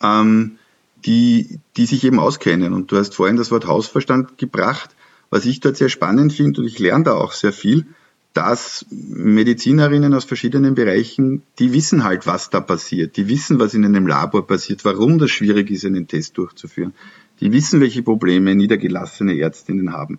ähm, 0.03 0.59
die, 1.05 1.61
die 1.77 1.87
sich 1.87 2.05
eben 2.05 2.19
auskennen. 2.19 2.73
Und 2.73 2.91
du 2.91 2.97
hast 2.97 3.15
vorhin 3.15 3.37
das 3.37 3.51
Wort 3.51 3.67
Hausverstand 3.67 4.39
gebracht. 4.39 4.91
Was 5.31 5.45
ich 5.45 5.61
dort 5.61 5.77
sehr 5.77 5.91
spannend 5.91 6.33
finde, 6.33 6.61
und 6.61 6.67
ich 6.67 6.79
lerne 6.79 7.05
da 7.05 7.15
auch 7.15 7.33
sehr 7.33 7.53
viel, 7.53 7.87
dass 8.33 8.87
Medizinerinnen 8.91 10.15
aus 10.15 10.25
verschiedenen 10.25 10.75
Bereichen, 10.75 11.43
die 11.59 11.73
wissen 11.73 12.05
halt, 12.05 12.27
was 12.27 12.51
da 12.51 12.61
passiert. 12.61 13.17
Die 13.17 13.29
wissen, 13.29 13.59
was 13.59 13.75
in 13.75 13.85
einem 13.85 14.07
Labor 14.07 14.47
passiert, 14.47 14.85
warum 14.85 15.19
das 15.19 15.31
schwierig 15.31 15.71
ist, 15.71 15.85
einen 15.85 16.07
Test 16.07 16.39
durchzuführen. 16.39 16.95
Die 17.41 17.53
wissen, 17.53 17.81
welche 17.81 18.03
Probleme 18.03 18.55
niedergelassene 18.55 19.39
Ärztinnen 19.39 19.93
haben. 19.93 20.19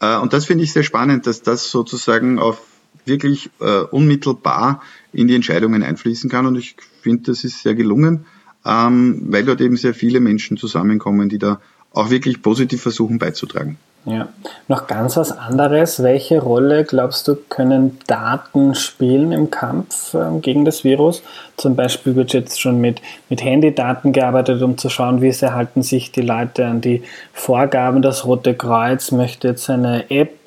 Äh, 0.00 0.16
und 0.18 0.32
das 0.32 0.46
finde 0.46 0.64
ich 0.64 0.72
sehr 0.72 0.82
spannend, 0.82 1.26
dass 1.26 1.42
das 1.42 1.70
sozusagen 1.70 2.38
auf 2.38 2.62
wirklich 3.04 3.50
äh, 3.60 3.80
unmittelbar 3.80 4.82
in 5.12 5.28
die 5.28 5.34
Entscheidungen 5.34 5.82
einfließen 5.82 6.28
kann. 6.28 6.46
Und 6.46 6.56
ich 6.56 6.76
finde, 7.00 7.24
das 7.24 7.44
ist 7.44 7.62
sehr 7.62 7.74
gelungen, 7.74 8.26
ähm, 8.66 9.22
weil 9.28 9.44
dort 9.44 9.60
eben 9.60 9.76
sehr 9.76 9.94
viele 9.94 10.20
Menschen 10.20 10.56
zusammenkommen, 10.56 11.28
die 11.28 11.38
da 11.38 11.60
auch 11.92 12.10
wirklich 12.10 12.42
positiv 12.42 12.82
versuchen 12.82 13.18
beizutragen. 13.18 13.78
Ja, 14.06 14.28
noch 14.68 14.86
ganz 14.86 15.16
was 15.16 15.32
anderes. 15.32 16.00
Welche 16.00 16.40
Rolle, 16.40 16.84
glaubst 16.84 17.26
du, 17.26 17.34
können 17.48 17.98
Daten 18.06 18.76
spielen 18.76 19.32
im 19.32 19.50
Kampf 19.50 20.14
äh, 20.14 20.38
gegen 20.40 20.64
das 20.64 20.84
Virus? 20.84 21.24
Zum 21.56 21.74
Beispiel 21.74 22.14
wird 22.14 22.32
jetzt 22.32 22.60
schon 22.60 22.80
mit, 22.80 23.02
mit 23.28 23.42
Handydaten 23.42 24.12
gearbeitet, 24.12 24.62
um 24.62 24.78
zu 24.78 24.90
schauen, 24.90 25.22
wie 25.22 25.32
sehr 25.32 25.54
halten 25.54 25.82
sich 25.82 26.12
die 26.12 26.20
Leute 26.20 26.66
an 26.66 26.80
die 26.80 27.02
Vorgaben. 27.32 28.00
Das 28.00 28.24
Rote 28.24 28.54
Kreuz 28.54 29.10
möchte 29.10 29.48
jetzt 29.48 29.68
eine 29.70 30.08
App 30.08 30.38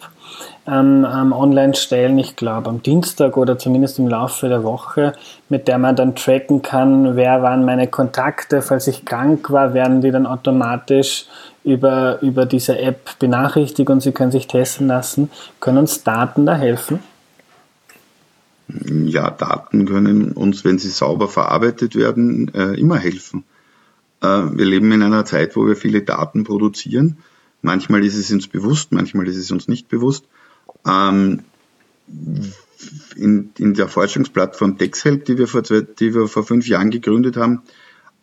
ähm, 0.69 1.05
ähm, 1.09 1.31
online 1.31 1.75
stellen, 1.75 2.19
ich 2.19 2.35
glaube 2.35 2.69
am 2.69 2.83
Dienstag 2.83 3.37
oder 3.37 3.57
zumindest 3.57 3.99
im 3.99 4.07
Laufe 4.07 4.47
der 4.47 4.63
Woche, 4.63 5.13
mit 5.49 5.67
der 5.67 5.77
man 5.77 5.95
dann 5.95 6.15
tracken 6.15 6.61
kann, 6.61 7.15
wer 7.15 7.41
waren 7.41 7.65
meine 7.65 7.87
Kontakte, 7.87 8.61
falls 8.61 8.87
ich 8.87 9.05
krank 9.05 9.49
war, 9.49 9.73
werden 9.73 10.01
die 10.01 10.11
dann 10.11 10.25
automatisch 10.25 11.25
über, 11.63 12.21
über 12.21 12.45
diese 12.45 12.77
App 12.79 13.17
benachrichtigt 13.19 13.89
und 13.89 14.01
sie 14.01 14.11
können 14.11 14.31
sich 14.31 14.47
testen 14.47 14.87
lassen. 14.87 15.29
Können 15.59 15.79
uns 15.79 16.03
Daten 16.03 16.45
da 16.45 16.55
helfen? 16.55 16.99
Ja, 18.67 19.31
Daten 19.31 19.85
können 19.85 20.31
uns, 20.31 20.63
wenn 20.63 20.77
sie 20.77 20.89
sauber 20.89 21.27
verarbeitet 21.27 21.95
werden, 21.95 22.53
äh, 22.53 22.79
immer 22.79 22.97
helfen. 22.97 23.43
Äh, 24.21 24.27
wir 24.27 24.65
leben 24.65 24.91
in 24.91 25.01
einer 25.01 25.25
Zeit, 25.25 25.55
wo 25.55 25.65
wir 25.65 25.75
viele 25.75 26.01
Daten 26.01 26.43
produzieren. 26.43 27.17
Manchmal 27.61 28.05
ist 28.05 28.15
es 28.15 28.31
uns 28.31 28.47
bewusst, 28.47 28.91
manchmal 28.91 29.27
ist 29.27 29.37
es 29.37 29.51
uns 29.51 29.67
nicht 29.67 29.89
bewusst. 29.89 30.25
Ähm, 30.85 31.41
in, 33.15 33.49
in, 33.57 33.73
der 33.73 33.87
Forschungsplattform 33.87 34.77
DexHelp, 34.77 35.25
die 35.25 35.37
wir, 35.37 35.47
vor 35.47 35.63
zwei, 35.63 35.81
die 35.81 36.13
wir 36.13 36.27
vor 36.27 36.43
fünf 36.43 36.67
Jahren 36.67 36.89
gegründet 36.89 37.37
haben, 37.37 37.61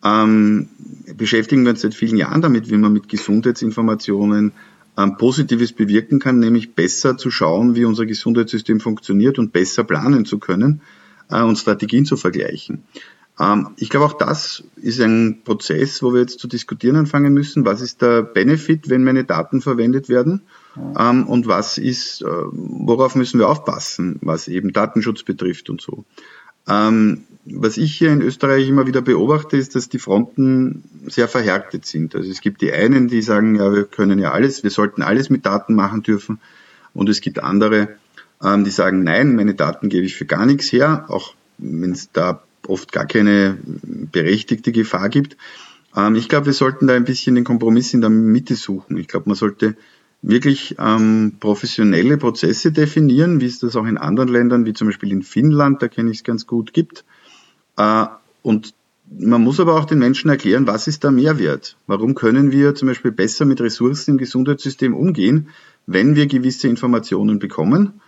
ähm, 0.03 0.69
beschäftigen 1.15 1.63
wir 1.63 1.71
uns 1.71 1.81
seit 1.81 1.93
vielen 1.93 2.17
Jahren 2.17 2.41
damit, 2.41 2.69
wie 2.69 2.77
man 2.77 2.93
mit 2.93 3.09
Gesundheitsinformationen 3.09 4.53
ähm, 4.97 5.17
Positives 5.17 5.73
bewirken 5.73 6.19
kann, 6.19 6.39
nämlich 6.39 6.73
besser 6.73 7.17
zu 7.17 7.31
schauen, 7.31 7.75
wie 7.75 7.85
unser 7.85 8.05
Gesundheitssystem 8.05 8.79
funktioniert 8.79 9.39
und 9.39 9.53
besser 9.53 9.83
planen 9.83 10.25
zu 10.25 10.39
können 10.39 10.81
äh, 11.29 11.41
und 11.41 11.57
Strategien 11.57 12.05
zu 12.05 12.17
vergleichen. 12.17 12.83
Ähm, 13.39 13.69
ich 13.77 13.89
glaube, 13.89 14.07
auch 14.07 14.17
das 14.17 14.63
ist 14.75 14.99
ein 14.99 15.41
Prozess, 15.43 16.01
wo 16.01 16.13
wir 16.13 16.21
jetzt 16.21 16.39
zu 16.39 16.47
diskutieren 16.47 16.95
anfangen 16.95 17.33
müssen. 17.33 17.65
Was 17.65 17.81
ist 17.81 18.01
der 18.01 18.23
Benefit, 18.23 18.89
wenn 18.89 19.03
meine 19.03 19.23
Daten 19.23 19.61
verwendet 19.61 20.09
werden? 20.09 20.41
Ähm, 20.97 21.27
und 21.27 21.47
was 21.47 21.77
ist, 21.77 22.21
äh, 22.21 22.25
worauf 22.25 23.15
müssen 23.15 23.39
wir 23.39 23.49
aufpassen, 23.49 24.19
was 24.21 24.47
eben 24.47 24.73
Datenschutz 24.73 25.23
betrifft 25.23 25.69
und 25.69 25.81
so. 25.81 26.05
Ähm, 26.67 27.23
was 27.45 27.77
ich 27.77 27.97
hier 27.97 28.11
in 28.11 28.21
Österreich 28.21 28.67
immer 28.67 28.87
wieder 28.87 29.01
beobachte, 29.01 29.55
ist, 29.55 29.75
dass 29.75 29.89
die 29.89 29.99
Fronten 29.99 30.83
sehr 31.07 31.27
verhärtet 31.27 31.85
sind. 31.85 32.13
Also 32.15 32.29
es 32.29 32.41
gibt 32.41 32.61
die 32.61 32.73
einen, 32.73 33.07
die 33.07 33.21
sagen, 33.21 33.55
ja, 33.55 33.73
wir 33.73 33.85
können 33.85 34.19
ja 34.19 34.31
alles, 34.31 34.63
wir 34.63 34.71
sollten 34.71 35.01
alles 35.01 35.29
mit 35.29 35.45
Daten 35.45 35.75
machen 35.75 36.03
dürfen. 36.03 36.39
Und 36.93 37.07
es 37.07 37.21
gibt 37.21 37.39
andere, 37.41 37.95
die 38.43 38.69
sagen, 38.69 39.03
nein, 39.03 39.35
meine 39.35 39.55
Daten 39.55 39.87
gebe 39.87 40.05
ich 40.05 40.15
für 40.15 40.25
gar 40.25 40.45
nichts 40.45 40.71
her, 40.73 41.05
auch 41.07 41.35
wenn 41.57 41.91
es 41.91 42.11
da 42.11 42.43
oft 42.67 42.91
gar 42.91 43.05
keine 43.05 43.57
berechtigte 43.63 44.71
Gefahr 44.71 45.09
gibt. 45.09 45.37
Ähm, 45.95 46.15
ich 46.15 46.29
glaube, 46.29 46.47
wir 46.47 46.53
sollten 46.53 46.87
da 46.87 46.95
ein 46.95 47.05
bisschen 47.05 47.35
den 47.35 47.43
Kompromiss 47.43 47.93
in 47.93 48.01
der 48.01 48.09
Mitte 48.09 48.55
suchen. 48.55 48.97
Ich 48.97 49.07
glaube, 49.07 49.29
man 49.29 49.35
sollte 49.35 49.75
wirklich 50.27 50.75
ähm, 50.77 51.37
professionelle 51.39 52.17
Prozesse 52.17 52.73
definieren, 52.73 53.39
wie 53.39 53.45
es 53.45 53.59
das 53.59 53.77
auch 53.77 53.85
in 53.85 53.97
anderen 53.97 54.29
Ländern, 54.29 54.65
wie 54.65 54.73
zum 54.73 54.87
Beispiel 54.87 55.11
in 55.11 55.23
Finnland, 55.23 55.81
da 55.81 55.87
kenne 55.87 56.11
ich 56.11 56.17
es 56.17 56.23
ganz 56.23 56.45
gut, 56.45 56.73
gibt. 56.73 57.05
Äh, 57.77 58.05
und 58.41 58.73
man 59.09 59.41
muss 59.41 59.61
aber 59.61 59.75
auch 59.75 59.85
den 59.85 59.99
Menschen 59.99 60.29
erklären, 60.29 60.67
was 60.67 60.87
ist 60.87 61.05
der 61.05 61.11
Mehrwert? 61.11 61.77
Warum 61.87 62.13
können 62.13 62.51
wir 62.51 62.75
zum 62.75 62.89
Beispiel 62.89 63.11
besser 63.11 63.45
mit 63.45 63.61
Ressourcen 63.61 64.11
im 64.11 64.17
Gesundheitssystem 64.17 64.93
umgehen, 64.93 65.47
wenn 65.85 66.15
wir 66.15 66.27
gewisse 66.27 66.67
Informationen 66.67 67.39
bekommen? 67.39 68.01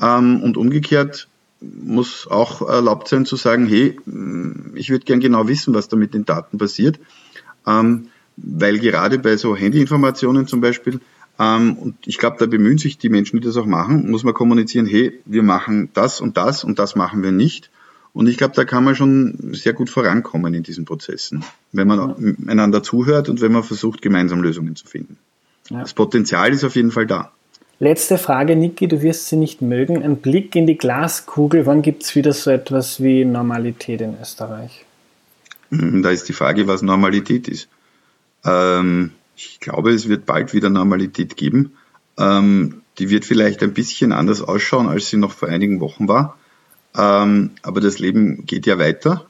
Ähm, 0.00 0.42
und 0.42 0.56
umgekehrt, 0.56 1.28
muss 1.60 2.26
auch 2.26 2.68
erlaubt 2.68 3.06
sein 3.06 3.26
zu 3.26 3.36
sagen, 3.36 3.66
hey, 3.66 3.96
ich 4.74 4.90
würde 4.90 5.04
gern 5.04 5.20
genau 5.20 5.46
wissen, 5.46 5.72
was 5.72 5.88
da 5.88 5.96
mit 5.96 6.14
den 6.14 6.24
Daten 6.24 6.58
passiert, 6.58 6.98
ähm, 7.64 8.08
weil 8.36 8.78
gerade 8.78 9.18
bei 9.18 9.36
so 9.36 9.54
Handyinformationen 9.54 10.46
zum 10.48 10.60
Beispiel, 10.62 11.00
und 11.40 11.94
ich 12.04 12.18
glaube, 12.18 12.36
da 12.38 12.44
bemühen 12.44 12.76
sich 12.76 12.98
die 12.98 13.08
Menschen, 13.08 13.40
die 13.40 13.46
das 13.46 13.56
auch 13.56 13.64
machen, 13.64 14.10
muss 14.10 14.24
man 14.24 14.34
kommunizieren, 14.34 14.86
hey, 14.86 15.18
wir 15.24 15.42
machen 15.42 15.88
das 15.94 16.20
und 16.20 16.36
das 16.36 16.64
und 16.64 16.78
das 16.78 16.96
machen 16.96 17.22
wir 17.22 17.32
nicht. 17.32 17.70
Und 18.12 18.28
ich 18.28 18.36
glaube, 18.36 18.54
da 18.54 18.64
kann 18.64 18.84
man 18.84 18.94
schon 18.94 19.54
sehr 19.54 19.72
gut 19.72 19.88
vorankommen 19.88 20.52
in 20.52 20.62
diesen 20.62 20.84
Prozessen, 20.84 21.44
wenn 21.72 21.88
man 21.88 22.36
einander 22.46 22.82
zuhört 22.82 23.28
und 23.28 23.40
wenn 23.40 23.52
man 23.52 23.62
versucht, 23.62 24.02
gemeinsam 24.02 24.42
Lösungen 24.42 24.76
zu 24.76 24.86
finden. 24.86 25.16
Ja. 25.70 25.80
Das 25.80 25.94
Potenzial 25.94 26.52
ist 26.52 26.64
auf 26.64 26.76
jeden 26.76 26.90
Fall 26.90 27.06
da. 27.06 27.32
Letzte 27.78 28.18
Frage, 28.18 28.56
Niki, 28.56 28.88
du 28.88 29.00
wirst 29.00 29.28
sie 29.28 29.36
nicht 29.36 29.62
mögen. 29.62 30.02
Ein 30.02 30.16
Blick 30.16 30.54
in 30.54 30.66
die 30.66 30.76
Glaskugel. 30.76 31.64
Wann 31.64 31.80
gibt 31.80 32.02
es 32.02 32.14
wieder 32.14 32.34
so 32.34 32.50
etwas 32.50 33.02
wie 33.02 33.24
Normalität 33.24 34.02
in 34.02 34.16
Österreich? 34.20 34.84
Hm, 35.70 36.02
da 36.02 36.10
ist 36.10 36.28
die 36.28 36.34
Frage, 36.34 36.66
was 36.66 36.82
Normalität 36.82 37.48
ist. 37.48 37.68
Ähm, 38.44 39.12
ich 39.48 39.60
glaube, 39.60 39.90
es 39.90 40.08
wird 40.08 40.26
bald 40.26 40.52
wieder 40.52 40.68
Normalität 40.68 41.36
geben. 41.36 41.72
Ähm, 42.18 42.82
die 42.98 43.08
wird 43.08 43.24
vielleicht 43.24 43.62
ein 43.62 43.72
bisschen 43.72 44.12
anders 44.12 44.42
ausschauen, 44.42 44.88
als 44.88 45.08
sie 45.08 45.16
noch 45.16 45.32
vor 45.32 45.48
einigen 45.48 45.80
Wochen 45.80 46.08
war. 46.08 46.38
Ähm, 46.94 47.52
aber 47.62 47.80
das 47.80 47.98
Leben 47.98 48.44
geht 48.44 48.66
ja 48.66 48.78
weiter. 48.78 49.26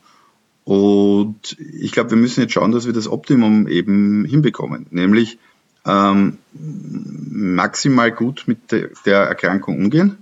Und 0.64 1.56
ich 1.58 1.92
glaube, 1.92 2.10
wir 2.10 2.16
müssen 2.16 2.40
jetzt 2.40 2.52
schauen, 2.52 2.72
dass 2.72 2.86
wir 2.86 2.92
das 2.92 3.08
Optimum 3.08 3.68
eben 3.68 4.24
hinbekommen. 4.24 4.86
Nämlich 4.90 5.38
ähm, 5.86 6.38
maximal 6.52 8.10
gut 8.10 8.44
mit 8.46 8.72
de, 8.72 8.90
der 9.06 9.20
Erkrankung 9.20 9.76
umgehen 9.76 10.18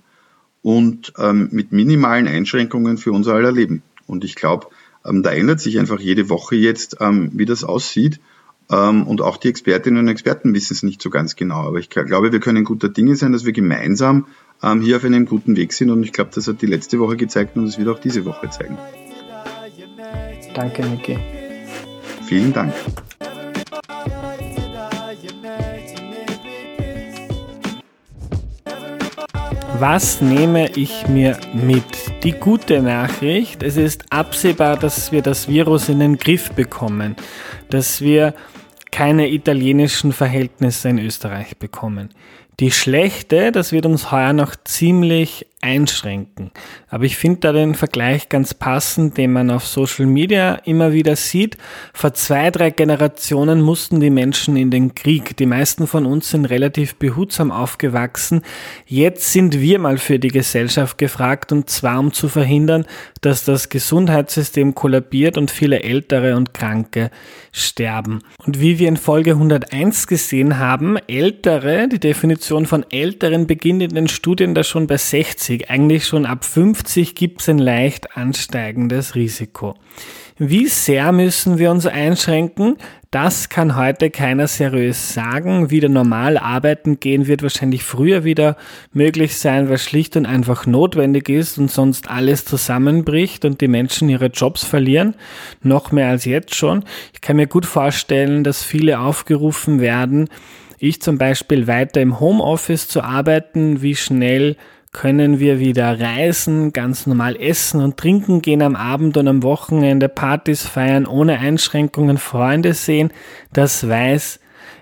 und 0.63 1.15
ähm, 1.19 1.49
mit 1.51 1.73
minimalen 1.73 2.29
Einschränkungen 2.29 2.99
für 2.99 3.13
unser 3.13 3.35
aller 3.35 3.53
Leben. 3.53 3.83
Und 4.07 4.25
ich 4.25 4.35
glaube, 4.35 4.69
ähm, 5.05 5.23
da 5.23 5.31
ändert 5.31 5.61
sich 5.61 5.79
einfach 5.79 6.01
jede 6.01 6.29
Woche 6.29 6.57
jetzt, 6.57 6.99
ähm, 7.01 7.31
wie 7.35 7.47
das 7.47 7.65
aussieht. 7.65 8.21
Ähm, 8.71 9.07
und 9.07 9.21
auch 9.21 9.37
die 9.37 9.49
Expertinnen 9.49 10.01
und 10.01 10.09
Experten 10.09 10.55
wissen 10.55 10.75
es 10.75 10.83
nicht 10.83 11.01
so 11.01 11.11
ganz 11.11 11.37
genau. 11.37 11.67
Aber 11.67 11.79
ich 11.79 11.91
glaube, 11.91 12.33
wir 12.33 12.41
können 12.41 12.65
guter 12.65 12.89
Dinge 12.89 13.17
sein, 13.17 13.33
dass 13.33 13.45
wir 13.45 13.53
gemeinsam 13.53 14.27
ähm, 14.63 14.81
hier 14.81 14.97
auf 14.97 15.05
einem 15.05 15.27
guten 15.27 15.57
Weg 15.57 15.73
sind. 15.73 15.91
Und 15.91 16.03
ich 16.03 16.13
glaube, 16.13 16.31
das 16.35 16.49
hat 16.49 16.61
die 16.63 16.67
letzte 16.67 16.99
Woche 16.99 17.17
gezeigt 17.17 17.57
und 17.57 17.65
es 17.65 17.79
wird 17.79 17.89
auch 17.89 17.99
diese 17.99 18.25
Woche 18.25 18.51
zeigen. 18.51 18.77
Danke, 20.55 20.85
Niki. 20.87 21.19
Vielen 22.27 22.53
Dank. 22.53 22.75
Was 29.81 30.21
nehme 30.21 30.73
ich 30.73 31.07
mir 31.07 31.39
mit? 31.55 31.85
Die 32.25 32.33
gute 32.33 32.83
Nachricht, 32.83 33.63
es 33.63 33.77
ist 33.77 34.07
absehbar, 34.11 34.77
dass 34.77 35.13
wir 35.13 35.23
das 35.23 35.49
Virus 35.49 35.89
in 35.89 36.01
den 36.01 36.19
Griff 36.19 36.51
bekommen, 36.51 37.15
dass 37.71 38.01
wir 38.01 38.35
keine 38.91 39.29
italienischen 39.29 40.13
Verhältnisse 40.13 40.89
in 40.89 40.99
Österreich 40.99 41.57
bekommen. 41.59 42.11
Die 42.61 42.71
schlechte, 42.71 43.53
das 43.53 43.73
wird 43.73 43.87
uns 43.87 44.11
heuer 44.11 44.33
noch 44.33 44.57
ziemlich 44.65 45.47
einschränken. 45.61 46.53
Aber 46.89 47.05
ich 47.05 47.17
finde 47.17 47.41
da 47.41 47.53
den 47.53 47.75
Vergleich 47.75 48.29
ganz 48.29 48.55
passend, 48.55 49.17
den 49.17 49.33
man 49.33 49.51
auf 49.51 49.67
Social 49.67 50.07
Media 50.07 50.55
immer 50.65 50.93
wieder 50.93 51.17
sieht. 51.17 51.57
Vor 51.93 52.15
zwei, 52.15 52.51
drei 52.51 52.71
Generationen 52.71 53.61
mussten 53.61 53.99
die 53.99 54.11
Menschen 54.11 54.57
in 54.57 54.71
den 54.71 54.95
Krieg. 54.95 55.37
Die 55.37 55.47
meisten 55.47 55.89
von 55.89 56.07
uns 56.07 56.31
sind 56.31 56.45
relativ 56.45 56.95
behutsam 56.95 57.51
aufgewachsen. 57.51 58.43
Jetzt 58.87 59.33
sind 59.33 59.61
wir 59.61 59.81
mal 59.81 59.99
für 59.99 60.21
die 60.21 60.29
Gesellschaft 60.29 60.97
gefragt 60.97 61.51
und 61.51 61.69
zwar 61.69 61.99
um 61.99 62.13
zu 62.13 62.29
verhindern, 62.29 62.87
dass 63.21 63.45
das 63.45 63.69
Gesundheitssystem 63.69 64.77
kollabiert 64.77 65.37
und 65.37 65.51
viele 65.51 65.83
Ältere 65.83 66.37
und 66.37 66.55
Kranke 66.55 67.11
sterben. 67.51 68.21
Und 68.47 68.61
wie 68.61 68.79
wir 68.79 68.89
in 68.89 68.97
Folge 68.97 69.33
101 69.33 70.07
gesehen 70.07 70.59
haben, 70.59 70.97
Ältere, 71.09 71.89
die 71.89 71.99
Definition 71.99 72.67
von 72.67 72.87
Älteren 72.91 73.49
beginnt 73.49 73.83
in 73.83 73.95
den 73.95 74.09
Studien 74.09 74.55
da 74.55 74.63
schon 74.63 74.87
bei 74.87 74.97
60 74.97 75.48
40, 75.49 75.71
eigentlich 75.71 76.07
schon 76.07 76.27
ab 76.27 76.45
50 76.45 77.15
gibt 77.15 77.41
es 77.41 77.49
ein 77.49 77.59
leicht 77.59 78.17
ansteigendes 78.17 79.15
Risiko. 79.15 79.75
Wie 80.37 80.67
sehr 80.67 81.11
müssen 81.11 81.59
wir 81.59 81.71
uns 81.71 81.87
einschränken? 81.87 82.77
Das 83.11 83.49
kann 83.49 83.75
heute 83.75 84.11
keiner 84.11 84.47
seriös 84.47 85.15
sagen. 85.15 85.71
Wieder 85.71 85.89
normal 85.89 86.37
arbeiten 86.37 87.01
gehen 87.01 87.27
wird 87.27 87.43
wahrscheinlich 87.43 87.83
früher 87.83 88.25
wieder 88.25 88.57
möglich 88.93 89.39
sein, 89.39 89.71
weil 89.71 89.79
schlicht 89.79 90.17
und 90.17 90.27
einfach 90.27 90.67
notwendig 90.67 91.31
ist 91.31 91.59
und 91.59 91.71
sonst 91.71 92.11
alles 92.11 92.45
zusammenbricht 92.45 93.47
und 93.47 93.63
die 93.63 93.69
Menschen 93.69 94.11
ihre 94.11 94.27
Jobs 94.27 94.65
verlieren. 94.65 95.15
Noch 95.63 95.91
mehr 95.91 96.09
als 96.09 96.27
jetzt 96.27 96.55
schon. 96.55 96.85
Ich 97.15 97.23
kann 97.23 97.37
mir 97.37 97.47
gut 97.47 97.67
vorstellen, 97.67 98.45
dass 98.45 98.63
viele 98.63 99.01
aufgerufen 99.01 99.81
werden, 99.81 100.29
ich 100.79 101.03
zum 101.03 101.19
Beispiel 101.19 101.67
weiter 101.67 102.01
im 102.01 102.21
Homeoffice 102.21 102.87
zu 102.87 103.03
arbeiten, 103.03 103.83
wie 103.83 103.97
schnell 103.97 104.57
können 104.93 105.39
wir 105.39 105.59
wieder 105.59 106.01
reisen, 106.01 106.73
ganz 106.73 107.07
normal 107.07 107.37
essen 107.37 107.83
und 107.83 107.97
trinken 107.97 108.43
gehen 108.43 108.63
am 108.63 108.77
Abend 108.77 109.17
und 109.17 109.29
am 109.29 109.43
Wochenende, 109.43 110.09
Partys 110.09 110.67
feiern, 110.67 111.07
ohne 111.07 111.39
Einschränkungen, 111.39 112.19
Freunde 112.19 112.75
sehen, 112.75 113.13
das 113.53 113.89
weiß 113.89 114.41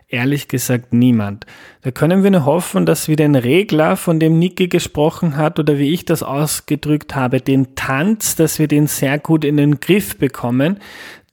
ehrlich 0.09 0.49
gesagt 0.49 0.93
niemand. 0.93 1.47
Da 1.83 1.91
können 1.91 2.23
wir 2.23 2.31
nur 2.31 2.45
hoffen, 2.45 2.87
dass 2.87 3.09
wir 3.09 3.17
den 3.17 3.35
Regler, 3.35 3.97
von 3.97 4.21
dem 4.21 4.39
Niki 4.39 4.69
gesprochen 4.69 5.37
hat 5.37 5.59
oder 5.59 5.79
wie 5.79 5.93
ich 5.93 6.05
das 6.05 6.23
ausgedrückt 6.23 7.15
habe, 7.15 7.41
den 7.41 7.75
Tanz, 7.75 8.37
dass 8.37 8.59
wir 8.59 8.69
den 8.69 8.87
sehr 8.87 9.19
gut 9.19 9.45
in 9.45 9.57
den 9.57 9.81
Griff 9.81 10.17
bekommen. 10.17 10.79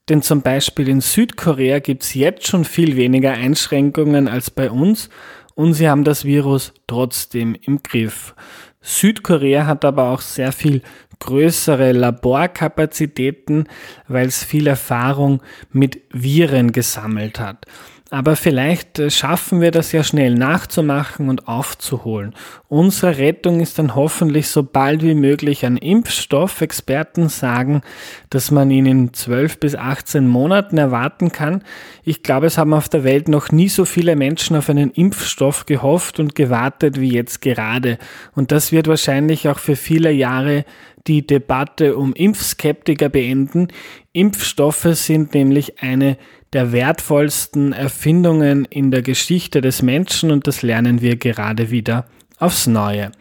Denn 0.09 0.21
zum 0.21 0.41
Beispiel 0.41 0.89
in 0.89 0.99
Südkorea 0.99 1.80
gibt's 1.80 2.13
jetzt 2.13 2.47
schon 2.47 2.65
viel 2.65 2.97
weniger 2.97 3.32
Einschränkungen 3.32 4.28
als 4.28 4.51
bei 4.51 4.69
uns 4.69 5.09
und 5.56 5.74
sie 5.74 5.89
haben 5.89 6.04
das 6.04 6.26
Virus 6.26 6.74
trotzdem 6.88 7.56
im 7.56 7.82
Griff. 7.84 8.36
Südkorea 8.82 9.66
hat 9.66 9.86
aber 9.86 10.10
auch 10.10 10.22
sehr 10.22 10.51
viel 10.51 10.82
größere 11.20 11.93
Laborkapazitäten, 11.93 13.70
weil 14.08 14.28
es 14.28 14.43
viel 14.43 14.68
Erfahrung 14.68 15.41
mit 15.72 16.01
Viren 16.12 16.74
gesammelt 16.74 17.39
hat. 17.39 17.66
Aber 18.14 18.36
vielleicht 18.36 18.99
äh, 18.99 19.09
schaffen 19.09 19.59
wir 19.59 19.72
das 19.72 19.91
ja 19.91 20.03
schnell 20.03 20.36
nachzumachen 20.36 21.30
und 21.30 21.47
aufzuholen. 21.47 22.36
Unsere 22.68 23.18
Rettung 23.18 23.59
ist 23.59 23.80
dann 23.80 23.95
hoffentlich 23.95 24.49
so 24.49 24.61
bald 24.61 25.01
wie 25.01 25.16
möglich 25.16 25.66
ein 25.66 25.78
Impfstoff. 25.78 26.61
Experten 26.61 27.28
sagen, 27.28 27.82
dass 28.30 28.51
man 28.51 28.70
ihn 28.70 28.86
in 28.86 29.14
12 29.16 29.59
bis 29.59 29.74
18 29.74 30.28
Monaten 30.28 30.78
erwarten 30.78 31.32
kann. 31.32 31.64
Ich 32.03 32.22
glaube, 32.22 32.45
es 32.45 32.59
haben 32.59 32.76
auf 32.76 32.88
der 32.88 33.03
Welt 33.03 33.30
noch 33.30 33.51
nie 33.51 33.68
so 33.68 33.84
viele 33.84 34.16
Menschen 34.16 34.55
auf 34.57 34.70
einen 34.70 34.91
Impfstoff 34.91 35.66
gehofft 35.66 36.20
und 36.20 36.36
gewartet 36.36 37.01
wie 37.01 37.14
jetzt 37.14 37.41
gerade. 37.41 37.97
Und 38.36 38.51
das 38.51 38.72
wird 38.72 38.86
wahrscheinlich 38.86 39.49
auch 39.49 39.57
für 39.57 39.76
viele 39.76 40.11
Jahre 40.11 40.66
die 41.07 41.26
Debatte 41.26 41.97
um 41.97 42.14
Impfskeptiker 42.14 43.09
beenden. 43.09 43.70
Impfstoffe 44.11 44.88
sind 44.91 45.34
nämlich 45.34 45.82
eine 45.82 46.18
der 46.54 46.72
wertvollsten 46.72 47.74
Erfindungen 47.74 48.66
in 48.66 48.91
der 48.91 49.01
Geschichte 49.01 49.62
des 49.62 49.82
Menschen 49.82 50.32
und 50.32 50.47
das 50.47 50.62
lernen 50.62 51.01
wir 51.01 51.18
gerade 51.18 51.72
wieder 51.72 52.06
aufs 52.39 52.68
Neue. 52.68 53.12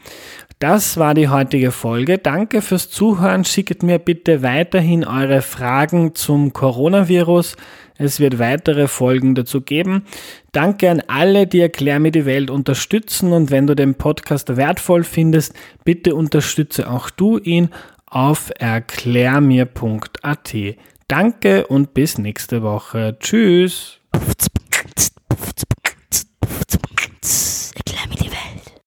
Das 0.58 0.96
war 0.96 1.14
die 1.14 1.28
heutige 1.28 1.72
Folge. 1.72 2.18
Danke 2.18 2.62
fürs 2.62 2.88
Zuhören. 2.88 3.44
Schickt 3.44 3.82
mir 3.82 3.98
bitte 3.98 4.42
weiterhin 4.42 5.04
eure 5.04 5.42
Fragen 5.42 6.14
zum 6.14 6.52
Coronavirus. 6.52 7.56
Es 7.98 8.20
wird 8.20 8.38
weitere 8.38 8.86
Folgen 8.86 9.34
dazu 9.34 9.60
geben. 9.60 10.04
Danke 10.52 10.88
an 10.88 11.02
alle, 11.08 11.48
die 11.48 11.60
Erklär 11.60 11.98
mir 11.98 12.12
die 12.12 12.26
Welt 12.26 12.48
unterstützen 12.48 13.32
und 13.32 13.50
wenn 13.50 13.66
du 13.66 13.74
den 13.74 13.96
Podcast 13.96 14.56
wertvoll 14.56 15.02
findest, 15.02 15.54
bitte 15.84 16.14
unterstütze 16.14 16.88
auch 16.88 17.10
du 17.10 17.38
ihn 17.38 17.70
auf 18.06 18.52
erklärmir.at. 18.56 20.54
Danke 21.12 21.66
und 21.66 21.92
bis 21.92 22.16
nächste 22.16 22.62
Woche. 22.62 23.18
Tschüss. 23.20 24.00